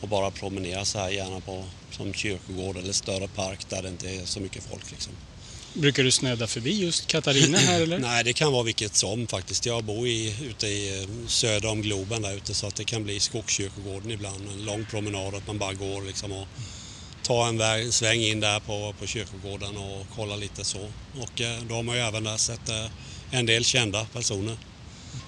och 0.00 0.08
bara 0.08 0.30
promenera 0.30 0.84
så 0.84 0.98
här 0.98 1.10
gärna 1.10 1.40
på 1.40 1.64
som 1.90 2.14
kyrkogård 2.14 2.76
eller 2.76 2.92
större 2.92 3.28
park 3.28 3.66
där 3.68 3.82
det 3.82 3.88
inte 3.88 4.10
är 4.10 4.24
så 4.24 4.40
mycket 4.40 4.62
folk 4.70 4.90
liksom. 4.90 5.12
Brukar 5.74 6.02
du 6.02 6.10
snöda 6.10 6.46
förbi 6.46 6.82
just 6.82 7.06
Katarina 7.06 7.58
här 7.58 7.80
eller? 7.80 7.98
Nej, 8.08 8.24
det 8.24 8.32
kan 8.32 8.52
vara 8.52 8.62
vilket 8.62 8.96
som 8.96 9.26
faktiskt. 9.26 9.66
Jag 9.66 9.84
bor 9.84 10.06
i, 10.08 10.36
ute 10.50 10.66
i 10.66 11.02
eh, 11.02 11.08
söder 11.26 11.68
om 11.68 11.82
Globen 11.82 12.22
där 12.22 12.36
ute 12.36 12.54
så 12.54 12.66
att 12.66 12.74
det 12.74 12.84
kan 12.84 13.04
bli 13.04 13.20
Skogskyrkogården 13.20 14.10
ibland. 14.10 14.48
En 14.58 14.64
lång 14.64 14.86
promenad 14.90 15.34
att 15.34 15.46
man 15.46 15.58
bara 15.58 15.72
går 15.72 16.02
liksom 16.02 16.32
och 16.32 16.46
tar 17.22 17.48
en 17.48 17.58
väg, 17.58 17.92
sväng 17.92 18.20
in 18.20 18.40
där 18.40 18.60
på, 18.60 18.94
på 19.00 19.06
kyrkogården 19.06 19.76
och 19.76 20.06
kollar 20.16 20.36
lite 20.36 20.64
så. 20.64 20.88
Och 21.20 21.40
eh, 21.40 21.62
då 21.68 21.74
har 21.74 21.82
man 21.82 21.96
ju 21.96 22.02
även 22.02 22.24
där 22.24 22.36
sett 22.36 22.68
eh, 22.68 22.86
en 23.30 23.46
del 23.46 23.64
kända 23.64 24.04
personer. 24.04 24.56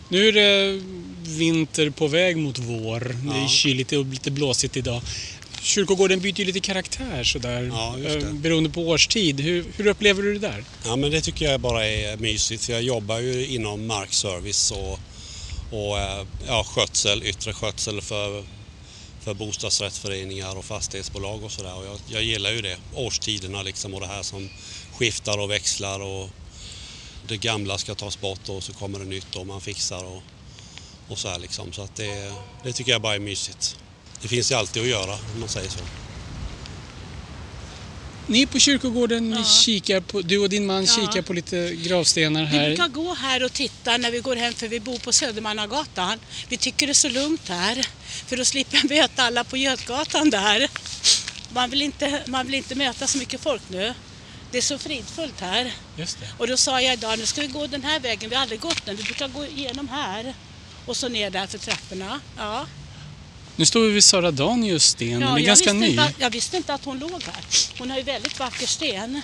Nu 0.08 0.28
är 0.28 0.32
det 0.32 0.82
vinter 1.22 1.90
på 1.90 2.06
väg 2.08 2.36
mot 2.36 2.58
vår. 2.58 3.00
Det 3.00 3.44
är 3.44 3.48
kyligt 3.48 3.92
och 3.92 4.06
lite 4.06 4.30
blåsigt 4.30 4.76
idag. 4.76 5.02
Kyrkogården 5.66 6.20
byter 6.20 6.38
ju 6.38 6.44
lite 6.44 6.60
karaktär 6.60 7.24
sådär, 7.24 7.62
ja, 7.62 7.98
eh, 7.98 8.32
beroende 8.32 8.70
på 8.70 8.80
årstid. 8.80 9.40
Hur, 9.40 9.64
hur, 9.76 9.86
upplever 9.86 10.22
du 10.22 10.32
det 10.32 10.48
där? 10.48 10.64
Ja, 10.84 10.96
men 10.96 11.10
det 11.10 11.20
tycker 11.20 11.50
jag 11.50 11.60
bara 11.60 11.86
är 11.86 12.16
mysigt 12.16 12.64
för 12.64 12.72
jag 12.72 12.82
jobbar 12.82 13.18
ju 13.18 13.46
inom 13.46 13.86
markservice 13.86 14.70
och, 14.70 14.98
och 15.70 15.98
eh, 15.98 16.26
ja, 16.46 16.64
skötsel, 16.64 17.22
yttre 17.22 17.52
skötsel 17.52 18.00
för, 18.00 18.44
för 19.20 19.34
bostadsrättsföreningar 19.34 20.58
och 20.58 20.64
fastighetsbolag 20.64 21.44
och 21.44 21.52
sådär. 21.52 21.84
jag, 21.84 21.98
jag 22.08 22.22
gillar 22.22 22.50
ju 22.50 22.62
det, 22.62 22.76
årstiderna 22.94 23.62
liksom 23.62 23.94
och 23.94 24.00
det 24.00 24.06
här 24.06 24.22
som 24.22 24.48
skiftar 24.92 25.38
och 25.38 25.50
växlar 25.50 26.00
och 26.00 26.30
det 27.28 27.36
gamla 27.36 27.78
ska 27.78 27.94
tas 27.94 28.20
bort 28.20 28.48
och 28.48 28.62
så 28.62 28.72
kommer 28.72 28.98
det 28.98 29.04
nytt 29.04 29.36
och 29.36 29.46
man 29.46 29.60
fixar 29.60 30.04
och, 30.04 30.22
och 31.08 31.18
så 31.18 31.28
här 31.28 31.38
liksom. 31.38 31.72
Så 31.72 31.82
att 31.82 31.96
det, 31.96 32.32
det 32.64 32.72
tycker 32.72 32.92
jag 32.92 33.02
bara 33.02 33.14
är 33.14 33.20
mysigt. 33.20 33.76
Det 34.22 34.28
finns 34.28 34.50
ju 34.50 34.54
alltid 34.54 34.82
att 34.82 34.88
göra 34.88 35.12
om 35.12 35.40
man 35.40 35.48
säger 35.48 35.70
så. 35.70 35.78
Ni 38.28 38.46
på 38.46 38.58
kyrkogården, 38.58 39.32
ja. 39.32 39.44
kikar 39.44 40.00
på, 40.00 40.20
du 40.20 40.38
och 40.38 40.48
din 40.48 40.66
man 40.66 40.84
ja. 40.84 40.92
kikar 40.92 41.22
på 41.22 41.32
lite 41.32 41.74
gravstenar 41.74 42.44
här. 42.44 42.60
Vi 42.60 42.76
brukar 42.76 42.88
gå 42.88 43.14
här 43.14 43.44
och 43.44 43.52
titta 43.52 43.96
när 43.96 44.10
vi 44.10 44.20
går 44.20 44.36
hem 44.36 44.52
för 44.52 44.68
vi 44.68 44.80
bor 44.80 44.98
på 44.98 45.12
Södermannagatan. 45.12 46.18
Vi 46.48 46.56
tycker 46.56 46.86
det 46.86 46.92
är 46.92 46.94
så 46.94 47.08
lugnt 47.08 47.48
här 47.48 47.86
för 48.26 48.36
då 48.36 48.44
slipper 48.44 48.76
jag 48.76 48.90
möta 48.90 49.22
alla 49.22 49.44
på 49.44 49.56
Götgatan 49.56 50.30
där. 50.30 50.68
Man 51.54 51.70
vill, 51.70 51.82
inte, 51.82 52.22
man 52.26 52.46
vill 52.46 52.54
inte 52.54 52.74
möta 52.74 53.06
så 53.06 53.18
mycket 53.18 53.40
folk 53.40 53.62
nu. 53.68 53.94
Det 54.50 54.58
är 54.58 54.62
så 54.62 54.78
fridfullt 54.78 55.40
här. 55.40 55.72
Just 55.96 56.20
det. 56.20 56.28
Och 56.38 56.46
då 56.46 56.56
sa 56.56 56.80
jag 56.80 56.92
idag, 56.92 57.18
nu 57.18 57.26
ska 57.26 57.40
vi 57.40 57.46
gå 57.46 57.66
den 57.66 57.84
här 57.84 58.00
vägen, 58.00 58.30
vi 58.30 58.36
har 58.36 58.42
aldrig 58.42 58.60
gått 58.60 58.86
den, 58.86 58.96
vi 58.96 59.02
brukar 59.02 59.28
gå 59.28 59.46
igenom 59.46 59.88
här. 59.88 60.34
Och 60.86 60.96
så 60.96 61.08
ner 61.08 61.30
där 61.30 61.46
för 61.46 61.58
trapporna. 61.58 62.20
Ja. 62.36 62.66
Nu 63.56 63.66
står 63.66 63.80
vi 63.80 63.90
vid 63.90 64.04
Sara 64.04 64.30
Danius 64.30 64.84
sten. 64.84 65.20
Den 65.20 65.22
är 65.22 65.26
jag, 65.38 65.40
ganska 65.42 65.72
visste 65.72 65.86
ny. 65.86 65.90
Inte, 65.90 66.02
att- 66.02 66.20
jag 66.20 66.30
visste 66.30 66.56
inte 66.56 66.74
att 66.74 66.84
hon 66.84 66.98
låg 66.98 67.22
här. 67.22 67.44
Hon 67.78 67.90
har 67.90 67.96
ju 67.98 68.02
väldigt 68.02 68.38
vacker 68.38 68.66
sten. 68.66 69.22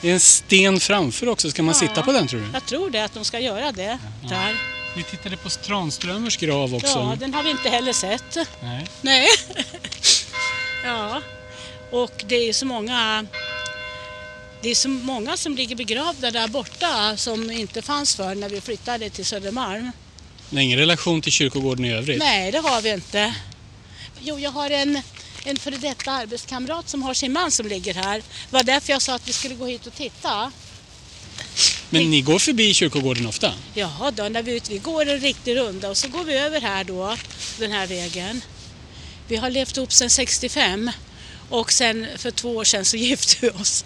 Det 0.00 0.08
är 0.10 0.12
en 0.14 0.20
sten 0.20 0.80
framför 0.80 1.28
också. 1.28 1.50
Ska 1.50 1.62
man 1.62 1.74
Ja. 1.74 1.88
sitta 1.88 2.02
på 2.02 2.12
den 2.12 2.26
tror 2.28 2.40
du? 2.40 2.46
Jag 2.52 2.66
tror 2.66 2.90
det, 2.90 3.04
att 3.04 3.14
de 3.14 3.24
ska 3.24 3.40
göra 3.40 3.72
det. 3.72 3.98
Där. 4.28 4.56
Vi 4.96 5.02
tittade 5.02 5.36
på 5.36 5.48
Tranströmers 5.50 6.36
grav 6.36 6.74
också. 6.74 6.86
Ja, 6.98 7.16
den 7.20 7.34
har 7.34 7.42
vi 7.42 7.50
inte 7.50 7.68
heller 7.68 7.92
sett. 7.92 8.36
Nej. 8.62 8.86
Nej. 9.00 9.26
ja. 10.84 11.22
Och 11.90 12.24
det 12.28 12.48
är 12.48 12.52
så 12.52 12.66
många 12.66 13.26
det 14.60 14.70
är 14.70 14.74
så 14.74 14.88
många 14.88 15.36
som 15.36 15.56
ligger 15.56 15.76
begravda 15.76 16.30
där 16.30 16.48
borta 16.48 17.16
som 17.16 17.50
inte 17.50 17.82
fanns 17.82 18.14
för 18.16 18.34
när 18.34 18.48
vi 18.48 18.60
flyttade 18.60 19.10
till 19.10 19.24
Södermalm. 19.26 19.90
Det 20.54 20.60
är 20.60 20.62
ingen 20.62 20.78
relation 20.78 21.22
till 21.22 21.32
kyrkogården 21.32 21.84
i 21.84 21.92
övrigt. 21.92 22.18
Nej, 22.18 22.52
det 22.52 22.58
har 22.58 22.82
vi 22.82 22.90
inte. 22.90 23.34
Jo, 24.20 24.38
jag 24.38 24.50
har 24.50 24.70
en, 24.70 25.02
en 25.44 25.56
före 25.56 25.76
detta 25.76 26.12
arbetskamrat 26.12 26.88
som 26.88 27.02
har 27.02 27.14
sin 27.14 27.32
man 27.32 27.50
som 27.50 27.66
ligger 27.66 27.94
här. 27.94 28.16
Det 28.18 28.24
var 28.50 28.62
därför 28.62 28.92
jag 28.92 29.02
sa 29.02 29.14
att 29.14 29.28
vi 29.28 29.32
skulle 29.32 29.54
gå 29.54 29.66
hit 29.66 29.86
och 29.86 29.94
titta. 29.94 30.52
Men 31.90 32.10
ni 32.10 32.20
går 32.20 32.38
förbi 32.38 32.74
kyrkogården 32.74 33.26
ofta? 33.26 33.52
Jaha 33.74 34.10
då, 34.10 34.28
när 34.28 34.42
vi, 34.42 34.60
vi 34.68 34.78
går 34.78 35.08
en 35.08 35.20
riktig 35.20 35.56
runda 35.56 35.90
och 35.90 35.96
så 35.96 36.08
går 36.08 36.24
vi 36.24 36.34
över 36.34 36.60
här 36.60 36.84
då, 36.84 37.16
den 37.58 37.72
här 37.72 37.86
vägen. 37.86 38.40
Vi 39.28 39.36
har 39.36 39.50
levt 39.50 39.76
ihop 39.76 39.92
sedan 39.92 40.10
65 40.10 40.90
och 41.50 41.72
sen 41.72 42.06
för 42.16 42.30
två 42.30 42.56
år 42.56 42.64
sedan 42.64 42.84
så 42.84 42.96
gifte 43.06 43.36
vi 43.40 43.48
oss. 43.50 43.84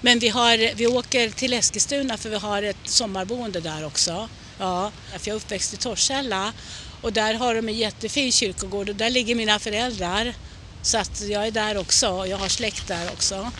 Men 0.00 0.18
vi, 0.18 0.28
har, 0.28 0.74
vi 0.74 0.86
åker 0.86 1.30
till 1.30 1.52
Eskilstuna 1.52 2.16
för 2.16 2.30
vi 2.30 2.36
har 2.36 2.62
ett 2.62 2.76
sommarboende 2.84 3.60
där 3.60 3.86
också. 3.86 4.28
Ja, 4.58 4.92
för 5.10 5.28
jag 5.28 5.34
är 5.34 5.36
uppväxt 5.36 5.74
i 5.74 5.76
Torshälla 5.76 6.52
och 7.00 7.12
där 7.12 7.34
har 7.34 7.54
de 7.54 7.68
en 7.68 7.74
jättefin 7.74 8.32
kyrkogård 8.32 8.88
och 8.88 8.96
där 8.96 9.10
ligger 9.10 9.34
mina 9.34 9.58
föräldrar. 9.58 10.34
Så 10.82 10.98
att 10.98 11.20
jag 11.20 11.46
är 11.46 11.50
där 11.50 11.76
också 11.76 12.08
och 12.08 12.28
jag 12.28 12.36
har 12.36 12.48
släkt 12.48 12.88
där 12.88 13.12
också. 13.12 13.50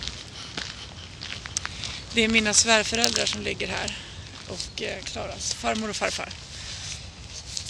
Det 2.14 2.24
är 2.24 2.28
mina 2.28 2.54
svärföräldrar 2.54 3.26
som 3.26 3.42
ligger 3.42 3.66
här 3.66 3.98
och 4.48 4.82
eh, 4.82 5.02
Klaras 5.04 5.54
farmor 5.54 5.90
och 5.90 5.96
farfar. 5.96 6.28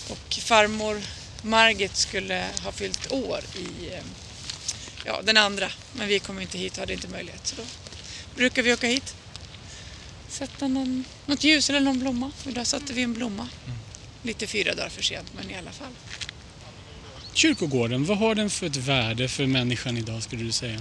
Och 0.09 0.35
farmor 0.35 1.03
Margit 1.43 1.97
skulle 1.97 2.47
ha 2.64 2.72
fyllt 2.72 3.12
år 3.12 3.41
i 3.55 3.95
eh, 3.95 4.03
ja, 5.05 5.20
den 5.22 5.37
andra, 5.37 5.70
men 5.93 6.09
vi 6.09 6.18
kom 6.18 6.41
inte 6.41 6.59
hit 6.59 6.72
och 6.72 6.79
hade 6.79 6.93
inte 6.93 7.09
möjlighet. 7.09 7.47
Så 7.47 7.57
då 7.57 7.62
brukar 8.37 8.62
vi 8.62 8.72
åka 8.72 8.87
hit. 8.87 9.14
Sätta 10.29 10.68
någon, 10.68 11.05
något 11.26 11.45
ljus 11.45 11.70
eller 11.70 11.81
någon 11.81 11.99
blomma. 11.99 12.31
Idag 12.47 12.66
satte 12.66 12.93
vi 12.93 13.03
en 13.03 13.14
blomma. 13.14 13.49
Lite 14.22 14.47
fyra 14.47 14.74
dagar 14.74 14.89
för 14.89 15.03
sent, 15.03 15.33
men 15.37 15.51
i 15.51 15.55
alla 15.55 15.72
fall. 15.72 15.93
Kyrkogården, 17.33 18.05
vad 18.05 18.18
har 18.18 18.35
den 18.35 18.51
för 18.51 18.66
ett 18.66 18.76
värde 18.76 19.29
för 19.29 19.47
människan 19.47 19.97
idag 19.97 20.22
skulle 20.22 20.45
du 20.45 20.53
säga? 20.53 20.81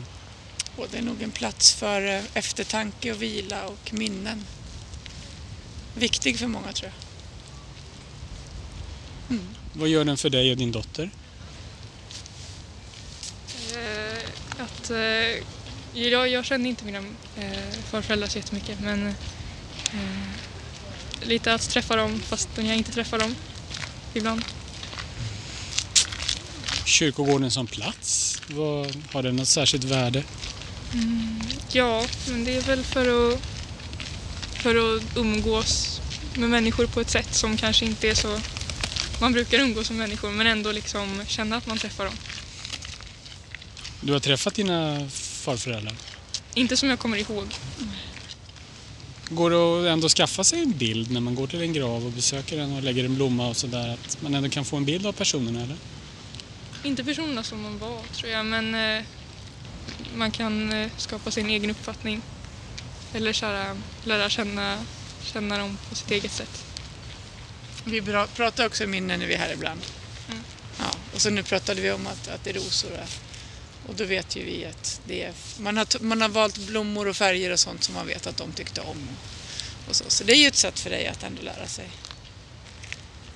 Och 0.75 0.87
det 0.91 0.97
är 0.97 1.01
nog 1.01 1.21
en 1.21 1.31
plats 1.31 1.73
för 1.73 2.15
eh, 2.15 2.23
eftertanke 2.33 3.11
och 3.11 3.21
vila 3.21 3.67
och 3.67 3.93
minnen. 3.93 4.45
Viktig 5.95 6.39
för 6.39 6.47
många 6.47 6.71
tror 6.71 6.91
jag. 6.91 7.07
Vad 9.73 9.89
gör 9.89 10.05
den 10.05 10.17
för 10.17 10.29
dig 10.29 10.51
och 10.51 10.57
din 10.57 10.71
dotter? 10.71 11.09
Eh, 13.75 14.63
att, 14.63 14.89
eh, 14.89 15.43
jag, 15.93 16.29
jag 16.29 16.45
känner 16.45 16.69
inte 16.69 16.85
mina 16.85 16.97
eh, 17.37 17.71
farföräldrar 17.91 18.27
så 18.27 18.37
jättemycket 18.37 18.79
men 18.79 19.07
eh, 19.07 19.13
lite 21.21 21.53
att 21.53 21.69
träffa 21.69 21.95
dem 21.95 22.19
fast 22.19 22.49
jag 22.55 22.77
inte 22.77 22.91
träffar 22.91 23.19
dem 23.19 23.35
ibland. 24.13 24.43
Kyrkogården 26.85 27.51
som 27.51 27.67
plats, 27.67 28.41
vad, 28.47 29.03
har 29.11 29.23
den 29.23 29.35
något 29.35 29.47
särskilt 29.47 29.83
värde? 29.83 30.23
Ja, 31.71 32.05
men 32.27 32.43
det 32.43 32.55
är 32.57 32.61
väl 32.61 32.83
för 32.83 33.33
att, 33.33 33.39
för 34.53 34.95
att 34.95 35.03
umgås 35.15 36.01
med 36.33 36.49
människor 36.49 36.87
på 36.87 37.01
ett 37.01 37.09
sätt 37.09 37.35
som 37.35 37.57
kanske 37.57 37.85
inte 37.85 38.09
är 38.09 38.15
så 38.15 38.39
man 39.21 39.33
brukar 39.33 39.59
umgås 39.59 39.89
med 39.89 39.99
människor 39.99 40.31
men 40.31 40.47
ändå 40.47 40.71
liksom 40.71 41.23
känna 41.27 41.57
att 41.57 41.67
man 41.67 41.77
träffar 41.77 42.05
dem. 42.05 42.13
Du 44.01 44.13
har 44.13 44.19
träffat 44.19 44.55
dina 44.55 45.09
farföräldrar? 45.09 45.95
Inte 46.53 46.77
som 46.77 46.89
jag 46.89 46.99
kommer 46.99 47.17
ihåg. 47.17 47.53
Går 49.29 49.49
det 49.49 49.89
att 49.89 49.93
ändå 49.93 50.09
skaffa 50.09 50.43
sig 50.43 50.61
en 50.61 50.77
bild 50.77 51.11
när 51.11 51.21
man 51.21 51.35
går 51.35 51.47
till 51.47 51.61
en 51.61 51.73
grav 51.73 52.05
och 52.05 52.11
besöker 52.11 52.57
den 52.57 52.75
och 52.75 52.83
lägger 52.83 53.05
en 53.05 53.15
blomma 53.15 53.47
och 53.47 53.57
sådär? 53.57 53.93
Att 53.93 54.21
man 54.21 54.35
ändå 54.35 54.49
kan 54.49 54.65
få 54.65 54.77
en 54.77 54.85
bild 54.85 55.05
av 55.05 55.11
personerna 55.13 55.63
eller? 55.63 55.77
Inte 56.83 57.03
personerna 57.03 57.43
som 57.43 57.63
de 57.63 57.77
var 57.77 58.01
tror 58.13 58.31
jag 58.31 58.45
men 58.45 58.75
eh, 58.75 59.03
man 60.15 60.31
kan 60.31 60.73
eh, 60.73 60.89
skapa 60.97 61.31
sin 61.31 61.49
egen 61.49 61.69
uppfattning. 61.69 62.21
Eller 63.13 63.33
så 63.33 63.45
här, 63.45 63.75
lära 64.03 64.29
känna, 64.29 64.77
känna 65.23 65.57
dem 65.57 65.77
på 65.89 65.95
sitt 65.95 66.11
eget 66.11 66.31
sätt. 66.31 66.65
Vi 67.83 68.01
pratar 68.35 68.65
också 68.65 68.87
minnen 68.87 69.19
när 69.19 69.27
vi 69.27 69.33
är 69.33 69.37
här 69.39 69.53
ibland. 69.53 69.81
Mm. 70.29 70.43
Ja, 70.79 70.85
och 71.13 71.21
så 71.21 71.29
nu 71.29 71.43
pratade 71.43 71.81
vi 71.81 71.91
om 71.91 72.07
att, 72.07 72.27
att 72.27 72.43
det 72.43 72.49
är 72.49 72.53
rosor 72.53 72.89
här. 72.97 73.26
Och 73.87 73.95
då 73.95 74.03
vet 74.03 74.35
ju 74.35 74.43
vi 74.45 74.65
att 74.65 75.01
det 75.07 75.23
är, 75.23 75.33
man, 75.59 75.77
har, 75.77 76.03
man 76.03 76.21
har 76.21 76.29
valt 76.29 76.57
blommor 76.57 77.07
och 77.07 77.15
färger 77.15 77.51
och 77.51 77.59
sånt 77.59 77.83
som 77.83 77.95
man 77.95 78.07
vet 78.07 78.27
att 78.27 78.37
de 78.37 78.51
tyckte 78.51 78.81
om. 78.81 79.07
Och 79.89 79.95
så. 79.95 80.03
så 80.07 80.23
det 80.23 80.33
är 80.33 80.37
ju 80.41 80.47
ett 80.47 80.55
sätt 80.55 80.79
för 80.79 80.89
dig 80.89 81.07
att 81.07 81.23
ändå 81.23 81.41
lära 81.41 81.67
sig 81.67 81.89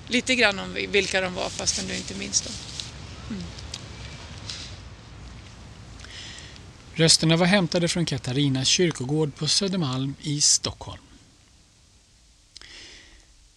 lite 0.07 0.35
grann 0.35 0.59
om 0.59 0.73
vilka 0.73 1.21
de 1.21 1.33
var 1.33 1.49
fastän 1.49 1.87
du 1.87 1.95
inte 1.95 2.15
minns 2.15 2.41
dem. 2.41 2.53
Mm. 3.29 3.43
Rösterna 6.93 7.35
var 7.35 7.45
hämtade 7.45 7.87
från 7.87 8.05
Katarina 8.05 8.65
kyrkogård 8.65 9.35
på 9.35 9.47
Södermalm 9.47 10.15
i 10.21 10.41
Stockholm. 10.41 11.01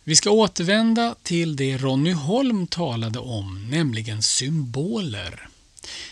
Vi 0.05 0.17
ska 0.17 0.31
återvända 0.31 1.15
till 1.23 1.57
det 1.57 1.77
Ronny 1.77 2.13
Holm 2.13 2.67
talade 2.67 3.19
om, 3.19 3.71
nämligen 3.71 4.23
symboler. 4.23 5.49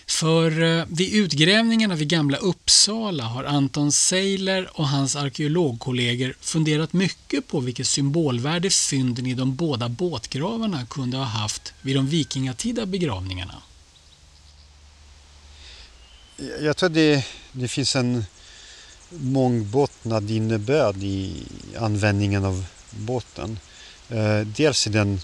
För 0.06 0.62
eh, 0.62 0.84
vid 0.88 1.14
utgrävningarna 1.14 1.94
vid 1.94 2.08
Gamla 2.08 2.36
Uppsala 2.36 3.24
har 3.24 3.44
Anton 3.44 3.92
Seiler 3.92 4.70
och 4.74 4.88
hans 4.88 5.16
arkeologkollegor 5.16 6.34
funderat 6.40 6.92
mycket 6.92 7.48
på 7.48 7.60
vilket 7.60 7.86
symbolvärde 7.86 8.70
fynden 8.70 9.26
i 9.26 9.34
de 9.34 9.56
båda 9.56 9.88
båtgravarna 9.88 10.86
kunde 10.86 11.16
ha 11.16 11.24
haft 11.24 11.72
vid 11.82 11.96
de 11.96 12.06
vikingatida 12.06 12.86
begravningarna. 12.86 13.62
Jag 16.60 16.76
tror 16.76 16.88
det, 16.88 17.26
det 17.52 17.68
finns 17.68 17.96
en 17.96 18.24
mångbottnad 19.10 20.30
innebörd 20.30 20.96
i 21.02 21.42
användningen 21.78 22.44
av 22.44 22.64
båten. 22.90 23.58
Eh, 24.08 24.40
dels 24.40 24.86
är 24.86 24.90
den 24.90 25.20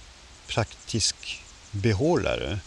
praktisk 0.47 1.43
behållare. 1.71 2.59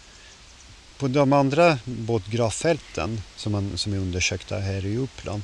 På 1.01 1.07
de 1.07 1.33
andra 1.33 1.77
båtgravfälten 1.85 3.21
som, 3.35 3.51
man, 3.51 3.71
som 3.77 3.93
är 3.93 3.97
undersökta 3.97 4.59
här 4.59 4.85
i 4.85 4.97
Uppland 4.97 5.43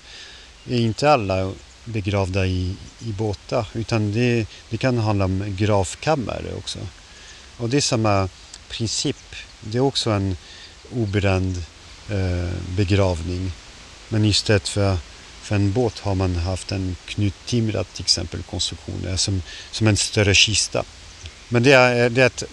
är 0.69 0.79
inte 0.79 1.11
alla 1.11 1.51
begravda 1.85 2.45
i, 2.45 2.75
i 2.99 3.11
båtar 3.11 3.67
utan 3.73 4.11
det, 4.11 4.47
det 4.69 4.77
kan 4.77 4.97
handla 4.97 5.25
om 5.25 5.55
gravkammare 5.57 6.53
också. 6.57 6.79
Och 7.57 7.69
det 7.69 7.77
är 7.77 7.81
samma 7.81 8.29
princip. 8.69 9.35
Det 9.61 9.77
är 9.77 9.81
också 9.81 10.09
en 10.09 10.37
obränd 10.95 11.63
eh, 12.09 12.75
begravning. 12.75 13.51
Men 14.09 14.25
istället 14.25 14.67
för, 14.67 14.97
för 15.41 15.55
en 15.55 15.71
båt 15.71 15.99
har 15.99 16.15
man 16.15 16.35
haft 16.35 16.71
en 16.71 16.95
knuttimrad 17.05 17.85
till 17.93 18.03
exempel 18.03 18.43
konstruktion 18.43 19.17
som, 19.17 19.41
som 19.71 19.87
en 19.87 19.97
större 19.97 20.35
kista. 20.35 20.83
Men 21.49 21.63
det 21.63 21.71
är, 21.71 22.09
det 22.09 22.21
är 22.21 22.27
ett 22.27 22.43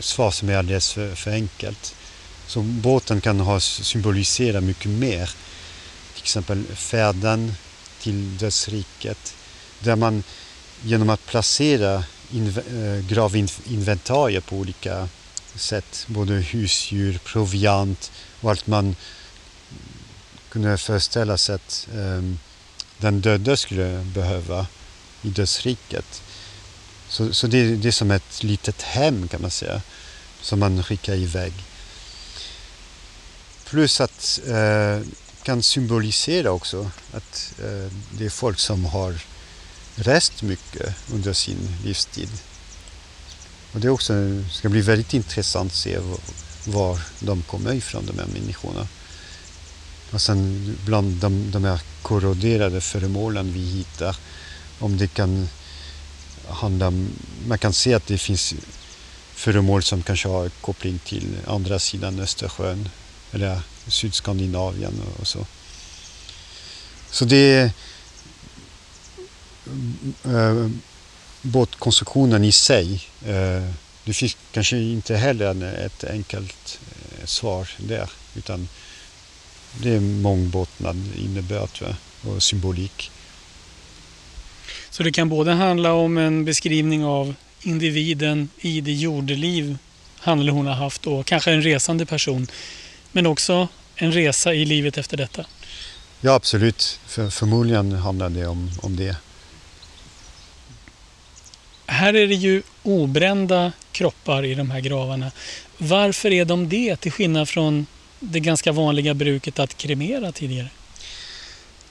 svar 0.00 0.30
som 0.30 0.48
är 0.48 0.56
alldeles 0.56 0.92
för, 0.92 1.14
för 1.14 1.30
enkelt. 1.30 1.94
Så 2.46 2.62
båten 2.62 3.20
kan 3.20 3.40
ha 3.40 3.60
symbolisera 3.60 4.60
mycket 4.60 4.90
mer. 4.90 5.30
Till 6.14 6.22
exempel 6.22 6.64
färden 6.64 7.54
till 8.00 8.38
dödsriket. 8.38 9.34
Där 9.80 9.96
man 9.96 10.22
genom 10.82 11.10
att 11.10 11.26
placera 11.26 12.04
inv- 12.30 12.98
eh, 12.98 13.06
gravinventarier 13.06 14.40
på 14.40 14.56
olika 14.56 15.08
sätt, 15.54 16.04
både 16.06 16.34
husdjur, 16.34 17.18
proviant 17.24 18.12
och 18.40 18.50
allt 18.50 18.66
man 18.66 18.96
kunde 20.48 20.78
föreställa 20.78 21.36
sig 21.36 21.54
att 21.54 21.88
um, 21.94 22.38
den 22.98 23.20
döde 23.20 23.56
skulle 23.56 24.04
behöva 24.14 24.66
i 25.22 25.28
dödsriket. 25.28 26.22
Så, 27.10 27.34
så 27.34 27.46
det, 27.46 27.76
det 27.76 27.88
är 27.88 27.92
som 27.92 28.10
ett 28.10 28.42
litet 28.42 28.82
hem 28.82 29.28
kan 29.28 29.42
man 29.42 29.50
säga, 29.50 29.82
som 30.40 30.58
man 30.58 30.82
skickar 30.82 31.14
iväg. 31.14 31.52
Plus 33.64 34.00
att 34.00 34.40
eh, 34.46 35.00
kan 35.42 35.62
symbolisera 35.62 36.50
också 36.50 36.90
att 37.12 37.54
eh, 37.58 37.92
det 38.10 38.24
är 38.26 38.30
folk 38.30 38.58
som 38.58 38.84
har 38.84 39.20
rest 39.94 40.42
mycket 40.42 40.94
under 41.12 41.32
sin 41.32 41.68
livstid. 41.84 42.30
Och 43.72 43.80
det 43.80 43.86
är 43.86 43.90
också, 43.90 44.14
ska 44.50 44.68
bli 44.68 44.80
väldigt 44.80 45.14
intressant 45.14 45.72
att 45.72 45.78
se 45.78 45.98
var 46.66 46.98
de 47.20 47.42
kommer 47.42 47.74
ifrån, 47.74 48.06
de 48.06 48.18
här 48.18 48.26
människorna. 48.26 48.88
Och 50.10 50.20
sen 50.20 50.76
bland 50.84 51.14
de, 51.14 51.50
de 51.50 51.64
här 51.64 51.80
korroderade 52.02 52.80
föremålen 52.80 53.52
vi 53.52 53.60
hittar, 53.60 54.16
om 54.78 54.96
det 54.96 55.06
kan 55.06 55.48
handla 56.50 56.92
man 57.46 57.58
kan 57.58 57.72
se 57.72 57.94
att 57.94 58.06
det 58.06 58.18
finns 58.18 58.54
föremål 59.34 59.82
som 59.82 60.02
kanske 60.02 60.28
har 60.28 60.48
koppling 60.48 60.98
till 60.98 61.36
andra 61.46 61.78
sidan 61.78 62.20
Östersjön 62.20 62.88
eller 63.32 63.60
Sydskandinavien 63.86 65.02
och 65.20 65.26
så. 65.26 65.46
Så 67.10 67.24
det 67.24 67.36
är 67.36 67.70
äh, 70.24 70.70
båtkonstruktionen 71.42 72.44
i 72.44 72.52
sig. 72.52 73.02
Äh, 73.26 73.62
det 74.04 74.12
finns 74.12 74.36
kanske 74.52 74.78
inte 74.78 75.16
heller 75.16 75.74
ett 75.86 76.04
enkelt 76.04 76.80
äh, 77.20 77.26
svar 77.26 77.68
där 77.76 78.10
utan 78.34 78.68
det 79.82 79.94
är 79.94 80.00
mångbottnad 80.00 80.96
innebörd 81.16 81.96
och 82.22 82.42
symbolik. 82.42 83.10
Så 84.90 85.02
det 85.02 85.12
kan 85.12 85.28
både 85.28 85.52
handla 85.52 85.92
om 85.92 86.18
en 86.18 86.44
beskrivning 86.44 87.04
av 87.04 87.34
individen 87.62 88.48
i 88.60 88.80
det 88.80 88.92
jordeliv 88.92 89.78
han 90.18 90.40
eller 90.40 90.52
hon 90.52 90.66
har 90.66 90.74
haft 90.74 91.06
och 91.06 91.26
kanske 91.26 91.52
en 91.52 91.62
resande 91.62 92.06
person. 92.06 92.46
Men 93.12 93.26
också 93.26 93.68
en 93.96 94.12
resa 94.12 94.54
i 94.54 94.64
livet 94.64 94.98
efter 94.98 95.16
detta. 95.16 95.44
Ja 96.20 96.32
absolut, 96.32 97.00
För, 97.06 97.30
förmodligen 97.30 97.92
handlar 97.92 98.28
det 98.28 98.46
om, 98.46 98.70
om 98.82 98.96
det. 98.96 99.16
Här 101.86 102.14
är 102.14 102.26
det 102.26 102.34
ju 102.34 102.62
obrända 102.82 103.72
kroppar 103.92 104.44
i 104.44 104.54
de 104.54 104.70
här 104.70 104.80
gravarna. 104.80 105.30
Varför 105.78 106.32
är 106.32 106.44
de 106.44 106.68
det 106.68 106.96
till 106.96 107.12
skillnad 107.12 107.48
från 107.48 107.86
det 108.20 108.40
ganska 108.40 108.72
vanliga 108.72 109.14
bruket 109.14 109.58
att 109.58 109.76
kremera 109.76 110.32
tidigare? 110.32 110.68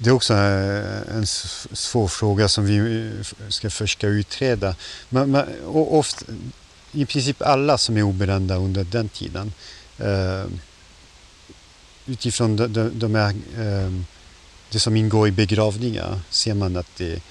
Det 0.01 0.09
är 0.09 0.13
också 0.13 0.33
eh, 0.33 1.15
en 1.15 1.25
svår 1.27 2.07
fråga 2.07 2.47
som 2.47 2.65
vi 2.65 2.77
eh, 2.77 3.49
ska 3.49 3.69
försöka 3.69 4.07
utreda. 4.07 4.75
Men, 5.09 5.31
men, 5.31 5.47
ofta, 5.73 6.25
I 6.91 7.05
princip 7.05 7.41
alla 7.41 7.77
som 7.77 7.97
är 7.97 8.03
obrända 8.03 8.55
under 8.55 8.83
den 8.83 9.09
tiden 9.09 9.53
eh, 9.97 10.45
utifrån 12.05 12.55
de, 12.55 12.73
de, 12.73 12.99
de 12.99 13.15
här, 13.15 13.29
eh, 13.57 13.91
det 14.71 14.79
som 14.79 14.95
ingår 14.95 15.27
i 15.27 15.31
begravningar 15.31 16.19
ser 16.29 16.53
man 16.53 16.77
att 16.77 16.95
det 16.97 17.13
är 17.13 17.21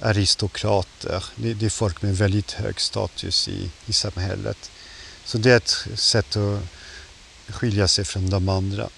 aristokrater. 0.00 1.24
Det, 1.36 1.54
det 1.54 1.66
är 1.66 1.70
folk 1.70 2.02
med 2.02 2.16
väldigt 2.16 2.52
hög 2.52 2.80
status 2.80 3.48
i, 3.48 3.70
i 3.86 3.92
samhället. 3.92 4.70
Så 5.24 5.38
det 5.38 5.50
är 5.50 5.56
ett 5.56 5.86
sätt 5.94 6.36
att 6.36 7.54
skilja 7.54 7.88
sig 7.88 8.04
från 8.04 8.30
de 8.30 8.48
andra. 8.48 8.88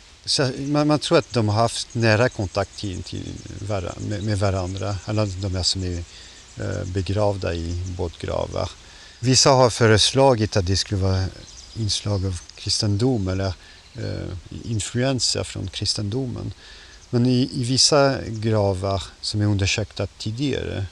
Man, 0.59 0.87
man, 0.87 0.99
tror 0.99 1.19
att 1.19 1.33
de 1.33 1.49
har 1.49 1.57
haft 1.63 1.95
nära 1.95 2.29
kontakt 2.29 2.79
till, 2.79 3.03
till, 3.03 3.33
med, 4.09 4.23
med 4.23 4.39
varandra, 4.39 4.97
alla 5.05 5.27
de 5.27 5.55
här 5.55 5.63
som 5.63 5.83
är 5.83 6.05
eh, 6.57 6.85
begravda 6.85 7.55
i 7.55 7.83
båtgravar. 7.97 8.71
Vissa 9.21 9.51
har 9.51 9.71
föreslagit 9.71 10.57
att 10.57 10.67
det 10.67 10.77
skulle 10.77 11.01
vara 11.01 11.25
inslag 11.77 12.27
av 12.27 12.41
kristendom 12.55 13.29
eller 13.29 13.55
eh, 13.95 14.61
influenser 14.65 15.45
från 15.45 15.69
kristendomen. 15.69 16.53
Men 17.11 17.27
i, 17.27 17.51
i, 17.53 17.65
vissa 17.65 18.19
gravar 18.27 19.03
som 19.21 19.41
är 19.41 19.47
undersökta 19.47 20.07
tidigare, 20.07 20.87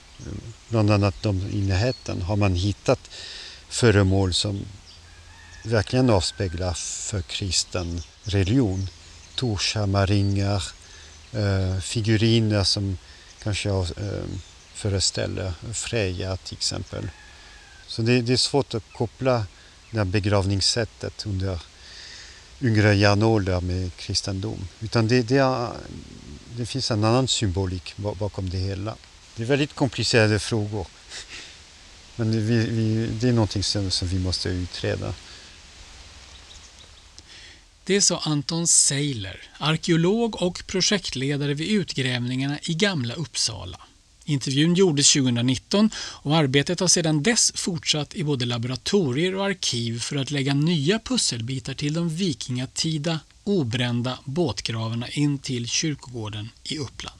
bland 0.68 0.90
annat 0.90 1.22
de 1.22 1.50
i 1.52 1.60
närheten, 1.60 2.22
har 2.22 2.36
man 2.36 2.54
hittat 2.54 3.00
föremål 3.68 4.34
som 4.34 4.60
verkligen 5.64 6.10
avspeglar 6.10 6.74
för 6.74 7.22
kristen 7.22 8.02
religion. 8.24 8.88
Torshammarringar, 9.40 10.64
eh, 11.32 11.80
figuriner 11.80 12.64
som 12.64 12.98
kanske 13.42 13.68
eh, 13.70 14.24
föreställer 14.74 15.52
Freja 15.72 16.36
till 16.36 16.56
exempel. 16.56 17.10
Så 17.86 18.02
det, 18.02 18.20
det, 18.20 18.32
är 18.32 18.36
svårt 18.36 18.74
att 18.74 18.82
koppla 18.92 19.46
det 19.90 19.98
här 19.98 20.04
begravningssättet 20.04 21.26
under 21.26 21.62
yngre 22.60 22.94
järnålder 22.94 23.60
med 23.60 23.96
kristendom. 23.96 24.68
Utan 24.80 25.08
det, 25.08 25.22
det, 25.22 25.36
är, 25.36 25.68
det 26.56 26.66
finns 26.66 26.90
en 26.90 27.04
annan 27.04 27.28
symbolik 27.28 27.94
bakom 27.96 28.50
det 28.50 28.58
hela. 28.58 28.94
Det 29.36 29.42
är 29.42 29.46
väldigt 29.46 29.74
komplicerade 29.74 30.38
frågor. 30.38 30.86
Men 32.16 32.46
vi, 32.46 32.66
vi, 32.66 33.06
det 33.20 33.28
är 33.28 33.32
någonting 33.32 33.62
som, 33.62 33.90
som 33.90 34.08
vi 34.08 34.18
måste 34.18 34.48
utreda. 34.48 35.14
Det 37.84 38.00
sa 38.00 38.18
Anton 38.18 38.66
Seiler, 38.66 39.42
arkeolog 39.58 40.42
och 40.42 40.66
projektledare 40.66 41.54
vid 41.54 41.68
utgrävningarna 41.68 42.58
i 42.62 42.74
Gamla 42.74 43.14
Uppsala. 43.14 43.80
Intervjun 44.24 44.74
gjordes 44.74 45.12
2019 45.12 45.90
och 45.96 46.36
arbetet 46.36 46.80
har 46.80 46.88
sedan 46.88 47.22
dess 47.22 47.52
fortsatt 47.54 48.14
i 48.14 48.24
både 48.24 48.44
laboratorier 48.46 49.34
och 49.34 49.44
arkiv 49.44 50.00
för 50.00 50.16
att 50.16 50.30
lägga 50.30 50.54
nya 50.54 50.98
pusselbitar 50.98 51.74
till 51.74 51.94
de 51.94 52.08
vikingatida 52.08 53.20
obrända 53.44 54.18
båtgravarna 54.24 55.08
in 55.08 55.38
till 55.38 55.68
kyrkogården 55.68 56.48
i 56.64 56.78
Uppland. 56.78 57.19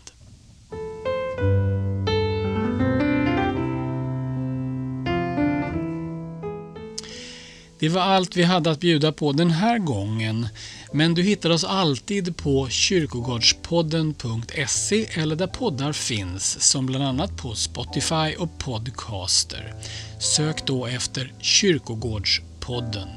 Det 7.81 7.89
var 7.89 8.01
allt 8.01 8.37
vi 8.37 8.43
hade 8.43 8.71
att 8.71 8.81
bjuda 8.81 9.13
på 9.13 9.33
den 9.33 9.51
här 9.51 9.79
gången. 9.79 10.49
Men 10.93 11.15
du 11.15 11.23
hittar 11.23 11.51
oss 11.51 11.65
alltid 11.65 12.37
på 12.37 12.69
kyrkogårdspodden.se 12.69 15.07
eller 15.11 15.37
där 15.37 15.47
poddar 15.47 15.93
finns, 15.93 16.71
som 16.71 16.87
bland 16.87 17.05
annat 17.05 17.37
på 17.37 17.55
Spotify 17.55 18.35
och 18.39 18.59
Podcaster. 18.59 19.75
Sök 20.21 20.67
då 20.67 20.87
efter 20.87 21.33
Kyrkogårdspodden. 21.41 23.09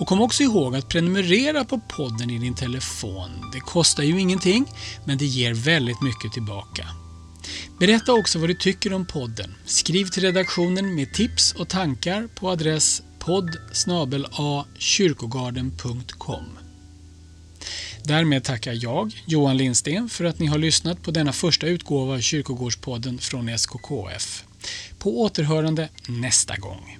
Och 0.00 0.06
kom 0.06 0.20
också 0.20 0.42
ihåg 0.42 0.76
att 0.76 0.88
prenumerera 0.88 1.64
på 1.64 1.80
podden 1.88 2.30
i 2.30 2.38
din 2.38 2.54
telefon. 2.54 3.30
Det 3.52 3.60
kostar 3.60 4.02
ju 4.02 4.20
ingenting, 4.20 4.66
men 5.04 5.18
det 5.18 5.26
ger 5.26 5.54
väldigt 5.54 6.02
mycket 6.02 6.32
tillbaka. 6.32 6.86
Berätta 7.78 8.12
också 8.12 8.38
vad 8.38 8.48
du 8.48 8.54
tycker 8.54 8.92
om 8.92 9.06
podden. 9.06 9.54
Skriv 9.66 10.06
till 10.06 10.22
redaktionen 10.22 10.94
med 10.94 11.14
tips 11.14 11.52
och 11.52 11.68
tankar 11.68 12.28
på 12.34 12.50
adress 12.50 13.02
podd 13.18 13.56
kyrkogarden.com. 14.78 16.44
Därmed 18.04 18.44
tackar 18.44 18.78
jag, 18.82 19.22
Johan 19.26 19.56
Lindsten, 19.56 20.08
för 20.08 20.24
att 20.24 20.38
ni 20.38 20.46
har 20.46 20.58
lyssnat 20.58 21.02
på 21.02 21.10
denna 21.10 21.32
första 21.32 21.66
utgåva 21.66 22.14
av 22.14 22.20
Kyrkogårdspodden 22.20 23.18
från 23.18 23.48
SKKF. 23.48 24.44
På 24.98 25.20
återhörande 25.22 25.88
nästa 26.08 26.56
gång. 26.56 26.97